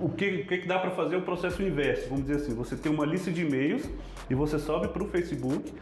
o 0.00 0.08
que, 0.08 0.42
o 0.42 0.46
que 0.46 0.66
dá 0.66 0.78
para 0.78 0.90
fazer 0.90 1.14
é 1.14 1.18
o 1.18 1.22
processo 1.22 1.62
inverso, 1.62 2.08
vamos 2.08 2.26
dizer 2.26 2.42
assim, 2.42 2.54
você 2.54 2.76
tem 2.76 2.92
uma 2.92 3.06
lista 3.06 3.30
de 3.30 3.42
e-mails 3.42 3.88
e 4.28 4.34
você 4.34 4.58
sobe 4.58 4.88
para 4.88 5.02
o 5.02 5.08
Facebook 5.08 5.72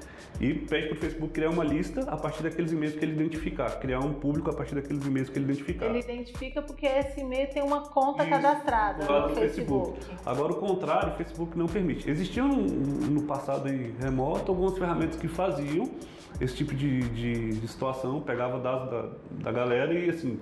e 0.40 0.54
pede 0.54 0.88
para 0.88 0.96
o 0.96 0.98
Facebook 0.98 1.32
criar 1.32 1.50
uma 1.50 1.64
lista 1.64 2.02
a 2.02 2.16
partir 2.16 2.42
daqueles 2.42 2.72
e-mails 2.72 2.94
que 2.94 3.04
ele 3.04 3.12
identificar, 3.12 3.78
criar 3.78 4.00
um 4.00 4.14
público 4.14 4.50
a 4.50 4.54
partir 4.54 4.74
daqueles 4.74 5.04
e-mails 5.04 5.28
que 5.28 5.38
ele 5.38 5.44
identificar. 5.44 5.86
Ele 5.86 5.98
identifica 5.98 6.62
porque 6.62 6.86
esse 6.86 7.20
e-mail 7.20 7.48
tem 7.48 7.62
uma 7.62 7.82
conta 7.82 8.22
Isso, 8.22 8.30
cadastrada 8.30 9.04
no 9.04 9.34
Facebook. 9.34 9.98
Facebook. 10.00 10.20
Agora 10.24 10.52
o 10.52 10.56
contrário, 10.56 11.12
o 11.12 11.16
Facebook 11.16 11.58
não 11.58 11.66
permite. 11.66 12.08
Existiam 12.08 12.48
no 12.48 13.22
passado 13.22 13.68
remoto 14.00 14.50
algumas 14.50 14.78
ferramentas 14.78 15.16
que 15.16 15.28
faziam 15.28 15.90
esse 16.40 16.54
tipo 16.54 16.74
de, 16.74 17.00
de, 17.10 17.60
de 17.60 17.68
situação, 17.68 18.20
pegava 18.20 18.58
dados 18.60 18.90
da, 18.90 19.08
da 19.42 19.52
galera 19.52 19.92
e 19.92 20.08
assim 20.08 20.40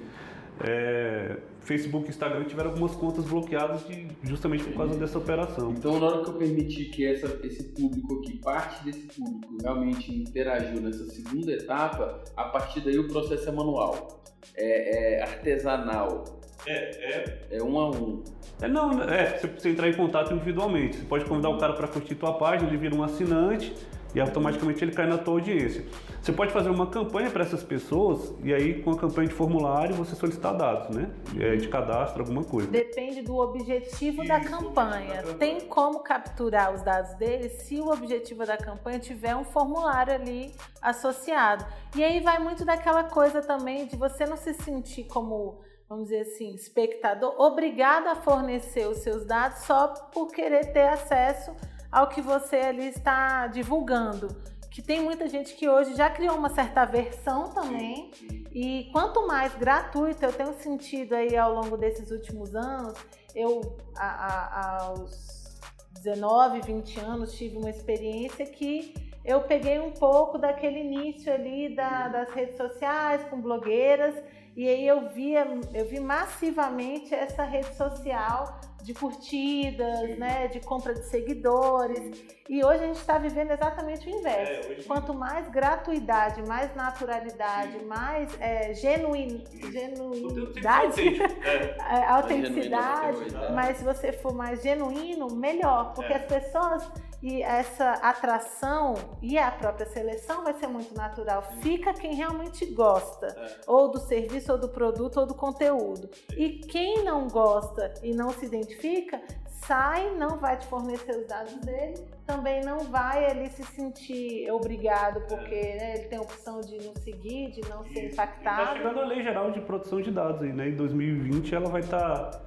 é, 0.60 1.36
Facebook 1.60 2.06
e 2.06 2.10
Instagram 2.10 2.44
tiveram 2.44 2.70
algumas 2.70 2.94
contas 2.94 3.24
bloqueadas 3.24 3.86
de, 3.86 4.08
justamente 4.24 4.64
por 4.64 4.74
causa 4.74 4.98
dessa 4.98 5.18
operação. 5.18 5.70
Então, 5.72 5.98
na 5.98 6.06
hora 6.06 6.24
que 6.24 6.30
eu 6.30 6.34
permiti 6.34 6.86
que 6.86 7.06
essa, 7.06 7.26
esse 7.44 7.64
público 7.64 8.20
aqui, 8.20 8.38
parte 8.38 8.84
desse 8.84 9.06
público, 9.08 9.56
realmente 9.62 10.14
interagiu 10.14 10.80
nessa 10.80 11.04
segunda 11.06 11.52
etapa, 11.52 12.22
a 12.36 12.44
partir 12.44 12.80
daí 12.80 12.98
o 12.98 13.08
processo 13.08 13.48
é 13.48 13.52
manual, 13.52 14.22
é, 14.56 15.16
é 15.16 15.22
artesanal. 15.22 16.24
É, 16.66 16.72
é. 16.72 17.46
É 17.58 17.62
um 17.62 17.78
a 17.78 17.90
um. 17.90 18.24
É, 18.60 18.68
não, 18.68 19.02
é, 19.02 19.38
você 19.38 19.46
precisa 19.46 19.70
entrar 19.70 19.88
em 19.88 19.94
contato 19.94 20.34
individualmente. 20.34 20.96
Você 20.96 21.04
pode 21.04 21.24
convidar 21.24 21.50
o 21.50 21.58
cara 21.58 21.72
para 21.72 21.86
curtir 21.86 22.16
tua 22.16 22.34
página, 22.34 22.68
ele 22.68 22.76
vira 22.76 22.94
um 22.94 23.02
assinante 23.02 23.72
e 24.14 24.20
automaticamente 24.20 24.82
ele 24.82 24.92
cai 24.92 25.06
na 25.06 25.18
tua 25.18 25.34
audiência. 25.34 25.84
Você 26.20 26.32
pode 26.32 26.52
fazer 26.52 26.70
uma 26.70 26.86
campanha 26.86 27.30
para 27.30 27.42
essas 27.42 27.62
pessoas 27.62 28.34
e 28.42 28.52
aí 28.52 28.82
com 28.82 28.90
a 28.90 28.98
campanha 28.98 29.28
de 29.28 29.34
formulário 29.34 29.94
você 29.94 30.14
solicitar 30.14 30.56
dados, 30.56 30.94
né? 30.94 31.10
É, 31.38 31.56
de 31.56 31.68
cadastro, 31.68 32.22
alguma 32.22 32.44
coisa. 32.44 32.70
Depende 32.70 33.22
do 33.22 33.36
objetivo 33.36 34.22
Isso, 34.22 34.28
da 34.28 34.40
campanha. 34.40 35.22
Tem 35.38 35.60
como 35.60 36.00
capturar 36.00 36.74
os 36.74 36.82
dados 36.82 37.14
dele 37.14 37.48
se 37.48 37.80
o 37.80 37.90
objetivo 37.90 38.44
da 38.44 38.56
campanha 38.56 38.98
tiver 38.98 39.36
um 39.36 39.44
formulário 39.44 40.14
ali 40.14 40.52
associado. 40.82 41.64
E 41.94 42.02
aí 42.02 42.20
vai 42.20 42.38
muito 42.38 42.64
daquela 42.64 43.04
coisa 43.04 43.40
também 43.40 43.86
de 43.86 43.96
você 43.96 44.26
não 44.26 44.36
se 44.36 44.54
sentir 44.54 45.04
como 45.04 45.60
vamos 45.88 46.10
dizer 46.10 46.20
assim, 46.20 46.54
espectador, 46.54 47.34
obrigado 47.40 48.08
a 48.08 48.16
fornecer 48.16 48.86
os 48.86 48.98
seus 48.98 49.24
dados 49.24 49.60
só 49.60 49.88
por 50.12 50.30
querer 50.30 50.70
ter 50.70 50.86
acesso 50.86 51.50
ao 51.90 52.08
que 52.08 52.20
você 52.20 52.56
ali 52.56 52.88
está 52.88 53.46
divulgando. 53.46 54.28
Que 54.70 54.82
tem 54.82 55.02
muita 55.02 55.28
gente 55.28 55.54
que 55.54 55.68
hoje 55.68 55.96
já 55.96 56.08
criou 56.08 56.36
uma 56.36 56.50
certa 56.50 56.84
versão 56.84 57.50
também. 57.50 58.10
E 58.52 58.88
quanto 58.92 59.26
mais 59.26 59.54
gratuito, 59.54 60.24
eu 60.24 60.32
tenho 60.32 60.54
sentido 60.54 61.14
aí 61.14 61.36
ao 61.36 61.52
longo 61.54 61.76
desses 61.76 62.10
últimos 62.10 62.54
anos, 62.54 62.94
eu 63.34 63.76
a, 63.96 64.06
a, 64.06 64.82
aos 64.84 65.60
19, 66.02 66.60
20 66.60 67.00
anos 67.00 67.32
tive 67.32 67.56
uma 67.56 67.70
experiência 67.70 68.46
que 68.46 68.94
eu 69.24 69.42
peguei 69.42 69.78
um 69.78 69.90
pouco 69.90 70.38
daquele 70.38 70.80
início 70.80 71.32
ali 71.32 71.74
da, 71.74 72.08
das 72.08 72.30
redes 72.30 72.56
sociais 72.56 73.22
com 73.28 73.40
blogueiras 73.40 74.14
e 74.56 74.68
aí 74.68 74.86
eu 74.86 75.08
via, 75.10 75.46
eu 75.74 75.86
vi 75.86 76.00
massivamente 76.00 77.14
essa 77.14 77.44
rede 77.44 77.74
social 77.76 78.57
de 78.82 78.94
curtidas, 78.94 80.00
Sim. 80.00 80.14
né, 80.16 80.48
de 80.48 80.60
compra 80.60 80.94
de 80.94 81.04
seguidores. 81.04 82.24
E 82.48 82.64
hoje 82.64 82.84
a 82.84 82.86
gente 82.86 82.96
está 82.96 83.18
vivendo 83.18 83.50
exatamente 83.50 84.08
o 84.08 84.10
inverso. 84.10 84.68
É, 84.68 84.72
hoje... 84.72 84.84
Quanto 84.84 85.12
mais 85.12 85.48
gratuidade, 85.48 86.42
mais 86.46 86.74
naturalidade, 86.74 87.78
Sim. 87.78 87.84
mais 87.84 88.40
é, 88.40 88.72
genuin... 88.74 89.44
genuinidade, 89.70 91.22
é. 91.22 92.04
autenticidade, 92.08 93.18
mas 93.54 93.78
se 93.78 93.84
você 93.84 94.12
for 94.12 94.34
mais 94.34 94.62
genuíno, 94.62 95.34
melhor, 95.34 95.92
porque 95.94 96.12
é. 96.12 96.16
as 96.16 96.24
pessoas 96.24 96.90
e 97.22 97.42
essa 97.42 97.92
atração 97.94 98.94
e 99.20 99.36
a 99.36 99.50
própria 99.50 99.86
seleção 99.86 100.44
vai 100.44 100.54
ser 100.54 100.68
muito 100.68 100.94
natural. 100.94 101.42
Fica 101.60 101.92
quem 101.92 102.14
realmente 102.14 102.64
gosta, 102.66 103.26
é. 103.26 103.56
ou 103.66 103.90
do 103.90 103.98
serviço, 103.98 104.52
ou 104.52 104.58
do 104.58 104.68
produto, 104.68 105.18
ou 105.18 105.26
do 105.26 105.34
conteúdo. 105.34 106.08
E 106.36 106.60
quem 106.60 107.04
não 107.04 107.26
gosta 107.26 107.92
e 108.02 108.14
não 108.14 108.30
se 108.30 108.46
identifica, 108.46 109.20
sai, 109.68 110.14
não 110.16 110.38
vai 110.38 110.56
te 110.56 110.66
fornecer 110.66 111.16
os 111.16 111.26
dados 111.26 111.54
dele, 111.56 111.94
também 112.24 112.62
não 112.62 112.78
vai 112.80 113.28
ali 113.30 113.48
se 113.48 113.64
sentir 113.64 114.50
obrigado, 114.52 115.20
porque 115.28 115.54
é. 115.54 115.76
né, 115.76 115.94
ele 115.96 116.08
tem 116.08 116.18
a 116.18 116.22
opção 116.22 116.60
de 116.60 116.78
não 116.78 116.94
seguir, 116.94 117.50
de 117.50 117.68
não 117.68 117.84
ser 117.84 118.12
impactado. 118.12 118.62
Está 118.62 118.76
chegando 118.76 119.00
a 119.00 119.04
Lei 119.04 119.22
Geral 119.22 119.50
de 119.50 119.60
Proteção 119.60 120.00
de 120.00 120.10
Dados 120.10 120.42
aí, 120.42 120.52
né? 120.52 120.68
Em 120.68 120.76
2020 120.76 121.54
ela 121.54 121.68
vai 121.68 121.80
estar. 121.80 122.30
Tá, 122.30 122.40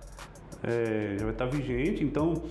é, 0.63 1.17
vai 1.19 1.31
estar 1.31 1.45
vigente, 1.45 2.03
então 2.03 2.43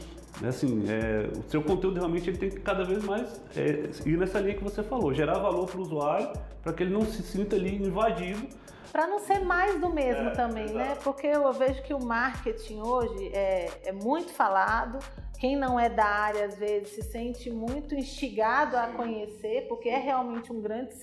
assim, 0.47 0.85
é, 0.89 1.29
o 1.39 1.51
seu 1.51 1.63
conteúdo 1.63 1.97
realmente 1.97 2.31
ele 2.31 2.39
tem 2.39 2.49
que 2.49 2.61
cada 2.61 2.85
vez 2.85 3.05
mais 3.05 3.41
é, 3.57 3.91
ir 4.09 4.17
nessa 4.17 4.41
linha 4.41 4.55
que 4.55 4.65
você 4.65 4.83
falou, 4.83 5.13
gerar 5.13 5.39
valor 5.39 5.67
para 5.67 5.79
o 5.79 5.83
usuário, 5.83 6.33
para 6.63 6.73
que 6.73 6.83
ele 6.83 6.93
não 6.93 7.03
se 7.03 7.23
sinta 7.23 7.57
ali 7.57 7.77
invadido. 7.77 8.47
Para 8.93 9.07
não 9.07 9.21
ser 9.21 9.41
mais 9.41 9.81
do 9.81 9.89
mesmo 9.91 10.29
é, 10.29 10.31
também, 10.31 10.67
né? 10.67 10.71
exato. 10.71 10.89
né? 10.89 10.99
Porque 11.05 11.27
eu 11.27 11.53
vejo 11.53 11.83
que 11.83 11.95
o 11.95 12.03
marketing 12.03 12.81
hoje 12.81 13.29
é, 13.29 13.71
é 13.85 13.93
muito 13.93 14.33
falado, 14.33 14.99
quem 15.39 15.57
não 15.57 15.79
é 15.79 15.89
da 15.89 16.05
área 16.05 16.45
às 16.45 16.57
vezes 16.57 16.91
se 16.91 17.03
sente 17.03 17.51
muito 17.51 17.95
instigado 17.95 18.77
a 18.77 18.89
conhecer, 18.89 19.67
porque 19.69 19.89
é 19.89 19.99
realmente 19.99 20.53
um 20.53 20.61
grande 20.61 20.95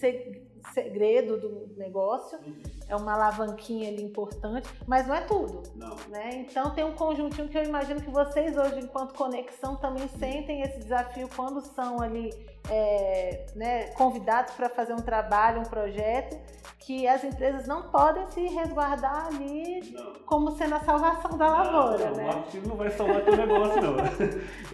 segredo 0.74 1.40
do 1.40 1.74
negócio, 1.78 2.38
é 2.88 2.96
uma 2.96 3.14
alavanquinha 3.14 3.90
ali 3.90 4.04
importante, 4.04 4.68
mas 4.88 5.08
não 5.08 5.16
é 5.16 5.22
tudo. 5.22 5.64
Não. 5.76 5.96
Né? 6.10 6.46
Então 6.48 6.72
tem 6.72 6.84
um 6.84 6.94
conjuntinho 6.94 7.48
que 7.48 7.58
eu 7.58 7.64
imagino 7.64 8.02
que 8.02 8.10
vocês 8.10 8.58
hoje, 8.58 8.80
enquanto 8.80 9.14
conexão, 9.14 9.76
também 9.76 10.08
sentem 10.08 10.62
esse 10.62 10.80
desafio 10.80 11.30
quando 11.36 11.62
são 11.62 12.02
ali 12.02 12.30
é, 12.70 13.46
né, 13.56 13.88
convidados 13.92 14.54
para 14.54 14.70
fazer 14.70 14.94
um 14.94 15.02
trabalho, 15.02 15.62
um 15.62 15.66
projeto, 15.66 16.38
que 16.80 17.08
as 17.08 17.24
empresas 17.24 17.68
não 17.68 17.84
podem 17.90 18.26
se 18.28 18.48
resguardar 18.48 19.28
ali 19.28 19.92
não. 19.92 20.14
como 20.26 20.52
sendo 20.52 20.76
a 20.76 20.80
salvação 20.80 21.38
da 21.38 21.48
lavoura. 21.50 22.10
Não, 22.10 22.16
né? 22.16 22.24
O 22.24 22.28
marketing 22.28 22.68
não 22.68 22.76
vai 22.78 22.90
salvar 22.92 23.22
teu 23.24 23.36
negócio, 23.36 23.82
não. 23.82 23.98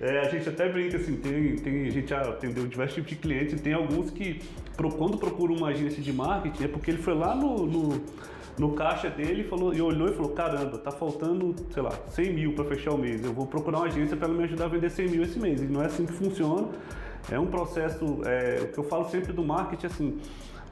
É, 0.01 0.19
a 0.19 0.29
gente 0.29 0.49
até 0.49 0.69
brinca 0.69 0.97
assim, 0.97 1.15
tem, 1.17 1.55
tem, 1.55 1.87
a 1.87 1.91
gente 1.91 2.07
já 2.09 2.21
atendeu 2.21 2.67
diversos 2.67 2.95
tipos 2.95 3.09
de 3.11 3.15
clientes, 3.15 3.61
tem 3.61 3.73
alguns 3.73 4.11
que 4.11 4.41
quando 4.75 5.17
procura 5.17 5.53
uma 5.53 5.69
agência 5.69 6.01
de 6.01 6.11
marketing 6.11 6.63
é 6.63 6.67
porque 6.67 6.91
ele 6.91 7.01
foi 7.01 7.13
lá 7.13 7.35
no, 7.35 7.65
no, 7.65 8.01
no 8.57 8.73
caixa 8.73 9.09
dele 9.09 9.43
falou, 9.43 9.73
e 9.73 9.81
olhou 9.81 10.09
e 10.09 10.13
falou, 10.13 10.31
caramba, 10.31 10.77
tá 10.77 10.91
faltando, 10.91 11.55
sei 11.71 11.83
lá, 11.83 11.91
100 12.09 12.33
mil 12.33 12.53
para 12.53 12.65
fechar 12.65 12.91
o 12.91 12.97
mês, 12.97 13.23
eu 13.23 13.33
vou 13.33 13.45
procurar 13.45 13.79
uma 13.79 13.87
agência 13.87 14.15
para 14.17 14.27
me 14.27 14.43
ajudar 14.43 14.65
a 14.65 14.67
vender 14.67 14.89
100 14.89 15.07
mil 15.09 15.23
esse 15.23 15.39
mês. 15.39 15.61
E 15.61 15.65
não 15.65 15.81
é 15.81 15.85
assim 15.85 16.05
que 16.05 16.13
funciona. 16.13 16.67
É 17.31 17.39
um 17.39 17.47
processo, 17.47 18.21
é, 18.25 18.61
o 18.63 18.67
que 18.67 18.77
eu 18.77 18.83
falo 18.83 19.09
sempre 19.09 19.31
do 19.31 19.43
marketing, 19.43 19.85
assim, 19.85 20.19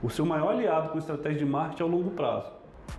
o 0.03 0.09
seu 0.09 0.25
maior 0.25 0.49
aliado 0.49 0.89
com 0.89 0.97
estratégia 0.97 1.39
de 1.39 1.45
marketing 1.45 1.83
é 1.83 1.85
o 1.85 1.89
longo 1.89 2.11
prazo. 2.11 2.51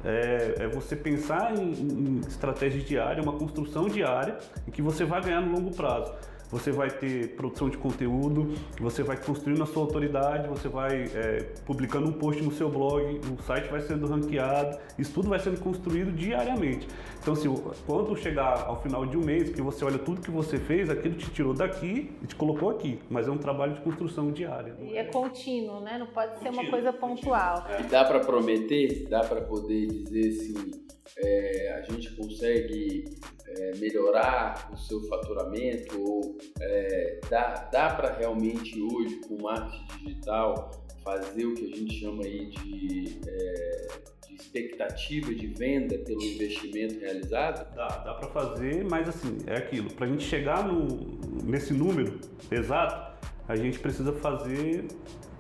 É, 0.05 0.55
é, 0.61 0.69
você 0.69 0.97
pensar 0.97 1.55
em, 1.55 1.73
em 1.73 2.21
estratégia 2.27 2.81
diária, 2.81 3.23
uma 3.23 3.35
construção 3.35 3.89
diária, 3.89 4.39
em 4.67 4.71
que 4.71 4.81
você 4.81 5.05
vai 5.05 5.21
ganhar 5.21 5.41
no 5.43 5.53
longo 5.53 5.75
prazo 5.75 6.13
você 6.53 6.71
vai 6.71 6.91
ter 6.91 7.35
produção 7.35 7.71
de 7.71 7.79
conteúdo, 7.79 8.53
você 8.79 9.03
vai 9.03 9.17
construindo 9.17 9.63
a 9.63 9.67
sua 9.67 9.83
autoridade, 9.83 10.47
você 10.47 10.69
vai 10.69 11.05
é, 11.15 11.49
publicando 11.65 12.11
um 12.11 12.13
post 12.13 12.43
no 12.43 12.53
seu 12.53 12.69
blog, 12.69 13.21
o 13.27 13.43
site 13.43 13.71
vai 13.71 13.81
sendo 13.81 14.07
ranqueado, 14.07 14.79
isso 14.99 15.15
tudo 15.15 15.31
vai 15.31 15.41
sendo 15.41 15.59
construído 15.61 16.13
diariamente. 16.13 16.87
Então, 17.21 17.33
assim, 17.33 17.49
quando 17.87 18.15
chegar 18.17 18.65
ao 18.67 18.83
final 18.83 19.07
de 19.07 19.17
um 19.17 19.25
mês, 19.25 19.49
que 19.49 19.63
você 19.63 19.83
olha 19.85 19.99
tudo 19.99 20.21
que 20.21 20.31
você 20.31 20.59
fez, 20.59 20.91
aquilo 20.91 21.15
te 21.15 21.31
tirou 21.31 21.55
daqui 21.55 22.13
e 22.23 22.27
te 22.27 22.37
colocou 22.37 22.69
aqui, 22.69 22.99
mas 23.09 23.27
é 23.27 23.31
um 23.31 23.39
trabalho 23.39 23.75
de 23.75 23.81
construção 23.81 24.31
diária. 24.31 24.77
E 24.81 24.97
é 24.97 25.05
contínuo, 25.05 25.81
né? 25.81 25.97
Não 25.97 26.09
pode 26.09 26.33
contínuo, 26.33 26.55
ser 26.55 26.61
uma 26.61 26.71
coisa 26.71 26.93
pontual. 26.93 27.67
É. 27.71 27.81
E 27.81 27.85
dá 27.85 28.05
para 28.05 28.21
prometer, 28.21 29.09
dá 29.09 29.21
para 29.21 29.41
poder 29.41 29.87
dizer 29.87 30.29
assim 30.29 30.83
é, 31.19 31.73
a 31.73 31.93
gente 31.93 32.15
consegue 32.15 33.05
é, 33.47 33.77
melhorar 33.77 34.71
o 34.73 34.77
seu 34.77 35.03
faturamento 35.09 36.01
ou 36.01 36.39
é, 36.61 37.21
dá, 37.29 37.69
dá 37.73 37.95
para 37.95 38.13
realmente 38.15 38.81
hoje 38.81 39.17
com 39.27 39.43
marketing 39.43 40.05
digital 40.05 40.71
fazer 41.05 41.47
o 41.47 41.55
que 41.55 41.73
a 41.73 41.77
gente 41.77 42.01
chama 42.01 42.25
aí 42.25 42.47
de, 42.47 43.21
é, 43.27 43.89
de 44.29 44.35
expectativa 44.35 45.35
de 45.35 45.47
venda 45.49 45.99
pelo 45.99 46.23
investimento 46.23 47.01
realizado? 47.01 47.75
Dá, 47.75 47.89
dá 47.89 48.15
para 48.15 48.29
fazer, 48.29 48.85
mas 48.85 49.09
assim, 49.09 49.39
é 49.47 49.57
aquilo, 49.57 49.93
para 49.93 50.07
a 50.07 50.09
gente 50.09 50.25
chegar 50.25 50.67
no, 50.67 50.87
nesse 51.45 51.73
número 51.73 52.21
exato, 52.51 53.13
a 53.49 53.57
gente 53.57 53.79
precisa 53.79 54.13
fazer 54.13 54.87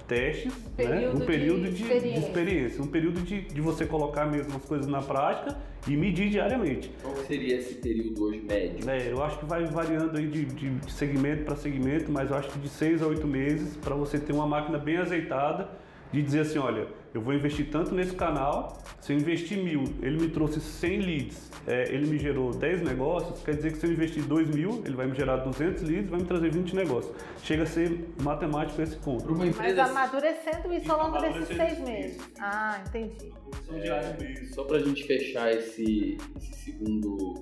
testes, 0.03 0.53
né? 0.76 1.11
um 1.14 1.20
período 1.20 1.64
de, 1.64 1.74
de, 1.74 1.82
experiência. 1.82 2.20
de, 2.20 2.26
experiência. 2.26 2.82
um 2.82 2.86
período 2.86 3.20
de, 3.20 3.40
de 3.42 3.61
você 3.61 3.86
colocar 3.86 4.26
mesmo 4.26 4.57
as 4.57 4.64
coisas 4.64 4.86
na 4.86 5.00
prática 5.00 5.57
e 5.86 5.96
medir 5.96 6.30
diariamente. 6.30 6.90
Qual 7.03 7.16
seria 7.16 7.57
esse 7.57 7.74
período 7.74 8.24
hoje 8.24 8.40
médio? 8.40 8.88
É, 8.88 9.11
eu 9.11 9.22
acho 9.22 9.38
que 9.38 9.44
vai 9.44 9.64
variando 9.64 10.16
aí 10.16 10.26
de, 10.26 10.44
de 10.44 10.92
segmento 10.92 11.44
para 11.44 11.57
segmento, 11.57 12.11
mas 12.11 12.30
eu 12.30 12.36
acho 12.36 12.48
que 12.50 12.59
de 12.59 12.68
seis 12.68 13.03
a 13.03 13.07
oito 13.07 13.26
meses 13.26 13.76
para 13.76 13.94
você 13.94 14.18
ter 14.18 14.32
uma 14.32 14.46
máquina 14.46 14.78
bem 14.78 14.96
azeitada 14.98 15.68
de 16.12 16.22
dizer 16.22 16.40
assim, 16.40 16.58
olha, 16.58 16.86
eu 17.14 17.20
vou 17.20 17.32
investir 17.32 17.70
tanto 17.70 17.94
nesse 17.94 18.14
canal, 18.14 18.78
se 19.00 19.12
eu 19.12 19.16
investir 19.16 19.62
mil, 19.62 19.84
ele 20.02 20.20
me 20.20 20.28
trouxe 20.28 20.60
100 20.60 21.00
leads, 21.00 21.50
é, 21.66 21.92
ele 21.92 22.06
me 22.06 22.18
gerou 22.18 22.50
10 22.50 22.82
negócios, 22.82 23.42
quer 23.42 23.54
dizer 23.56 23.72
que 23.72 23.78
se 23.78 23.86
eu 23.86 23.92
investir 23.92 24.22
2 24.24 24.48
mil, 24.48 24.82
ele 24.84 24.94
vai 24.94 25.06
me 25.06 25.14
gerar 25.14 25.36
200 25.36 25.82
leads, 25.82 26.10
vai 26.10 26.20
me 26.20 26.26
trazer 26.26 26.50
20 26.50 26.76
negócios. 26.76 27.14
Chega 27.42 27.62
a 27.62 27.66
ser 27.66 28.08
matemático 28.22 28.80
esse 28.82 28.96
ponto. 28.96 29.30
Mas 29.34 29.78
amadurecendo 29.78 30.72
isso 30.72 30.92
ao 30.92 31.06
longo 31.06 31.18
desses 31.18 31.48
seis 31.48 31.80
meses. 31.80 32.20
Ah, 32.38 32.82
entendi. 32.86 33.32
É, 33.70 34.44
só 34.46 34.64
para 34.64 34.76
a 34.76 34.80
gente 34.80 35.04
fechar 35.04 35.52
esse, 35.52 36.18
esse 36.36 36.52
segundo 36.54 37.34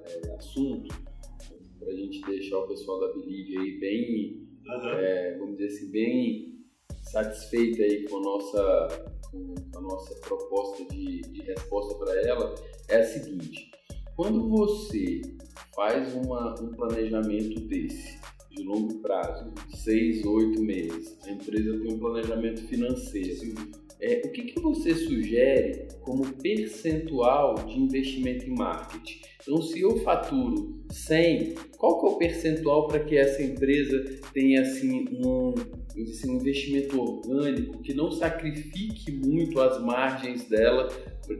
é, 0.00 0.34
assunto, 0.36 0.94
para 1.78 1.88
a 1.88 1.94
gente 1.94 2.20
deixar 2.22 2.58
o 2.58 2.66
pessoal 2.66 3.00
da 3.00 3.12
Believe 3.12 3.58
aí 3.58 3.78
bem, 3.78 4.48
uhum. 4.66 4.88
é, 4.90 5.36
vamos 5.38 5.56
dizer 5.56 5.74
assim, 5.74 5.90
bem 5.90 6.55
satisfeita 7.10 7.82
aí 7.82 8.08
com 8.08 8.18
a 8.18 8.20
nossa, 8.20 9.08
com 9.30 9.54
a 9.76 9.80
nossa 9.80 10.14
proposta 10.20 10.84
de, 10.86 11.20
de 11.22 11.42
resposta 11.42 11.94
para 11.94 12.14
ela 12.22 12.54
é 12.88 12.96
a 12.96 13.04
seguinte: 13.04 13.70
quando 14.14 14.48
você 14.48 15.20
faz 15.74 16.14
uma, 16.14 16.54
um 16.60 16.70
planejamento 16.72 17.60
desse, 17.60 18.18
de 18.50 18.62
longo 18.62 18.94
prazo, 19.00 19.52
seis, 19.74 20.24
oito 20.24 20.62
meses, 20.62 21.16
a 21.26 21.30
empresa 21.30 21.78
tem 21.78 21.92
um 21.92 21.98
planejamento 21.98 22.62
financeiro. 22.66 23.54
É, 23.98 24.20
o 24.26 24.30
que, 24.30 24.42
que 24.42 24.60
você 24.60 24.94
sugere 24.94 25.88
como 26.02 26.30
percentual 26.34 27.54
de 27.54 27.78
investimento 27.78 28.44
em 28.44 28.54
marketing? 28.54 29.20
Então, 29.40 29.62
se 29.62 29.80
eu 29.80 29.96
faturo 30.00 30.84
100, 30.90 31.54
qual 31.78 31.98
que 32.00 32.06
é 32.06 32.08
o 32.10 32.16
percentual 32.18 32.88
para 32.88 33.00
que 33.00 33.16
essa 33.16 33.42
empresa 33.42 34.04
tenha 34.34 34.60
assim 34.60 35.06
um, 35.12 35.54
assim, 36.02 36.30
um 36.30 36.40
investimento 36.40 37.00
orgânico 37.00 37.78
que 37.78 37.94
não 37.94 38.10
sacrifique 38.12 39.12
muito 39.12 39.60
as 39.60 39.82
margens 39.82 40.48
dela 40.48 40.88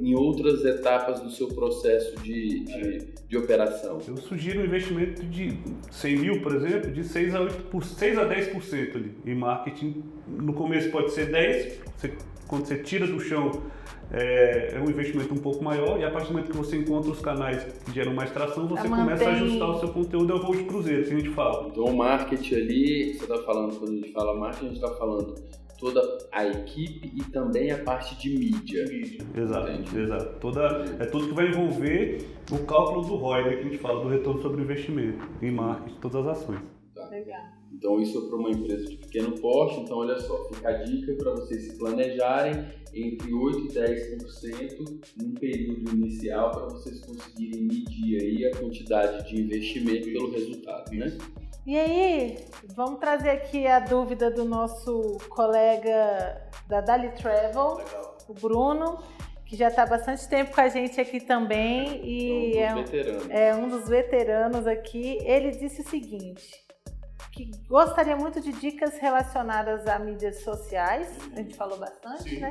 em 0.01 0.15
outras 0.15 0.65
etapas 0.65 1.21
do 1.21 1.31
seu 1.31 1.49
processo 1.49 2.17
de, 2.23 2.61
de, 2.61 2.99
de, 3.29 3.37
operação? 3.37 4.01
Eu 4.07 4.17
sugiro 4.17 4.61
um 4.61 4.65
investimento 4.65 5.25
de 5.25 5.59
100 5.91 6.19
mil, 6.19 6.43
por 6.43 6.55
exemplo, 6.55 6.91
de 6.91 7.05
6 7.05 7.35
a, 7.35 7.41
8 7.43 7.63
por, 7.65 7.85
6 7.85 8.19
a 8.19 8.29
10% 8.29 8.97
ali, 8.97 9.13
em 9.25 9.35
marketing. 9.35 10.03
No 10.27 10.53
começo 10.55 10.91
pode 10.91 11.13
ser 11.13 11.31
10, 11.31 11.81
você, 11.97 12.13
quando 12.47 12.67
você 12.67 12.77
tira 12.79 13.07
do 13.07 13.21
chão 13.21 13.51
é, 14.11 14.75
é, 14.75 14.81
um 14.81 14.89
investimento 14.89 15.35
um 15.35 15.39
pouco 15.39 15.63
maior 15.65 15.99
e 15.99 16.05
a 16.05 16.11
partir 16.11 16.29
do 16.29 16.35
momento 16.35 16.51
que 16.51 16.57
você 16.57 16.77
encontra 16.77 17.11
os 17.11 17.21
canais 17.21 17.65
que 17.85 17.93
geram 17.93 18.15
mais 18.15 18.31
tração, 18.31 18.67
você 18.67 18.89
começa 18.89 19.25
a 19.29 19.33
ajustar 19.33 19.69
o 19.69 19.81
seu 19.81 19.89
conteúdo 19.89 20.33
ao 20.33 20.41
voo 20.41 20.55
de 20.55 20.65
cruzeiro, 20.65 21.05
que 21.05 21.13
a 21.13 21.19
gente 21.19 21.31
fala. 21.31 21.69
Então 21.69 21.85
o 21.85 21.97
marketing 21.97 22.55
ali, 22.55 23.15
você 23.15 23.25
está 23.25 23.43
falando, 23.43 23.77
quando 23.77 23.91
a 23.91 23.95
gente 23.95 24.13
fala 24.13 24.39
marketing, 24.39 24.65
a 24.65 24.69
gente 24.69 24.85
está 24.85 24.95
falando 24.97 25.35
toda 25.79 26.01
a 26.33 26.47
equipe 26.47 27.13
e 27.15 27.23
também 27.31 27.71
a 27.71 27.79
parte 27.79 28.17
de 28.17 28.31
mídia. 28.31 28.85
mídia. 28.87 29.25
Exato, 29.35 29.71
Entendi. 29.71 30.01
exato. 30.01 30.41
Toda, 30.41 30.85
é 30.99 31.07
tudo 31.07 31.29
que 31.29 31.35
vai 31.35 31.49
envolver 31.49 32.27
o 32.51 32.59
cálculo 32.65 33.03
do 33.03 33.17
ROI, 33.17 33.45
né, 33.45 33.51
que 33.57 33.61
a 33.61 33.65
gente 33.65 33.79
fala, 33.79 34.03
do 34.03 34.09
retorno 34.09 34.41
sobre 34.41 34.61
o 34.61 34.65
investimento 34.65 35.29
em 35.43 35.51
marketing, 35.51 35.97
todas 36.01 36.27
as 36.27 36.39
ações. 36.39 36.61
Tá. 36.95 37.09
Legal. 37.09 37.41
Então 37.77 38.01
isso 38.01 38.19
é 38.19 38.29
para 38.29 38.37
uma 38.39 38.51
empresa 38.51 38.87
de 38.87 38.97
pequeno 38.97 39.39
porte, 39.39 39.81
então 39.81 39.99
olha 39.99 40.19
só, 40.19 40.49
fica 40.49 40.69
a 40.71 40.73
dica 40.83 41.13
para 41.15 41.33
vocês 41.33 41.63
se 41.65 41.79
planejarem 41.79 42.55
entre 42.95 43.31
8% 43.31 43.67
e 43.67 43.75
10% 43.75 45.01
num 45.19 45.35
período 45.35 45.95
inicial 45.95 46.51
para 46.53 46.65
vocês 46.65 47.05
conseguirem 47.05 47.65
medir 47.65 48.23
aí 48.23 48.47
a 48.47 48.57
quantidade 48.57 49.29
de 49.29 49.43
investimento 49.43 50.07
pelo 50.07 50.31
resultado, 50.31 50.91
né? 50.93 51.19
E 51.67 51.77
aí, 51.77 52.39
vamos 52.75 52.99
trazer 52.99 53.31
aqui 53.31 53.67
a 53.67 53.81
dúvida 53.81 54.31
do 54.31 54.45
nosso 54.45 55.19
colega 55.29 56.41
da 56.67 56.81
Dali 56.81 57.11
Travel, 57.11 57.75
Legal. 57.75 58.19
o 58.29 58.35
Bruno, 58.35 58.99
que 59.45 59.55
já 59.55 59.69
está 59.69 59.83
há 59.83 59.87
bastante 59.87 60.27
tempo 60.29 60.55
com 60.55 60.61
a 60.61 60.69
gente 60.69 60.99
aqui 60.99 61.21
também 61.21 62.01
e 62.05 62.57
é 62.57 62.75
um, 62.75 62.85
é, 63.29 63.49
é 63.49 63.55
um 63.55 63.69
dos 63.69 63.89
veteranos 63.89 64.67
aqui. 64.67 65.19
Ele 65.23 65.51
disse 65.51 65.83
o 65.83 65.89
seguinte: 65.89 66.66
que 67.37 67.51
gostaria 67.69 68.17
muito 68.17 68.41
de 68.41 68.51
dicas 68.53 68.99
relacionadas 68.99 69.87
a 69.87 69.99
mídias 69.99 70.41
sociais, 70.41 71.15
a 71.33 71.37
gente 71.37 71.55
falou 71.55 71.79
bastante, 71.79 72.31
Sim. 72.31 72.41
né? 72.41 72.51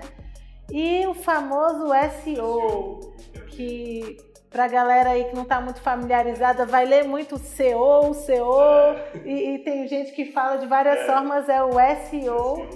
E 0.71 1.05
o 1.07 1.13
famoso 1.15 1.87
SEO, 2.23 2.99
que 3.47 4.17
para 4.49 4.65
a 4.65 4.67
galera 4.67 5.09
aí 5.09 5.25
que 5.25 5.35
não 5.35 5.43
está 5.43 5.59
muito 5.59 5.81
familiarizada, 5.81 6.65
vai 6.65 6.85
ler 6.85 7.03
muito 7.03 7.35
CO, 7.37 8.13
CO, 8.13 8.61
é. 8.61 9.11
e, 9.25 9.55
e, 9.55 9.59
tem 9.59 9.87
gente 9.87 10.11
que 10.11 10.31
fala 10.31 10.57
de 10.57 10.67
várias 10.67 10.99
é. 10.99 11.05
formas, 11.05 11.49
é 11.49 11.63
o 11.63 11.71
SEO, 11.71 12.67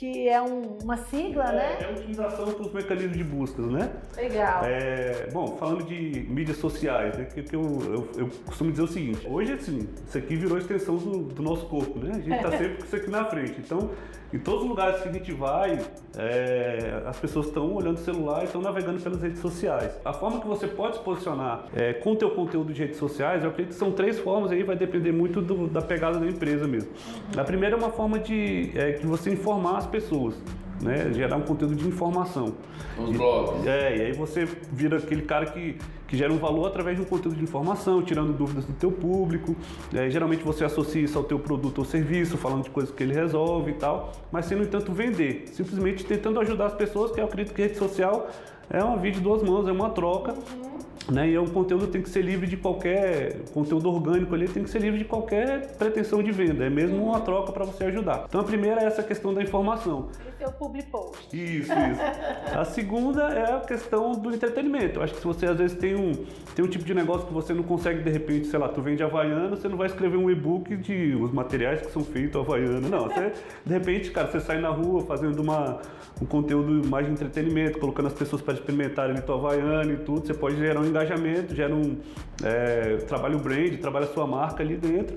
que 0.00 0.30
é 0.30 0.40
um, 0.40 0.78
uma 0.82 0.96
sigla, 0.96 1.44
é, 1.50 1.52
né? 1.52 1.78
É 1.78 1.84
a 1.84 1.90
utilização 1.90 2.46
dos 2.46 2.72
mecanismos 2.72 3.18
de 3.18 3.22
buscas, 3.22 3.66
né? 3.66 3.92
Legal. 4.16 4.64
É, 4.64 5.28
bom, 5.30 5.58
falando 5.58 5.84
de 5.84 6.26
mídias 6.26 6.56
sociais, 6.56 7.18
né, 7.18 7.26
que, 7.26 7.42
que 7.42 7.54
eu, 7.54 7.60
eu, 7.60 8.08
eu, 8.16 8.30
costumo 8.46 8.70
dizer 8.70 8.84
o 8.84 8.88
seguinte, 8.88 9.28
hoje, 9.28 9.52
assim, 9.52 9.86
isso 10.08 10.16
aqui 10.16 10.36
virou 10.36 10.56
extensão 10.56 10.96
do, 10.96 11.24
do 11.24 11.42
nosso 11.42 11.66
corpo, 11.66 11.98
né? 11.98 12.12
A 12.12 12.18
gente 12.18 12.32
está 12.32 12.48
sempre 12.56 12.78
com 12.78 12.84
isso 12.86 12.96
aqui 12.96 13.10
na 13.10 13.26
frente, 13.26 13.60
então 13.60 13.90
em 14.32 14.38
todos 14.38 14.62
os 14.62 14.68
lugares 14.68 15.02
que 15.02 15.08
a 15.08 15.12
gente 15.12 15.32
vai, 15.32 15.78
é, 16.16 17.02
as 17.06 17.18
pessoas 17.18 17.46
estão 17.46 17.74
olhando 17.74 17.96
o 17.96 18.00
celular 18.00 18.42
e 18.42 18.44
estão 18.44 18.62
navegando 18.62 19.00
pelas 19.00 19.20
redes 19.20 19.40
sociais. 19.40 19.98
A 20.04 20.12
forma 20.12 20.40
que 20.40 20.46
você 20.46 20.66
pode 20.66 20.96
se 20.96 21.02
posicionar 21.02 21.66
é, 21.74 21.94
com 21.94 22.12
o 22.12 22.16
teu 22.16 22.30
conteúdo 22.30 22.72
de 22.72 22.80
redes 22.80 22.98
sociais, 22.98 23.42
eu 23.42 23.50
acredito 23.50 23.72
que 23.72 23.78
são 23.78 23.92
três 23.92 24.18
formas 24.18 24.52
aí, 24.52 24.62
vai 24.62 24.76
depender 24.76 25.12
muito 25.12 25.40
do, 25.40 25.66
da 25.66 25.82
pegada 25.82 26.18
da 26.18 26.26
empresa 26.26 26.66
mesmo. 26.66 26.90
A 27.36 27.44
primeira 27.44 27.74
é 27.74 27.78
uma 27.78 27.90
forma 27.90 28.18
de, 28.18 28.70
é, 28.74 28.92
de 28.92 29.06
você 29.06 29.30
informar 29.30 29.78
as 29.78 29.86
pessoas 29.86 30.34
né? 30.82 31.12
Gerar 31.12 31.36
um 31.36 31.42
conteúdo 31.42 31.74
de 31.74 31.86
informação. 31.86 32.54
Os 32.98 33.16
blogs. 33.16 33.66
É, 33.66 33.96
e 33.96 34.02
aí 34.02 34.12
você 34.12 34.46
vira 34.72 34.98
aquele 34.98 35.22
cara 35.22 35.46
que, 35.46 35.76
que 36.08 36.16
gera 36.16 36.32
um 36.32 36.38
valor 36.38 36.66
através 36.66 36.96
de 36.96 37.02
um 37.02 37.06
conteúdo 37.06 37.36
de 37.36 37.42
informação, 37.42 38.02
tirando 38.02 38.32
dúvidas 38.32 38.64
do 38.64 38.72
teu 38.72 38.90
público. 38.90 39.56
É, 39.92 40.08
geralmente 40.10 40.42
você 40.42 40.64
associa 40.64 41.02
isso 41.02 41.16
ao 41.16 41.24
teu 41.24 41.38
produto 41.38 41.78
ou 41.78 41.84
serviço, 41.84 42.36
falando 42.36 42.64
de 42.64 42.70
coisas 42.70 42.94
que 42.94 43.02
ele 43.02 43.14
resolve 43.14 43.72
e 43.72 43.74
tal, 43.74 44.12
mas 44.30 44.46
sem, 44.46 44.56
no 44.56 44.64
entanto, 44.64 44.92
vender. 44.92 45.44
Simplesmente 45.52 46.04
tentando 46.04 46.40
ajudar 46.40 46.66
as 46.66 46.74
pessoas, 46.74 47.12
que 47.12 47.20
eu 47.20 47.24
acredito 47.24 47.54
que 47.54 47.62
rede 47.62 47.76
social 47.76 48.28
é 48.68 48.82
uma 48.82 48.96
via 48.96 49.12
de 49.12 49.20
duas 49.20 49.42
mãos, 49.42 49.66
é 49.68 49.72
uma 49.72 49.90
troca. 49.90 50.32
Uhum. 50.32 50.70
Né? 51.10 51.30
E 51.30 51.38
o 51.38 51.44
conteúdo 51.46 51.86
tem 51.88 52.00
que 52.00 52.08
ser 52.08 52.22
livre 52.22 52.46
de 52.46 52.56
qualquer 52.56 53.40
conteúdo 53.52 53.90
orgânico 53.90 54.34
ali, 54.34 54.48
tem 54.48 54.62
que 54.62 54.70
ser 54.70 54.80
livre 54.80 54.98
de 54.98 55.04
qualquer 55.04 55.74
pretensão 55.76 56.22
de 56.22 56.30
venda. 56.30 56.64
É 56.64 56.70
mesmo 56.70 57.04
uma 57.04 57.20
troca 57.20 57.52
para 57.52 57.64
você 57.64 57.84
ajudar. 57.84 58.26
Então 58.28 58.40
a 58.40 58.44
primeira 58.44 58.82
é 58.82 58.84
essa 58.84 59.02
questão 59.02 59.34
da 59.34 59.42
informação. 59.42 60.08
Esse 60.28 60.44
é 60.44 60.48
o 60.48 60.52
public 60.52 60.88
post. 60.88 61.36
Isso, 61.36 61.72
isso. 61.72 62.58
a 62.58 62.64
segunda 62.64 63.24
é 63.24 63.54
a 63.54 63.60
questão 63.60 64.12
do 64.12 64.34
entretenimento. 64.34 64.98
Eu 64.98 65.02
acho 65.02 65.14
que 65.14 65.20
se 65.20 65.26
você 65.26 65.46
às 65.46 65.58
vezes 65.58 65.76
tem 65.76 65.94
um, 65.94 66.12
tem 66.54 66.64
um 66.64 66.68
tipo 66.68 66.84
de 66.84 66.94
negócio 66.94 67.26
que 67.26 67.32
você 67.32 67.52
não 67.52 67.62
consegue 67.62 68.02
de 68.02 68.10
repente, 68.10 68.46
sei 68.46 68.58
lá, 68.58 68.68
tu 68.68 68.80
vende 68.80 69.02
Havaiana, 69.02 69.48
você 69.48 69.68
não 69.68 69.76
vai 69.76 69.86
escrever 69.86 70.16
um 70.16 70.30
e-book 70.30 70.76
de 70.76 71.14
os 71.14 71.32
materiais 71.32 71.80
que 71.80 71.92
são 71.92 72.04
feitos 72.04 72.40
Havaiana. 72.40 72.88
Não, 72.88 73.08
você, 73.08 73.32
de 73.64 73.72
repente, 73.72 74.10
cara, 74.10 74.28
você 74.28 74.40
sai 74.40 74.60
na 74.60 74.68
rua 74.68 75.02
fazendo 75.02 75.40
uma, 75.40 75.80
um 76.20 76.26
conteúdo 76.26 76.86
mais 76.88 77.06
de 77.06 77.12
entretenimento, 77.12 77.78
colocando 77.78 78.06
as 78.06 78.14
pessoas 78.14 78.42
para 78.42 78.54
experimentarem 78.54 79.16
ali 79.16 79.22
tua 79.22 79.36
Havaiana 79.36 79.92
e 79.92 79.96
tudo, 79.96 80.26
você 80.26 80.34
pode 80.34 80.56
gerar 80.56 80.80
um 80.80 80.84
engajamento, 80.84 80.99
gera 81.06 81.74
um 81.74 81.96
é, 82.42 82.96
brand, 83.42 83.78
trabalha 83.80 84.06
a 84.06 84.08
sua 84.08 84.26
marca 84.26 84.62
ali 84.62 84.76
dentro. 84.76 85.16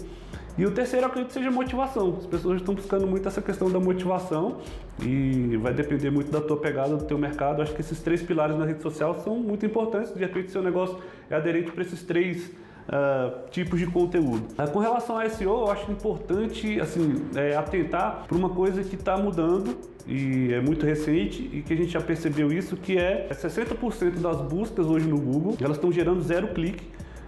E 0.56 0.66
o 0.66 0.72
terceiro, 0.72 1.06
acredito, 1.08 1.34
seja 1.34 1.50
motivação. 1.50 2.16
As 2.20 2.28
pessoas 2.28 2.58
estão 2.58 2.76
buscando 2.76 3.08
muito 3.08 3.28
essa 3.28 3.42
questão 3.42 3.72
da 3.72 3.80
motivação 3.80 4.60
e 5.02 5.58
vai 5.58 5.74
depender 5.74 6.12
muito 6.12 6.32
da 6.32 6.40
tua 6.40 6.58
pegada, 6.58 6.96
do 6.96 7.06
teu 7.06 7.18
mercado. 7.18 7.62
Acho 7.62 7.74
que 7.74 7.82
esses 7.82 8.00
três 8.02 8.22
pilares 8.22 8.56
na 8.56 8.66
rede 8.66 8.82
social 8.82 9.16
são 9.16 9.36
muito 9.38 9.66
importantes. 9.66 10.14
De 10.14 10.20
repente, 10.20 10.52
seu 10.52 10.62
negócio 10.62 11.00
é 11.30 11.36
aderente 11.36 11.72
para 11.72 11.82
esses 11.82 12.04
três 12.04 12.52
Uh, 12.84 13.50
tipos 13.50 13.80
de 13.80 13.88
conteúdo. 13.88 14.46
Uh, 14.60 14.70
com 14.70 14.80
relação 14.80 15.18
a 15.18 15.30
SEO, 15.30 15.62
eu 15.62 15.72
acho 15.72 15.90
importante 15.90 16.82
assim, 16.82 17.16
é, 17.34 17.56
atentar 17.56 18.26
para 18.28 18.38
uma 18.38 18.50
coisa 18.50 18.84
que 18.84 18.96
está 18.96 19.16
mudando 19.16 19.78
e 20.08 20.54
é 20.54 20.62
muito 20.62 20.86
recente 20.86 21.50
e 21.54 21.62
que 21.62 21.74
a 21.74 21.78
gente 21.78 21.92
já 21.92 22.02
percebeu 22.02 22.52
isso, 22.52 22.76
que 22.76 22.98
é 22.98 23.28
60% 23.32 24.20
das 24.20 24.42
buscas 24.42 24.86
hoje 24.86 25.08
no 25.08 25.20
Google, 25.20 25.58
elas 25.62 25.78
estão 25.78 25.92
gerando 25.92 26.22
zero 26.22 26.50
clique 26.50 26.84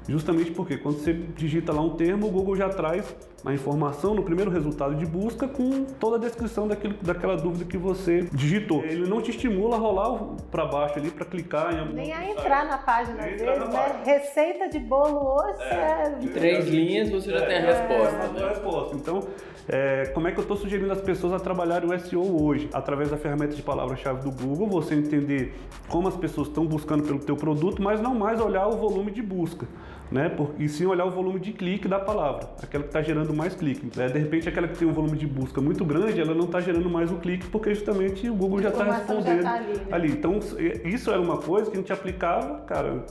Justamente 0.08 0.52
porque 0.52 0.78
quando 0.78 1.00
você 1.00 1.14
digita 1.36 1.74
lá 1.74 1.82
um 1.82 1.96
termo, 1.96 2.28
o 2.28 2.32
Google 2.32 2.56
já 2.56 2.70
traz 2.70 3.16
a 3.46 3.54
informação 3.54 4.16
no 4.16 4.24
primeiro 4.24 4.50
resultado 4.50 4.96
de 4.96 5.06
busca 5.06 5.48
com 5.48 5.86
toda 5.86 6.16
a 6.16 6.20
descrição 6.20 6.68
daquilo, 6.68 6.96
daquela 7.02 7.38
dúvida 7.38 7.64
que 7.64 7.78
você 7.78 8.24
digitou. 8.34 8.84
Ele 8.84 9.08
não 9.08 9.22
te 9.22 9.30
estimula 9.30 9.76
a 9.76 9.80
rolar 9.80 10.20
para 10.50 10.66
baixo 10.66 10.98
ali 10.98 11.12
para 11.12 11.26
clicar 11.26 11.74
em 11.74 11.80
algum 11.80 11.94
Nem 11.94 12.12
a 12.12 12.28
entrar 12.28 12.66
na 12.66 12.80
página, 12.80 13.20
às 13.20 13.26
vezes, 13.26 13.46
né? 13.46 13.68
Página. 13.72 14.04
Receita 14.04 14.68
de 14.68 14.80
bolo 14.80 15.36
hoje 15.36 15.62
é. 15.62 15.76
é... 15.76 16.18
Em 16.24 16.28
três 16.28 16.68
linhas 16.68 17.10
você 17.12 17.32
já 17.32 17.38
é, 17.38 17.46
tem 17.46 17.58
a 17.58 17.62
resposta. 17.62 18.16
É, 18.16 18.28
né? 18.28 18.44
a 18.44 18.50
resposta. 18.50 18.96
Então, 18.96 19.28
é, 19.68 20.06
como 20.08 20.28
é 20.28 20.32
que 20.32 20.40
eu 20.40 20.44
estou 20.44 20.58
sugerindo 20.58 20.92
às 20.92 21.02
pessoas 21.02 21.34
a 21.34 21.40
trabalharem 21.40 21.88
o 21.88 22.00
SEO 22.00 22.44
hoje? 22.44 22.68
Através 22.74 23.12
da 23.12 23.18
ferramenta 23.18 23.56
de 23.56 23.62
palavra-chave 23.62 24.24
do 24.24 24.32
Google, 24.32 24.68
você 24.68 24.96
entender 24.96 25.54
como 25.88 26.08
as 26.08 26.16
pessoas 26.16 26.48
estão 26.48 26.66
buscando 26.66 27.04
pelo 27.04 27.20
teu 27.20 27.36
produto, 27.36 27.82
mas 27.82 28.02
não 28.02 28.16
mais 28.16 28.42
olhar 28.42 28.68
o 28.68 28.78
volume 28.78 29.12
de 29.12 29.22
busca 29.22 29.68
né? 30.12 30.30
Por, 30.30 30.54
e 30.60 30.68
sim 30.70 30.86
olhar 30.86 31.06
o 31.06 31.12
volume 31.12 31.40
de 31.40 31.52
clique 31.52 31.88
da 31.88 32.00
palavra, 32.00 32.50
aquela 32.62 32.84
que 32.84 32.90
está 32.90 33.02
gerando 33.02 33.34
mais 33.34 33.56
clique. 33.56 33.90
Né? 33.98 34.08
De 34.08 34.20
repente, 34.20 34.48
aquela 34.48 34.68
que 34.68 34.78
tem 34.78 34.88
um 34.88 34.94
volume 34.94 35.18
de 35.18 35.28
busca 35.28 35.62
muito 35.62 35.84
grande, 35.84 36.20
ela 36.22 36.34
não 36.34 36.46
está 36.46 36.62
gerando 36.62 36.90
mais 36.90 37.12
o 37.12 37.16
clique 37.16 37.48
porque 37.48 37.74
justamente 37.74 38.30
o 38.30 38.36
Google 38.36 38.62
já 38.62 38.70
está 38.70 38.84
respondendo 38.84 39.42
já 39.42 39.44
tá 39.44 39.56
ali, 39.56 39.74
né? 39.74 39.86
ali. 39.92 40.12
Então, 40.12 40.40
isso 40.84 41.12
era 41.12 41.20
uma 41.20 41.38
coisa 41.38 41.70
que 41.70 41.78
a 41.78 41.80
gente 41.80 41.92
aplicava, 41.92 42.60
cara, 42.62 43.06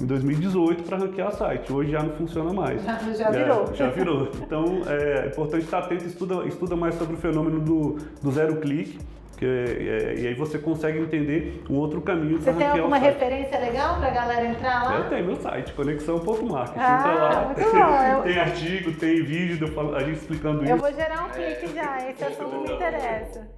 em 0.00 0.06
2018 0.06 0.82
para 0.84 0.96
ranquear 0.96 1.32
site. 1.32 1.72
Hoje 1.72 1.90
já 1.90 2.02
não 2.02 2.12
funciona 2.12 2.52
mais. 2.52 2.82
Já, 2.82 2.98
já 3.12 3.30
virou. 3.30 3.64
É, 3.64 3.74
já 3.74 3.90
virou. 3.90 4.28
Então, 4.40 4.64
é 4.86 5.26
importante 5.26 5.64
estar 5.64 5.80
atento, 5.80 6.06
estuda, 6.06 6.46
estuda 6.46 6.76
mais 6.76 6.94
sobre 6.94 7.14
o 7.14 7.18
fenômeno 7.18 7.60
do, 7.60 7.98
do 8.22 8.30
zero 8.30 8.56
clique 8.56 8.98
que, 9.40 9.46
é, 9.46 10.20
e 10.20 10.26
aí 10.26 10.34
você 10.34 10.58
consegue 10.58 10.98
entender 10.98 11.62
um 11.70 11.76
outro 11.76 12.02
caminho 12.02 12.38
Você 12.38 12.52
tem 12.52 12.66
alguma 12.66 12.98
referência 12.98 13.58
legal 13.58 13.98
para 13.98 14.08
a 14.08 14.10
galera 14.10 14.46
entrar 14.46 14.84
lá? 14.84 14.98
Eu 14.98 15.08
tenho 15.08 15.24
meu 15.24 15.36
site, 15.36 15.72
conexão.marketing. 15.72 16.78
Ah, 16.78 16.98
Entra 16.98 17.14
lá, 17.14 17.46
muito 17.46 17.60
bom. 17.62 18.20
tem 18.28 18.38
artigo, 18.38 18.92
tem 18.92 19.22
vídeo, 19.22 19.96
a 19.96 20.00
gente 20.00 20.18
explicando 20.18 20.62
isso. 20.62 20.72
Eu 20.72 20.76
vou 20.76 20.92
gerar 20.92 21.24
um 21.24 21.30
clique 21.30 21.64
é, 21.64 21.74
já, 21.74 22.10
esse 22.10 22.22
assunto 22.22 22.60
me 22.60 22.74
interessa. 22.74 23.48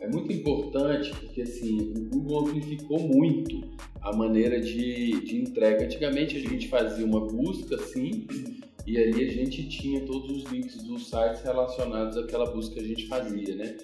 É 0.00 0.06
muito 0.06 0.32
importante 0.32 1.10
porque 1.18 1.42
assim, 1.42 1.92
o 1.96 2.04
Google 2.08 2.46
amplificou 2.46 3.00
muito 3.00 3.60
a 4.00 4.14
maneira 4.14 4.60
de, 4.60 5.20
de 5.24 5.42
entrega. 5.42 5.84
Antigamente 5.84 6.36
a 6.36 6.40
gente 6.48 6.68
fazia 6.68 7.04
uma 7.04 7.26
busca 7.26 7.76
simples 7.76 8.60
e 8.86 8.96
ali 8.96 9.24
a 9.24 9.32
gente 9.32 9.68
tinha 9.68 10.06
todos 10.06 10.30
os 10.30 10.44
links 10.44 10.80
dos 10.84 11.10
sites 11.10 11.42
relacionados 11.42 12.16
àquela 12.16 12.48
busca 12.52 12.74
que 12.74 12.80
a 12.80 12.84
gente 12.84 13.08
fazia, 13.08 13.56
né? 13.56 13.76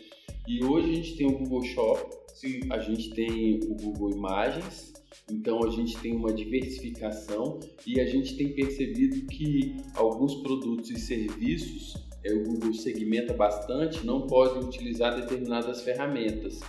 E 0.46 0.64
hoje 0.64 0.90
a 0.90 0.94
gente 0.94 1.16
tem 1.16 1.26
o 1.26 1.38
Google 1.38 1.62
Shop, 1.62 2.16
Sim. 2.34 2.60
a 2.70 2.78
gente 2.80 3.10
tem 3.10 3.60
o 3.64 3.74
Google 3.74 4.10
Imagens, 4.10 4.92
então 5.30 5.62
a 5.62 5.70
gente 5.70 5.96
tem 5.98 6.16
uma 6.16 6.32
diversificação 6.32 7.60
e 7.86 8.00
a 8.00 8.06
gente 8.06 8.36
tem 8.36 8.52
percebido 8.52 9.24
que 9.26 9.76
alguns 9.94 10.34
produtos 10.36 10.90
e 10.90 10.98
serviços 10.98 11.94
é, 12.24 12.32
o 12.32 12.44
Google 12.44 12.74
segmenta 12.74 13.32
bastante, 13.32 14.04
não 14.06 14.26
podem 14.26 14.62
utilizar 14.62 15.20
determinadas 15.20 15.82
ferramentas. 15.82 16.60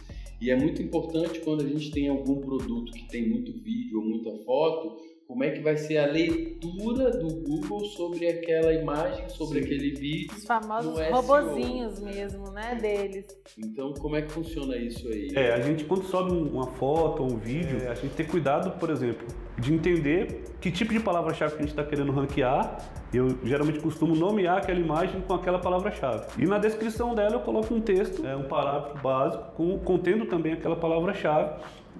E 0.41 0.49
é 0.49 0.55
muito 0.55 0.82
importante 0.82 1.39
quando 1.39 1.63
a 1.63 1.67
gente 1.67 1.91
tem 1.91 2.09
algum 2.09 2.41
produto 2.41 2.91
que 2.91 3.07
tem 3.07 3.28
muito 3.30 3.53
vídeo 3.53 3.99
ou 3.99 4.05
muita 4.05 4.32
foto, 4.43 4.97
como 5.28 5.43
é 5.43 5.51
que 5.51 5.61
vai 5.61 5.78
ser 5.78 5.97
a 5.97 6.05
leitura 6.05 7.11
do 7.11 7.28
Google 7.28 7.86
sobre 7.86 8.28
aquela 8.28 8.74
imagem, 8.74 9.30
sobre 9.30 9.59
Sim. 9.59 9.65
aquele 9.65 9.91
vídeo. 9.91 10.36
Os 10.36 10.45
famosos 10.45 10.99
robozinhos 11.07 11.99
mesmo, 11.99 12.51
né, 12.51 12.78
deles. 12.82 13.26
Então, 13.57 13.93
como 13.93 14.15
é 14.15 14.21
que 14.21 14.32
funciona 14.32 14.76
isso 14.76 15.07
aí? 15.07 15.32
É, 15.36 15.53
a 15.53 15.61
gente 15.61 15.86
quando 15.86 16.03
sobe 16.05 16.32
uma 16.32 16.67
foto 16.74 17.24
ou 17.24 17.34
um 17.34 17.38
vídeo, 17.38 17.84
é. 17.84 17.88
a 17.88 17.95
gente 17.95 18.13
tem 18.15 18.26
cuidado, 18.26 18.78
por 18.80 18.89
exemplo, 18.89 19.26
de 19.58 19.74
entender 19.74 20.43
que 20.60 20.72
tipo 20.72 20.93
de 20.93 20.99
palavra-chave 20.99 21.54
que 21.54 21.58
a 21.58 21.62
gente 21.62 21.72
está 21.72 21.84
querendo 21.84 22.12
ranquear. 22.12 22.78
Eu 23.14 23.38
geralmente 23.43 23.80
costumo 23.80 24.16
nomear 24.16 24.58
aquela 24.58 24.80
imagem 24.80 25.22
com 25.22 25.34
aquela 25.36 25.60
palavra-chave. 25.60 26.26
E 26.38 26.45
na 26.45 26.58
descrição 26.58 27.14
dela 27.14 27.36
eu 27.36 27.41
coloco 27.41 27.74
um 27.74 27.80
texto, 27.80 28.26
é, 28.26 28.36
um 28.36 28.43
parágrafo 28.43 28.97
básico, 28.97 29.43
com, 29.56 29.78
contendo 29.80 30.26
também 30.26 30.54
aquela 30.54 30.76
palavra-chave 30.76 31.51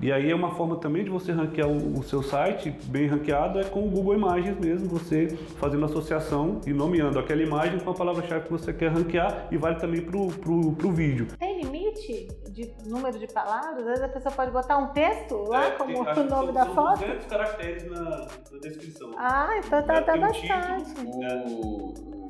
e 0.01 0.12
aí 0.12 0.32
é 0.32 0.36
uma 0.36 0.51
forma 0.51 0.78
também 0.78 1.04
de 1.04 1.10
você 1.10 1.32
ranquear 1.32 1.68
o, 1.68 1.99
o, 1.99 2.04
seu 2.04 2.22
site 2.24 2.74
bem 2.86 3.08
ranqueado 3.08 3.60
é 3.60 3.64
com 3.64 3.86
o 3.86 3.89
Google 3.89 4.16
Imagens 4.16 4.58
mesmo, 4.60 4.88
você 4.88 5.28
fazendo 5.60 5.86
associação 5.86 6.60
e 6.66 6.74
nomeando 6.74 7.20
aquela 7.20 7.41
imagem 7.41 7.80
com 7.80 7.91
a 7.91 7.93
palavra-chave 7.93 8.45
que 8.45 8.51
você 8.51 8.74
quer 8.74 8.91
ranquear 8.91 9.47
e 9.51 9.58
vale 9.58 9.76
também 9.76 10.01
para 10.01 10.18
o 10.18 10.91
vídeo. 10.91 11.28
Limite 11.94 12.28
de 12.50 12.74
número 12.86 13.18
de 13.18 13.28
palavras? 13.28 13.80
Às 13.80 13.86
vezes 13.86 14.04
a 14.04 14.08
pessoa 14.10 14.34
pode 14.34 14.52
botar 14.52 14.78
um 14.78 14.94
texto 14.94 15.36
lá 15.48 15.68
é, 15.68 15.72
como 15.72 16.06
tem, 16.06 16.14
o 16.24 16.30
nome 16.30 16.52
da 16.52 16.66
são 16.66 16.76
foto? 16.76 17.00
200 17.00 17.26
caracteres 17.28 17.84
na, 17.86 18.28
na 18.52 18.60
descrição. 18.62 19.12
Ah, 19.18 19.62
então 19.64 19.84
tá, 19.84 20.02
tá 20.02 20.18
bastante. 20.18 20.94
o, 21.48 21.94
o 21.94 22.28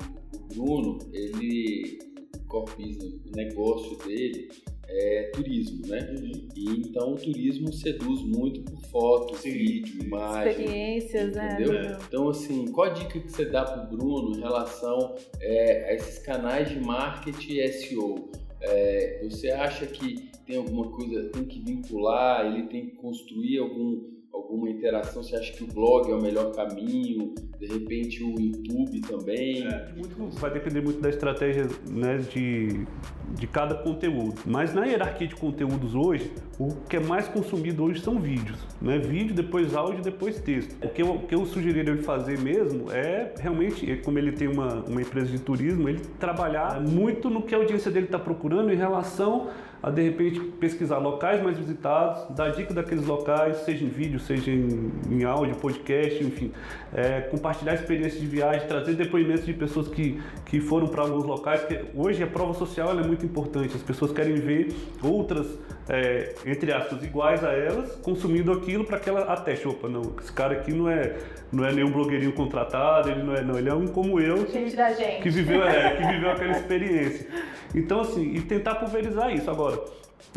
Bruno, 0.54 0.98
ele, 1.12 1.98
o 2.48 2.58
o 2.58 3.36
negócio 3.36 3.98
dele 3.98 4.48
é 4.86 5.30
turismo, 5.34 5.86
né? 5.86 5.98
Uhum. 6.10 6.48
E 6.54 6.80
então 6.80 7.12
o 7.12 7.16
turismo 7.16 7.72
seduz 7.72 8.20
muito 8.22 8.62
por 8.62 8.80
foto, 8.82 9.36
Sim. 9.36 9.50
vídeo, 9.50 10.04
imagem. 10.04 10.50
Experiências, 10.50 11.34
né? 11.34 11.54
entendeu? 11.54 11.72
né? 11.72 11.98
Então, 12.06 12.28
assim, 12.28 12.70
qual 12.70 12.90
a 12.90 12.92
dica 12.92 13.18
que 13.18 13.30
você 13.30 13.46
dá 13.46 13.64
para 13.64 13.84
o 13.84 13.86
Bruno 13.88 14.36
em 14.36 14.40
relação 14.40 15.16
é, 15.40 15.90
a 15.90 15.94
esses 15.94 16.18
canais 16.18 16.68
de 16.68 16.78
marketing 16.78 17.66
SEO? 17.72 18.43
É, 18.66 19.20
você 19.22 19.50
acha 19.50 19.86
que 19.86 20.30
tem 20.46 20.56
alguma 20.56 20.90
coisa, 20.90 21.28
tem 21.30 21.44
que 21.44 21.60
vincular, 21.60 22.46
ele 22.46 22.66
tem 22.68 22.90
que 22.90 22.96
construir 22.96 23.58
algum 23.58 24.13
alguma 24.34 24.68
interação? 24.68 25.22
Você 25.22 25.36
acha 25.36 25.52
que 25.52 25.64
o 25.64 25.66
blog 25.66 26.10
é 26.10 26.14
o 26.14 26.20
melhor 26.20 26.52
caminho? 26.54 27.34
De 27.58 27.66
repente 27.66 28.22
o 28.22 28.38
YouTube 28.38 29.00
também? 29.02 29.66
É, 29.66 29.92
muito, 29.96 30.38
vai 30.38 30.52
depender 30.52 30.80
muito 30.80 31.00
da 31.00 31.08
estratégia 31.08 31.68
né, 31.88 32.18
de, 32.18 32.84
de 33.38 33.46
cada 33.46 33.76
conteúdo. 33.76 34.34
Mas 34.44 34.74
na 34.74 34.84
hierarquia 34.84 35.28
de 35.28 35.36
conteúdos 35.36 35.94
hoje, 35.94 36.32
o 36.58 36.74
que 36.88 36.96
é 36.96 37.00
mais 37.00 37.28
consumido 37.28 37.84
hoje 37.84 38.00
são 38.00 38.18
vídeos. 38.18 38.58
Né? 38.82 38.98
Vídeo, 38.98 39.34
depois 39.34 39.74
áudio, 39.74 40.02
depois 40.02 40.40
texto. 40.40 40.76
O 40.84 40.88
que 40.88 41.02
eu, 41.02 41.14
o 41.14 41.26
que 41.26 41.34
eu 41.34 41.46
sugeriria 41.46 41.92
ele 41.92 42.02
fazer 42.02 42.38
mesmo 42.38 42.90
é 42.90 43.32
realmente, 43.38 44.00
como 44.04 44.18
ele 44.18 44.32
tem 44.32 44.48
uma, 44.48 44.84
uma 44.84 45.00
empresa 45.00 45.30
de 45.30 45.38
turismo, 45.38 45.88
ele 45.88 46.00
trabalhar 46.18 46.80
muito 46.80 47.30
no 47.30 47.42
que 47.42 47.54
a 47.54 47.58
audiência 47.58 47.90
dele 47.90 48.06
está 48.06 48.18
procurando 48.18 48.72
em 48.72 48.76
relação 48.76 49.48
a 49.84 49.90
de 49.90 50.00
repente 50.00 50.40
pesquisar 50.58 50.96
locais 50.96 51.42
mais 51.42 51.58
visitados, 51.58 52.34
dar 52.34 52.52
dica 52.52 52.72
daqueles 52.72 53.04
locais, 53.04 53.58
seja 53.58 53.84
em 53.84 53.88
vídeo, 53.88 54.18
seja 54.18 54.50
em, 54.50 54.90
em 55.10 55.24
áudio, 55.24 55.54
podcast, 55.56 56.24
enfim, 56.24 56.52
é, 56.94 57.20
compartilhar 57.20 57.74
experiências 57.74 58.18
de 58.18 58.26
viagem, 58.26 58.66
trazer 58.66 58.94
depoimentos 58.94 59.44
de 59.44 59.52
pessoas 59.52 59.86
que, 59.88 60.18
que 60.46 60.58
foram 60.58 60.86
para 60.86 61.02
alguns 61.02 61.24
locais, 61.24 61.64
que 61.64 61.78
hoje 61.94 62.22
a 62.22 62.26
prova 62.26 62.54
social 62.54 62.98
é 62.98 63.02
muito 63.06 63.26
importante, 63.26 63.76
as 63.76 63.82
pessoas 63.82 64.10
querem 64.10 64.36
ver 64.36 64.74
outras, 65.02 65.46
é, 65.88 66.34
entre 66.46 66.72
aspas, 66.72 67.02
iguais 67.02 67.44
a 67.44 67.52
elas, 67.52 67.96
consumindo 67.96 68.52
aquilo 68.52 68.84
para 68.84 68.98
que 68.98 69.08
ela 69.08 69.22
ateste, 69.32 69.68
opa, 69.68 69.88
não, 69.88 70.14
esse 70.20 70.32
cara 70.32 70.54
aqui 70.54 70.72
não 70.72 70.88
é, 70.88 71.16
não 71.52 71.64
é 71.64 71.72
nenhum 71.72 71.90
blogueirinho 71.90 72.32
contratado, 72.32 73.10
ele 73.10 73.22
não 73.22 73.34
é, 73.34 73.42
não, 73.42 73.58
ele 73.58 73.68
é 73.68 73.74
um 73.74 73.86
como 73.86 74.18
eu, 74.20 74.50
gente 74.50 74.74
da 74.74 74.92
gente. 74.92 75.22
que 75.22 75.30
viveu, 75.30 75.62
é, 75.62 75.96
que 75.96 76.06
viveu 76.06 76.30
aquela 76.30 76.52
experiência. 76.52 77.26
Então, 77.74 78.00
assim, 78.00 78.34
e 78.34 78.40
tentar 78.40 78.76
pulverizar 78.76 79.34
isso. 79.34 79.50
Agora, 79.50 79.78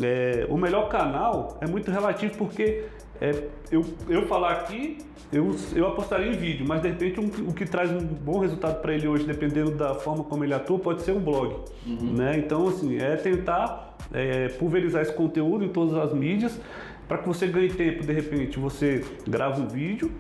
é, 0.02 0.46
o 0.50 0.58
melhor 0.58 0.90
canal 0.90 1.58
é 1.62 1.68
muito 1.68 1.92
relativo 1.92 2.36
porque 2.38 2.84
é, 3.20 3.48
eu, 3.72 3.86
eu 4.08 4.28
falar 4.28 4.52
aqui, 4.54 4.98
eu, 5.32 5.56
eu 5.76 5.88
apostaria 5.88 6.28
em 6.28 6.38
vídeo, 6.38 6.66
mas 6.68 6.82
de 6.82 6.90
repente 6.90 7.20
um, 7.20 7.50
o 7.50 7.54
que 7.54 7.66
traz 7.66 7.92
um 7.92 8.00
bom 8.00 8.40
resultado 8.40 8.82
para 8.82 8.94
ele 8.94 9.08
hoje, 9.08 9.26
dependendo 9.26 9.72
da 9.72 9.96
forma 9.96 10.24
como 10.24 10.44
ele 10.44 10.54
atua, 10.54 10.80
pode 10.80 11.02
ser 11.02 11.12
um 11.12 11.20
blog. 11.20 11.56
Uhum. 11.86 12.14
Né? 12.14 12.38
Então, 12.38 12.68
assim, 12.68 12.98
é 12.98 13.16
tentar 13.16 13.98
é, 14.14 14.50
pulverizar 14.50 15.02
esse 15.02 15.14
conteúdo 15.14 15.66
em 15.66 15.70
todas 15.70 15.96
as 15.96 16.14
mídias 16.14 16.60
para 17.08 17.18
que 17.18 17.28
você 17.28 17.48
ganhe 17.48 17.70
tempo. 17.70 18.06
De 18.06 18.14
repente, 18.14 18.60
você 18.60 19.04
grava 19.28 19.62
um 19.62 19.68
vídeo, 19.68 20.12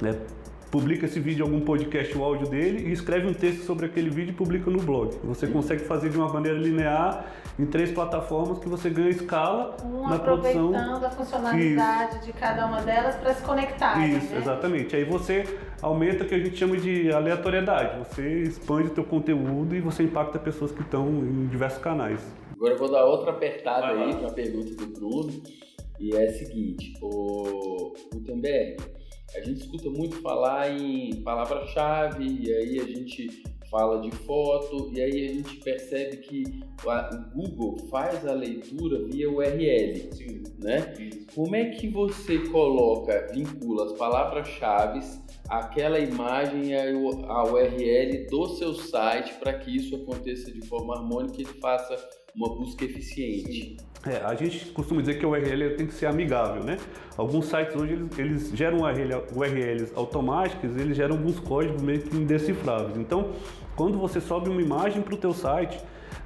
né? 0.00 0.16
Publica 0.70 1.06
esse 1.06 1.20
vídeo 1.20 1.44
em 1.44 1.48
algum 1.48 1.64
podcast, 1.64 2.16
o 2.16 2.24
áudio 2.24 2.48
dele, 2.48 2.88
e 2.88 2.92
escreve 2.92 3.26
um 3.26 3.34
texto 3.34 3.62
sobre 3.64 3.86
aquele 3.86 4.10
vídeo 4.10 4.32
e 4.32 4.34
publica 4.34 4.70
no 4.70 4.78
blog. 4.78 5.16
Você 5.24 5.46
consegue 5.46 5.84
fazer 5.84 6.10
de 6.10 6.16
uma 6.16 6.28
maneira 6.32 6.58
linear 6.58 7.26
em 7.58 7.64
três 7.66 7.90
plataformas 7.90 8.58
que 8.58 8.68
você 8.68 8.90
ganha 8.90 9.08
escala 9.08 9.76
um 9.82 10.08
na 10.08 10.18
produção. 10.18 10.68
aproveitando 10.68 11.04
a 11.04 11.10
funcionalidade 11.10 12.16
Isso. 12.16 12.26
de 12.26 12.32
cada 12.32 12.66
uma 12.66 12.82
delas 12.82 13.16
para 13.16 13.34
se 13.34 13.42
conectar. 13.42 14.06
Isso, 14.06 14.32
né? 14.32 14.38
exatamente. 14.38 14.94
Aí 14.94 15.04
você 15.04 15.44
aumenta 15.80 16.24
o 16.24 16.26
que 16.26 16.34
a 16.34 16.38
gente 16.38 16.56
chama 16.56 16.76
de 16.76 17.10
aleatoriedade. 17.12 17.98
Você 17.98 18.42
expande 18.42 18.88
o 18.88 18.90
teu 18.90 19.04
conteúdo 19.04 19.74
e 19.74 19.80
você 19.80 20.02
impacta 20.02 20.38
pessoas 20.38 20.72
que 20.72 20.82
estão 20.82 21.08
em 21.08 21.46
diversos 21.46 21.80
canais. 21.80 22.20
Agora 22.52 22.74
eu 22.74 22.78
vou 22.78 22.90
dar 22.90 23.04
outra 23.04 23.30
apertada 23.30 23.94
Vai 23.94 24.04
aí 24.04 24.16
para 24.16 24.28
a 24.28 24.32
pergunta 24.32 24.74
do 24.74 24.86
Bruno. 24.86 25.42
E 25.98 26.14
é 26.14 26.26
a 26.26 26.32
seguinte, 26.32 26.92
o 27.00 27.94
Gutenberg, 28.12 28.76
a 29.36 29.42
gente 29.42 29.60
escuta 29.60 29.90
muito 29.90 30.20
falar 30.22 30.70
em 30.70 31.22
palavra-chave 31.22 32.24
e 32.24 32.52
aí 32.52 32.80
a 32.80 32.84
gente 32.84 33.42
fala 33.70 34.00
de 34.00 34.10
foto, 34.10 34.90
e 34.92 35.00
aí 35.00 35.26
a 35.26 35.34
gente 35.34 35.56
percebe 35.56 36.18
que 36.18 36.44
o 36.84 37.34
Google 37.34 37.76
faz 37.88 38.26
a 38.26 38.32
leitura 38.32 39.02
via 39.04 39.30
URL, 39.30 40.08
Sim. 40.12 40.42
né? 40.58 40.94
Como 41.34 41.54
é 41.54 41.70
que 41.70 41.88
você 41.88 42.38
coloca, 42.48 43.28
vincula 43.32 43.86
as 43.86 43.92
palavras-chave 43.92 45.00
àquela 45.48 45.98
imagem 45.98 46.70
e 46.70 46.76
a 46.76 47.44
URL 47.44 48.26
do 48.30 48.48
seu 48.56 48.74
site 48.74 49.34
para 49.34 49.54
que 49.54 49.76
isso 49.76 49.96
aconteça 49.96 50.50
de 50.52 50.64
forma 50.66 50.96
harmônica 50.96 51.42
e 51.42 51.44
faça 51.60 51.96
uma 52.34 52.54
busca 52.56 52.84
eficiente? 52.84 53.76
É, 54.06 54.24
a 54.24 54.34
gente 54.34 54.66
costuma 54.66 55.00
dizer 55.00 55.18
que 55.18 55.26
o 55.26 55.30
URL 55.30 55.76
tem 55.76 55.86
que 55.86 55.94
ser 55.94 56.06
amigável, 56.06 56.62
né? 56.62 56.78
Alguns 57.16 57.46
sites 57.46 57.74
hoje 57.74 57.94
eles, 57.94 58.18
eles 58.18 58.50
geram 58.54 58.82
URL, 58.82 59.22
URLs 59.34 59.92
automáticos, 59.96 60.76
eles 60.76 60.96
geram 60.96 61.16
alguns 61.16 61.40
códigos 61.40 61.82
meio 61.82 62.00
que 62.00 62.16
indecifráveis. 62.16 62.96
Então, 62.96 63.32
quando 63.74 63.98
você 63.98 64.20
sobe 64.20 64.48
uma 64.48 64.62
imagem 64.62 65.02
para 65.02 65.14
o 65.14 65.16
teu 65.16 65.32
site, 65.32 65.78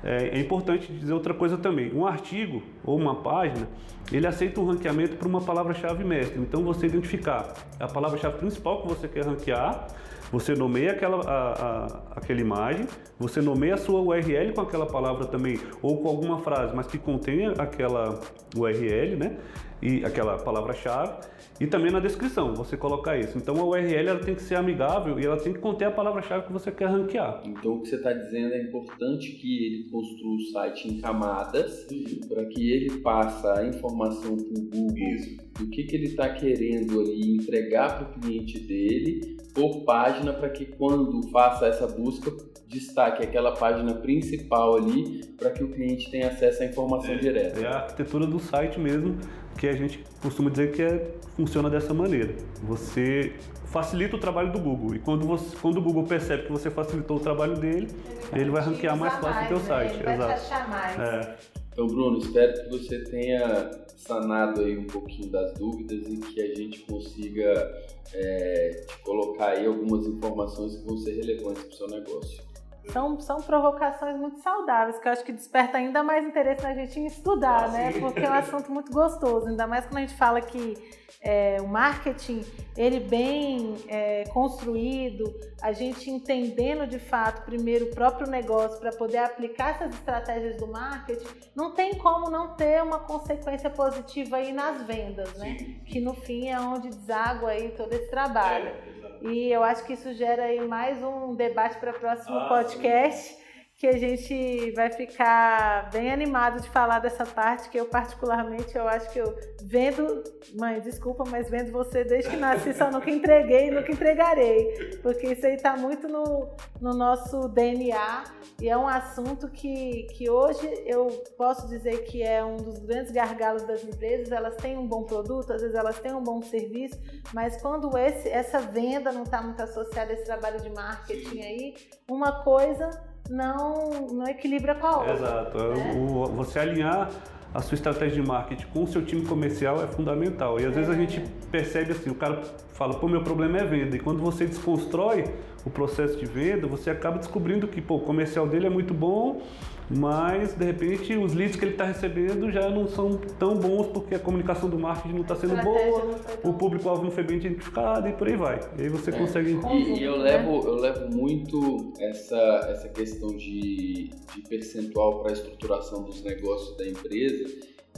é, 0.05 0.29
é, 0.29 0.41
importante 0.41 0.93
dizer 0.93 1.13
outra 1.13 1.33
coisa 1.33 1.57
também. 1.57 1.93
Um 1.95 2.07
artigo 2.07 2.63
ou 2.85 2.99
uma 2.99 3.15
página, 3.17 3.67
ele 4.13 4.27
aceita 4.27 4.61
um 4.61 4.67
ranqueamento 4.67 5.17
por 5.17 5.27
uma 5.27 5.41
palavra-chave 5.41 6.05
mestre. 6.05 6.39
Então, 6.39 6.63
você 6.63 6.87
identificar 6.87 7.55
a 7.79 7.89
palavra-chave 7.89 8.39
principal 8.39 8.83
que 8.83 8.89
você 8.89 9.09
quer 9.09 9.25
ranquear, 9.25 9.89
você 10.31 10.55
nomeia 10.55 10.93
aquela, 10.93 11.21
a, 11.29 11.53
a, 11.53 11.87
aquela 12.17 12.41
imagem, 12.41 12.87
você 13.19 13.41
nomeia 13.41 13.75
a 13.75 13.79
sua 13.79 14.01
URL 14.01 14.53
com 14.55 14.61
aquela 14.61 14.87
palavra 14.87 15.27
também, 15.27 15.59
ou 15.83 16.01
com 16.03 16.09
alguma 16.09 16.39
frase, 16.39 16.75
mas 16.75 16.87
que 16.87 16.99
contenha 16.99 17.53
aquela 17.59 18.21
URL, 18.57 19.17
né? 19.17 19.37
E 19.83 20.05
aquela 20.05 20.39
palavra-chave. 20.39 21.27
E 21.61 21.67
também 21.67 21.93
na 21.93 22.01
descrição, 22.01 22.55
você 22.55 22.75
colocar 22.75 23.19
isso. 23.19 23.37
Então 23.37 23.55
a 23.61 23.65
URL 23.65 24.09
ela 24.09 24.21
tem 24.21 24.35
que 24.35 24.43
ser 24.43 24.55
amigável 24.55 25.21
e 25.21 25.27
ela 25.27 25.37
tem 25.37 25.53
que 25.53 25.59
conter 25.59 25.87
a 25.87 25.91
palavra-chave 25.91 26.47
que 26.47 26.53
você 26.53 26.73
quer 26.73 26.87
ranquear. 26.87 27.43
Então 27.45 27.75
o 27.75 27.83
que 27.83 27.89
você 27.89 27.97
está 27.97 28.15
dizendo 28.15 28.55
é 28.55 28.63
importante 28.63 29.33
que 29.33 29.67
ele 29.67 29.91
construa 29.91 30.37
o 30.37 30.41
site 30.53 30.89
em 30.89 31.01
camadas 31.01 31.87
uhum. 31.91 32.29
para 32.29 32.47
que 32.47 32.71
ele 32.71 32.99
passe 33.01 33.47
a 33.47 33.67
informação 33.67 34.37
para 34.37 34.59
o 34.59 34.65
Google 34.65 35.41
do 35.59 35.69
que, 35.69 35.85
que 35.85 35.97
ele 35.97 36.07
está 36.07 36.31
querendo 36.31 36.99
ali 36.99 37.37
entregar 37.37 37.99
para 37.99 38.09
o 38.09 38.21
cliente 38.21 38.59
dele 38.59 39.37
por 39.55 39.85
página 39.85 40.33
para 40.33 40.49
que 40.49 40.65
quando 40.65 41.29
faça 41.29 41.67
essa 41.67 41.87
busca 41.87 42.31
destaque 42.69 43.23
aquela 43.23 43.53
página 43.53 43.95
principal 43.95 44.77
ali 44.77 45.25
para 45.37 45.51
que 45.51 45.63
o 45.63 45.69
cliente 45.69 46.11
tenha 46.11 46.29
acesso 46.29 46.63
à 46.63 46.67
informação 46.67 47.13
é, 47.13 47.19
direta. 47.19 47.61
É 47.61 47.67
a 47.67 47.79
arquitetura 47.81 48.27
do 48.27 48.39
site 48.39 48.79
mesmo 48.79 49.19
que 49.59 49.69
a 49.69 49.73
gente 49.73 50.05
costuma 50.23 50.51
dizer 50.51 50.73
que 50.73 50.83
é, 50.83 51.15
funciona 51.37 51.69
dessa 51.69 51.93
maneira. 51.93 52.35
Você 52.63 53.33
facilita 53.67 54.17
o 54.17 54.19
trabalho 54.19 54.53
do 54.53 54.59
Google 54.59 54.97
e 54.97 54.99
quando, 54.99 55.25
você, 55.27 55.57
quando 55.57 55.79
o 55.79 55.83
Google 55.83 56.05
percebe 56.05 56.45
que 56.45 56.53
você 56.53 56.71
facilitou 56.71 57.19
o 57.19 57.21
trabalho 57.21 57.57
dele, 57.57 57.89
ele, 58.33 58.43
ele 58.43 58.51
vai 58.51 58.63
ranquear 58.63 58.97
mais 58.97 59.15
fácil 59.15 59.45
o 59.45 59.49
teu 59.49 59.59
né? 59.59 59.65
site. 59.65 59.95
Ele 59.95 60.05
vai 60.05 60.15
Exato. 60.15 60.41
te 60.41 60.53
achar 60.53 60.69
mais. 60.69 60.99
É. 60.99 61.37
Então, 61.73 61.87
Bruno, 61.87 62.19
espero 62.19 62.53
que 62.53 62.69
você 62.69 63.05
tenha 63.05 63.71
sanado 63.97 64.63
aí 64.63 64.77
um 64.77 64.87
pouquinho 64.87 65.31
das 65.31 65.55
dúvidas 65.55 66.01
e 66.07 66.17
que 66.17 66.43
a 66.43 66.55
gente 66.55 66.81
consiga 66.81 67.85
é, 68.13 68.85
te 68.89 68.99
colocar 68.99 69.51
aí 69.51 69.67
algumas 69.67 70.07
informações 70.07 70.77
que 70.77 70.85
vão 70.85 70.97
ser 70.99 71.13
relevantes 71.13 71.63
para 71.63 71.73
o 71.73 71.77
seu 71.77 71.89
negócio. 71.89 72.50
São, 72.89 73.21
são 73.21 73.43
provocações 73.43 74.17
muito 74.17 74.41
saudáveis, 74.41 74.99
que 74.99 75.07
eu 75.07 75.13
acho 75.13 75.25
que 75.25 75.33
desperta 75.33 75.79
ainda 75.79 76.03
mais 76.03 76.27
interesse 76.27 76.63
na 76.63 76.75
gente 76.75 76.99
em 76.99 77.07
estudar, 77.07 77.65
ah, 77.65 77.69
né? 77.69 77.93
Sim. 77.93 78.01
Porque 78.01 78.21
é 78.21 78.31
um 78.31 78.35
assunto 78.35 78.73
muito 78.73 78.91
gostoso, 78.91 79.47
ainda 79.49 79.67
mais 79.67 79.85
quando 79.87 79.99
a 79.99 80.01
gente 80.01 80.15
fala 80.15 80.41
que 80.41 80.75
é, 81.23 81.59
o 81.61 81.69
marketing, 81.69 82.43
ele 82.77 83.01
bem 83.01 83.77
é, 83.89 84.25
construído, 84.31 85.25
a 85.61 85.73
gente 85.73 86.11
entendendo 86.11 86.87
de 86.87 86.99
fato 86.99 87.45
primeiro 87.45 87.87
o 87.87 87.91
próprio 87.91 88.29
negócio 88.29 88.81
para 88.81 88.91
poder 88.93 89.19
aplicar 89.19 89.71
essas 89.71 89.95
estratégias 89.95 90.57
do 90.57 90.67
marketing, 90.67 91.27
não 91.55 91.73
tem 91.73 91.95
como 91.95 92.31
não 92.31 92.55
ter 92.55 92.83
uma 92.83 93.01
consequência 93.01 93.69
positiva 93.69 94.37
aí 94.37 94.53
nas 94.53 94.83
vendas, 94.83 95.35
né? 95.35 95.57
Sim. 95.59 95.81
Que 95.85 96.01
no 96.01 96.15
fim 96.15 96.49
é 96.49 96.59
onde 96.59 96.89
deságua 96.89 97.51
aí 97.51 97.71
todo 97.71 97.93
esse 97.93 98.11
trabalho. 98.11 98.69
É. 98.69 99.00
E 99.23 99.53
eu 99.53 99.63
acho 99.63 99.85
que 99.85 99.93
isso 99.93 100.13
gera 100.15 100.45
aí 100.45 100.67
mais 100.67 101.03
um 101.03 101.35
debate 101.35 101.79
para 101.79 101.91
o 101.91 101.95
próximo 101.95 102.39
ah, 102.39 102.49
podcast. 102.49 103.35
Sim 103.35 103.40
que 103.81 103.87
a 103.87 103.97
gente 103.97 104.73
vai 104.73 104.93
ficar 104.93 105.89
bem 105.91 106.13
animado 106.13 106.61
de 106.61 106.69
falar 106.69 106.99
dessa 106.99 107.25
parte 107.25 107.71
que 107.71 107.81
eu 107.81 107.87
particularmente 107.87 108.77
eu 108.77 108.87
acho 108.87 109.11
que 109.11 109.19
eu 109.19 109.35
vendo, 109.63 110.23
mãe, 110.55 110.79
desculpa, 110.83 111.25
mas 111.27 111.49
vendo 111.49 111.73
você 111.73 112.05
desde 112.05 112.29
que 112.29 112.37
nasci 112.37 112.75
só 112.75 112.91
nunca 112.91 113.11
entreguei 113.11 113.69
e 113.69 113.71
nunca 113.71 113.91
entregarei, 113.91 114.99
porque 115.03 115.29
isso 115.29 115.47
aí 115.47 115.55
está 115.55 115.79
muito 115.79 116.07
no, 116.09 116.51
no 116.79 116.93
nosso 116.93 117.49
DNA 117.49 118.25
e 118.61 118.69
é 118.69 118.77
um 118.77 118.87
assunto 118.87 119.49
que, 119.49 120.03
que 120.13 120.29
hoje 120.29 120.69
eu 120.85 121.07
posso 121.39 121.67
dizer 121.67 122.05
que 122.05 122.23
é 122.23 122.45
um 122.45 122.59
dos 122.59 122.81
grandes 122.81 123.11
gargalos 123.11 123.63
das 123.63 123.83
empresas, 123.83 124.31
elas 124.31 124.57
têm 124.57 124.77
um 124.77 124.87
bom 124.87 125.05
produto, 125.05 125.55
às 125.55 125.63
vezes 125.63 125.75
elas 125.75 125.99
têm 126.01 126.13
um 126.13 126.23
bom 126.23 126.43
serviço, 126.43 127.01
mas 127.33 127.57
quando 127.63 127.97
esse, 127.97 128.29
essa 128.29 128.61
venda 128.61 129.11
não 129.11 129.23
está 129.23 129.41
muito 129.41 129.63
associada 129.63 130.11
a 130.11 130.15
esse 130.15 130.25
trabalho 130.25 130.61
de 130.61 130.69
marketing 130.69 131.41
aí, 131.41 131.75
uma 132.07 132.45
coisa 132.45 133.09
não, 133.31 134.09
não 134.13 134.27
equilibra 134.27 134.75
com 134.75 134.87
a 134.87 134.97
outra. 134.99 135.13
Exato. 135.13 135.59
Né? 135.59 135.95
O, 135.97 136.27
você 136.27 136.59
alinhar 136.59 137.11
a 137.55 137.63
sua 137.63 137.75
estratégia 137.75 138.21
de 138.21 138.29
marketing 138.29 138.67
com 138.73 138.83
o 138.83 138.87
seu 138.87 139.05
time 139.05 139.25
comercial 139.25 139.83
é 139.83 139.87
fundamental. 139.87 140.61
E 140.61 140.67
às 140.67 140.73
é. 140.73 140.75
vezes 140.75 140.91
a 140.91 140.95
gente 140.95 141.21
percebe 141.51 141.93
assim, 141.93 142.11
o 142.11 142.15
cara 142.15 142.43
fala, 142.73 142.95
pô, 142.95 143.09
meu 143.09 143.23
problema 143.23 143.59
é 143.59 143.65
venda. 143.65 143.97
E 143.97 144.01
quando 144.01 144.21
você 144.21 144.45
desconstrói 144.45 145.25
o 145.65 145.71
processo 145.71 146.19
de 146.19 146.27
venda, 146.27 146.67
você 146.67 146.91
acaba 146.91 147.19
descobrindo 147.19 147.69
que 147.69 147.81
pô, 147.81 147.97
o 147.97 148.01
comercial 148.01 148.47
dele 148.47 148.67
é 148.67 148.71
muito 148.71 148.93
bom, 148.93 149.43
mas 149.91 150.55
de 150.55 150.65
repente 150.65 151.17
os 151.17 151.35
leads 151.35 151.57
que 151.57 151.65
ele 151.65 151.73
está 151.73 151.85
recebendo 151.85 152.51
já 152.51 152.71
não 152.71 152.87
são 152.87 153.17
tão 153.39 153.57
bons 153.57 153.89
porque 153.89 154.15
a 154.15 154.19
comunicação 154.19 154.71
do 154.71 154.79
marketing 154.79 155.15
não 155.15 155.23
está 155.23 155.35
sendo 155.35 155.61
boa, 155.63 156.21
o 156.45 156.53
público-alvo 156.53 157.03
não 157.03 157.11
foi 157.11 157.25
bem 157.25 157.39
identificado 157.39 158.07
e 158.09 158.13
por 158.13 158.29
aí 158.29 158.37
vai. 158.37 158.61
E 158.79 158.83
aí 158.83 158.89
você 158.89 159.11
é. 159.11 159.19
consegue. 159.19 159.59
E, 159.73 159.99
e, 159.99 160.03
eu 160.05 160.17
levo, 160.17 160.67
eu 160.67 160.75
levo 160.77 161.11
muito 161.11 161.93
essa, 161.99 162.69
essa 162.71 162.89
questão 162.89 163.37
de, 163.37 164.11
de 164.35 164.43
percentual 164.49 165.21
para 165.21 165.31
a 165.31 165.35
estruturação 165.35 166.05
dos 166.05 166.23
negócios 166.23 166.77
da 166.77 166.89
empresa 166.89 167.49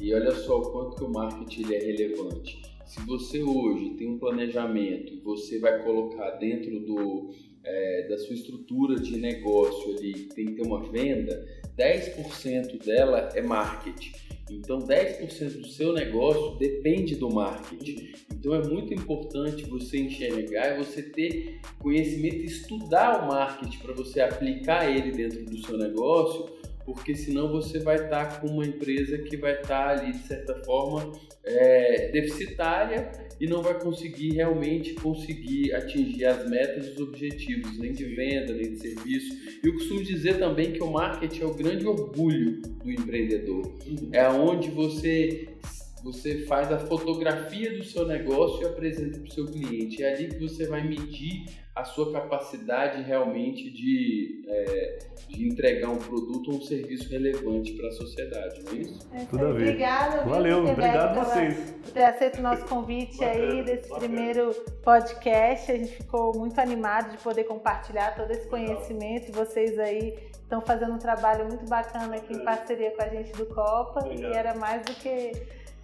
e 0.01 0.15
olha 0.15 0.33
só 0.33 0.59
o 0.61 0.71
quanto 0.71 0.97
que 0.97 1.05
o 1.05 1.11
marketing 1.11 1.75
é 1.75 1.79
relevante. 1.79 2.63
Se 2.87 3.01
você 3.07 3.43
hoje 3.43 3.91
tem 3.91 4.09
um 4.09 4.19
planejamento 4.19 5.13
e 5.13 5.21
você 5.21 5.59
vai 5.59 5.83
colocar 5.83 6.33
dentro 6.33 6.81
do, 6.81 7.31
é, 7.65 8.07
da 8.09 8.19
sua 8.19 8.35
estrutura 8.35 8.97
de 8.97 9.17
negócio 9.17 9.97
ali, 9.97 10.29
tem 10.35 10.47
que 10.47 10.53
ter 10.53 10.63
uma 10.63 10.83
venda, 10.91 11.47
10% 11.77 12.85
dela 12.85 13.29
é 13.35 13.43
marketing. 13.43 14.13
Então, 14.51 14.79
10% 14.79 15.61
do 15.61 15.69
seu 15.69 15.93
negócio 15.93 16.59
depende 16.59 17.17
do 17.17 17.31
marketing. 17.31 18.13
Então, 18.33 18.55
é 18.55 18.67
muito 18.67 18.93
importante 18.93 19.65
você 19.65 19.99
enxergar 19.99 20.75
e 20.75 20.85
você 20.85 21.03
ter 21.03 21.61
conhecimento 21.79 22.45
estudar 22.45 23.25
o 23.25 23.29
marketing 23.29 23.79
para 23.79 23.95
você 23.95 24.21
aplicar 24.21 24.91
ele 24.91 25.13
dentro 25.13 25.45
do 25.45 25.65
seu 25.65 25.79
negócio 25.79 26.62
porque 26.85 27.15
senão 27.15 27.51
você 27.51 27.79
vai 27.79 27.97
estar 27.97 28.41
com 28.41 28.49
uma 28.49 28.67
empresa 28.67 29.19
que 29.19 29.37
vai 29.37 29.61
estar 29.61 29.89
ali, 29.89 30.13
de 30.13 30.27
certa 30.27 30.55
forma, 30.65 31.13
é, 31.45 32.11
deficitária 32.11 33.11
e 33.41 33.47
não 33.47 33.63
vai 33.63 33.79
conseguir 33.79 34.35
realmente 34.35 34.95
conseguir 34.95 35.75
atingir 35.75 36.25
as 36.27 36.49
metas 36.49 36.87
e 36.87 36.91
os 36.91 37.01
objetivos, 37.01 37.79
nem 37.79 37.93
de 37.93 38.05
venda, 38.05 38.53
nem 38.53 38.73
de 38.73 38.79
serviço. 38.79 39.35
E 39.63 39.67
eu 39.67 39.73
costumo 39.75 40.03
dizer 40.03 40.39
também 40.39 40.73
que 40.73 40.83
o 40.83 40.91
marketing 40.91 41.43
é 41.43 41.47
o 41.47 41.55
grande 41.55 41.87
orgulho 41.87 42.63
do 42.63 42.91
empreendedor. 42.91 43.67
Uhum. 43.87 44.11
É 44.13 44.29
onde 44.29 44.71
você 44.71 45.49
você 46.03 46.41
faz 46.47 46.73
a 46.73 46.81
fotografia 46.81 47.77
do 47.77 47.85
seu 47.85 48.07
negócio 48.07 48.63
e 48.63 48.67
apresenta 48.67 49.21
para 49.21 49.29
o 49.29 49.33
seu 49.33 49.47
cliente. 49.47 50.03
É 50.03 50.13
ali 50.13 50.29
que 50.29 50.41
você 50.41 50.67
vai 50.67 50.87
medir 50.87 51.45
a 51.75 51.85
sua 51.85 52.13
capacidade 52.13 53.03
realmente 53.03 53.71
de, 53.71 54.45
é, 54.47 54.99
de 55.29 55.49
entregar 55.49 55.89
um 55.89 55.97
produto 55.97 56.51
ou 56.51 56.59
um 56.59 56.61
serviço 56.61 57.09
relevante 57.09 57.73
para 57.73 57.89
a 57.89 57.93
sociedade, 57.93 58.63
não 58.63 58.73
é 58.73 58.75
isso? 58.77 59.09
É, 59.15 59.25
Tudo 59.25 59.47
a 59.47 59.53
ver. 59.53 59.69
Obrigado. 59.69 60.29
Valeu, 60.29 60.59
obrigado 60.59 61.19
a 61.19 61.25
vocês. 61.25 61.71
Por 61.83 61.93
ter 61.93 62.05
aceito 62.05 62.39
o 62.39 62.43
nosso 62.43 62.65
convite 62.67 63.25
aí 63.25 63.65
desse 63.65 63.89
primeiro 63.89 64.53
podcast. 64.85 65.73
A 65.73 65.79
gente 65.79 65.97
ficou 65.97 66.37
muito 66.39 66.61
animado 66.61 67.17
de 67.17 67.23
poder 67.23 67.45
compartilhar 67.45 68.15
todo 68.15 68.31
esse 68.31 68.47
conhecimento 68.49 69.31
e 69.31 69.33
vocês 69.33 69.79
aí 69.79 70.15
estão 70.31 70.61
fazendo 70.61 70.93
um 70.93 70.99
trabalho 70.99 71.47
muito 71.47 71.65
bacana 71.67 72.17
aqui 72.17 72.35
em 72.35 72.45
parceria 72.45 72.91
com 72.91 73.03
a 73.03 73.09
gente 73.09 73.33
do 73.33 73.47
Copa 73.47 74.07
e 74.09 74.23
era 74.25 74.55
mais 74.55 74.85
do 74.85 74.93
que 74.93 75.33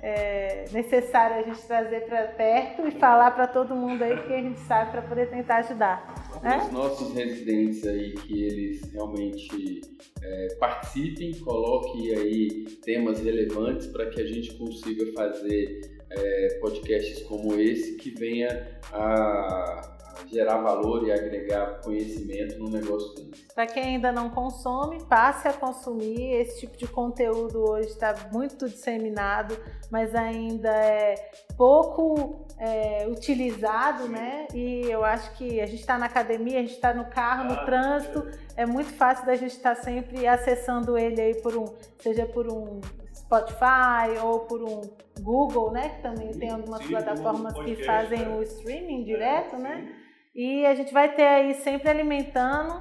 é, 0.01 0.65
necessário 0.73 1.37
a 1.37 1.43
gente 1.43 1.67
trazer 1.67 2.03
para 2.03 2.29
perto 2.29 2.87
e 2.87 2.93
falar 2.93 3.33
para 3.33 3.47
todo 3.49 3.75
mundo 3.75 4.03
aí 4.03 4.17
que 4.23 4.33
a 4.33 4.41
gente 4.41 4.61
sabe 4.61 4.93
para 4.93 5.03
poder 5.03 5.29
tentar 5.29 5.57
ajudar. 5.57 6.15
Né? 6.43 6.63
Os 6.67 6.73
nossos 6.73 7.15
residentes 7.15 7.87
aí 7.87 8.13
que 8.13 8.45
eles 8.45 8.93
realmente 8.93 9.81
é, 10.23 10.55
participem, 10.61 11.33
coloquem 11.41 12.15
aí 12.15 12.65
temas 12.85 13.21
relevantes 13.21 13.89
para 13.89 14.07
que 14.07 14.21
a 14.21 14.27
gente 14.27 14.55
consiga 14.55 15.13
fazer 15.13 15.99
é, 16.11 16.59
podcasts 16.61 17.23
como 17.23 17.55
esse 17.59 17.97
que 17.97 18.11
venha 18.11 18.79
a 18.93 19.98
gerar 20.27 20.59
valor 20.59 21.07
e 21.07 21.13
agregar 21.13 21.81
conhecimento 21.83 22.59
no 22.59 22.69
negócio 22.69 23.15
deles. 23.15 23.47
Para 23.55 23.67
quem 23.67 23.83
ainda 23.83 24.13
não 24.13 24.31
consome, 24.31 25.03
passe 25.05 25.49
a 25.49 25.53
consumir. 25.53 26.41
Esse 26.41 26.61
tipo 26.61 26.77
de 26.77 26.87
conteúdo 26.87 27.63
hoje 27.71 27.89
está 27.89 28.15
muito 28.33 28.69
disseminado, 28.69 29.57
mas 29.91 30.15
ainda 30.15 30.69
é 30.69 31.15
pouco 31.57 32.47
é, 32.59 33.07
utilizado, 33.09 34.09
né? 34.09 34.47
E 34.55 34.83
eu 34.89 35.05
acho 35.05 35.33
que 35.37 35.61
a 35.61 35.67
gente 35.67 35.81
está 35.81 35.99
na 35.99 36.07
academia, 36.07 36.59
a 36.59 36.63
gente 36.63 36.75
está 36.75 36.93
no 36.93 37.07
carro, 37.07 37.45
no 37.45 37.65
trânsito, 37.65 38.27
é 38.57 38.67
muito 38.67 38.93
fácil 38.93 39.27
da 39.27 39.35
gente 39.35 39.53
estar 39.53 39.77
tá 39.77 39.83
sempre 39.83 40.27
acessando 40.27 40.99
ele 40.99 41.21
aí 41.21 41.35
por 41.43 41.57
um, 41.57 41.65
seja 41.99 42.27
por 42.27 42.53
um 42.53 42.81
Spotify 43.29 44.19
ou 44.23 44.41
por 44.41 44.63
um 44.63 44.81
Google, 45.21 45.71
né? 45.71 45.91
Que 45.91 46.03
também 46.03 46.31
tem 46.31 46.51
algumas 46.51 46.83
sim, 46.83 46.89
plataformas 46.89 47.53
que 47.55 47.85
fazem 47.85 48.21
né? 48.21 48.37
o 48.37 48.43
streaming 48.43 49.05
direto, 49.05 49.57
é, 49.57 49.59
né? 49.59 49.95
E 50.41 50.65
a 50.65 50.73
gente 50.73 50.95
vai 50.95 51.13
ter 51.13 51.27
aí 51.27 51.53
sempre 51.53 51.91
alimentando, 51.91 52.81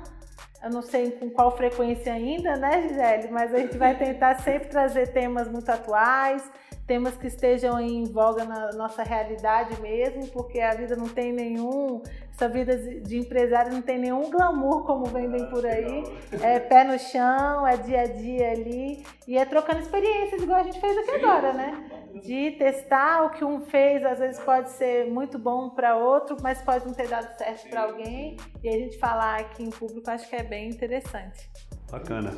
eu 0.64 0.70
não 0.70 0.84
sei 0.84 1.10
com 1.10 1.28
qual 1.28 1.58
frequência 1.58 2.14
ainda, 2.14 2.56
né, 2.56 2.84
Gisele? 2.84 3.32
Mas 3.32 3.52
a 3.52 3.58
gente 3.58 3.76
vai 3.80 3.98
tentar 3.98 4.40
sempre 4.42 4.68
trazer 4.68 5.08
temas 5.08 5.50
muito 5.52 5.68
atuais, 5.68 6.48
temas 6.88 7.18
que 7.18 7.28
estejam 7.28 7.80
em 7.80 8.06
voga 8.06 8.46
na 8.46 8.72
nossa 8.72 9.04
realidade 9.04 9.80
mesmo, 9.82 10.28
porque 10.30 10.62
a 10.62 10.74
vida 10.74 10.96
não 10.96 11.10
tem 11.10 11.34
nenhum, 11.34 12.02
essa 12.34 12.48
vida 12.48 12.78
de 12.78 13.18
empresário 13.18 13.74
não 13.74 13.82
tem 13.82 14.00
nenhum 14.00 14.30
glamour 14.30 14.86
como 14.86 15.06
vendem 15.06 15.50
por 15.50 15.66
aí. 15.66 16.04
É 16.42 16.60
pé 16.60 16.86
no 16.86 16.98
chão, 16.98 17.68
é 17.68 17.76
dia 17.78 18.02
a 18.02 18.08
dia 18.08 18.52
ali 18.52 19.04
e 19.28 19.38
é 19.38 19.44
trocando 19.44 19.80
experiências 19.80 20.42
igual 20.42 20.60
a 20.60 20.64
gente 20.64 20.80
fez 20.80 20.98
aqui 20.98 21.12
agora, 21.12 21.52
né? 21.52 21.90
De 22.24 22.52
testar 22.52 23.26
o 23.26 23.32
que 23.32 23.44
um 23.44 23.62
fez, 23.66 24.06
às 24.06 24.20
vezes 24.20 24.40
pode 24.40 24.70
ser 24.72 25.12
muito 25.12 25.38
bom 25.38 25.70
para 25.70 25.98
outro, 25.98 26.38
mas 26.42 26.62
pode 26.62 26.86
não 26.86 26.94
ter 26.94 27.08
dado 27.08 27.38
certo 27.38 27.70
para 27.70 27.82
alguém. 27.82 28.38
E 28.64 28.70
a 28.70 28.72
gente 28.72 28.98
falar 28.98 29.40
aqui 29.42 29.64
em 29.64 29.70
público 29.70 30.10
acho 30.10 30.28
que 30.30 30.36
é 30.36 30.44
bem 30.44 30.70
interessante. 30.70 31.50
Bacana. 31.92 32.34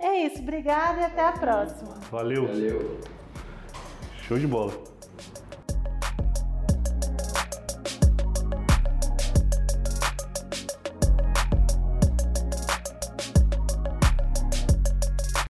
É 0.00 0.16
isso, 0.20 0.40
obrigada 0.40 1.00
e 1.00 1.04
até 1.04 1.22
a 1.22 1.32
próxima. 1.32 1.94
Valeu. 2.10 2.46
Valeu. 2.46 3.13
Show 4.26 4.38
de 4.38 4.46
bola. 4.46 4.93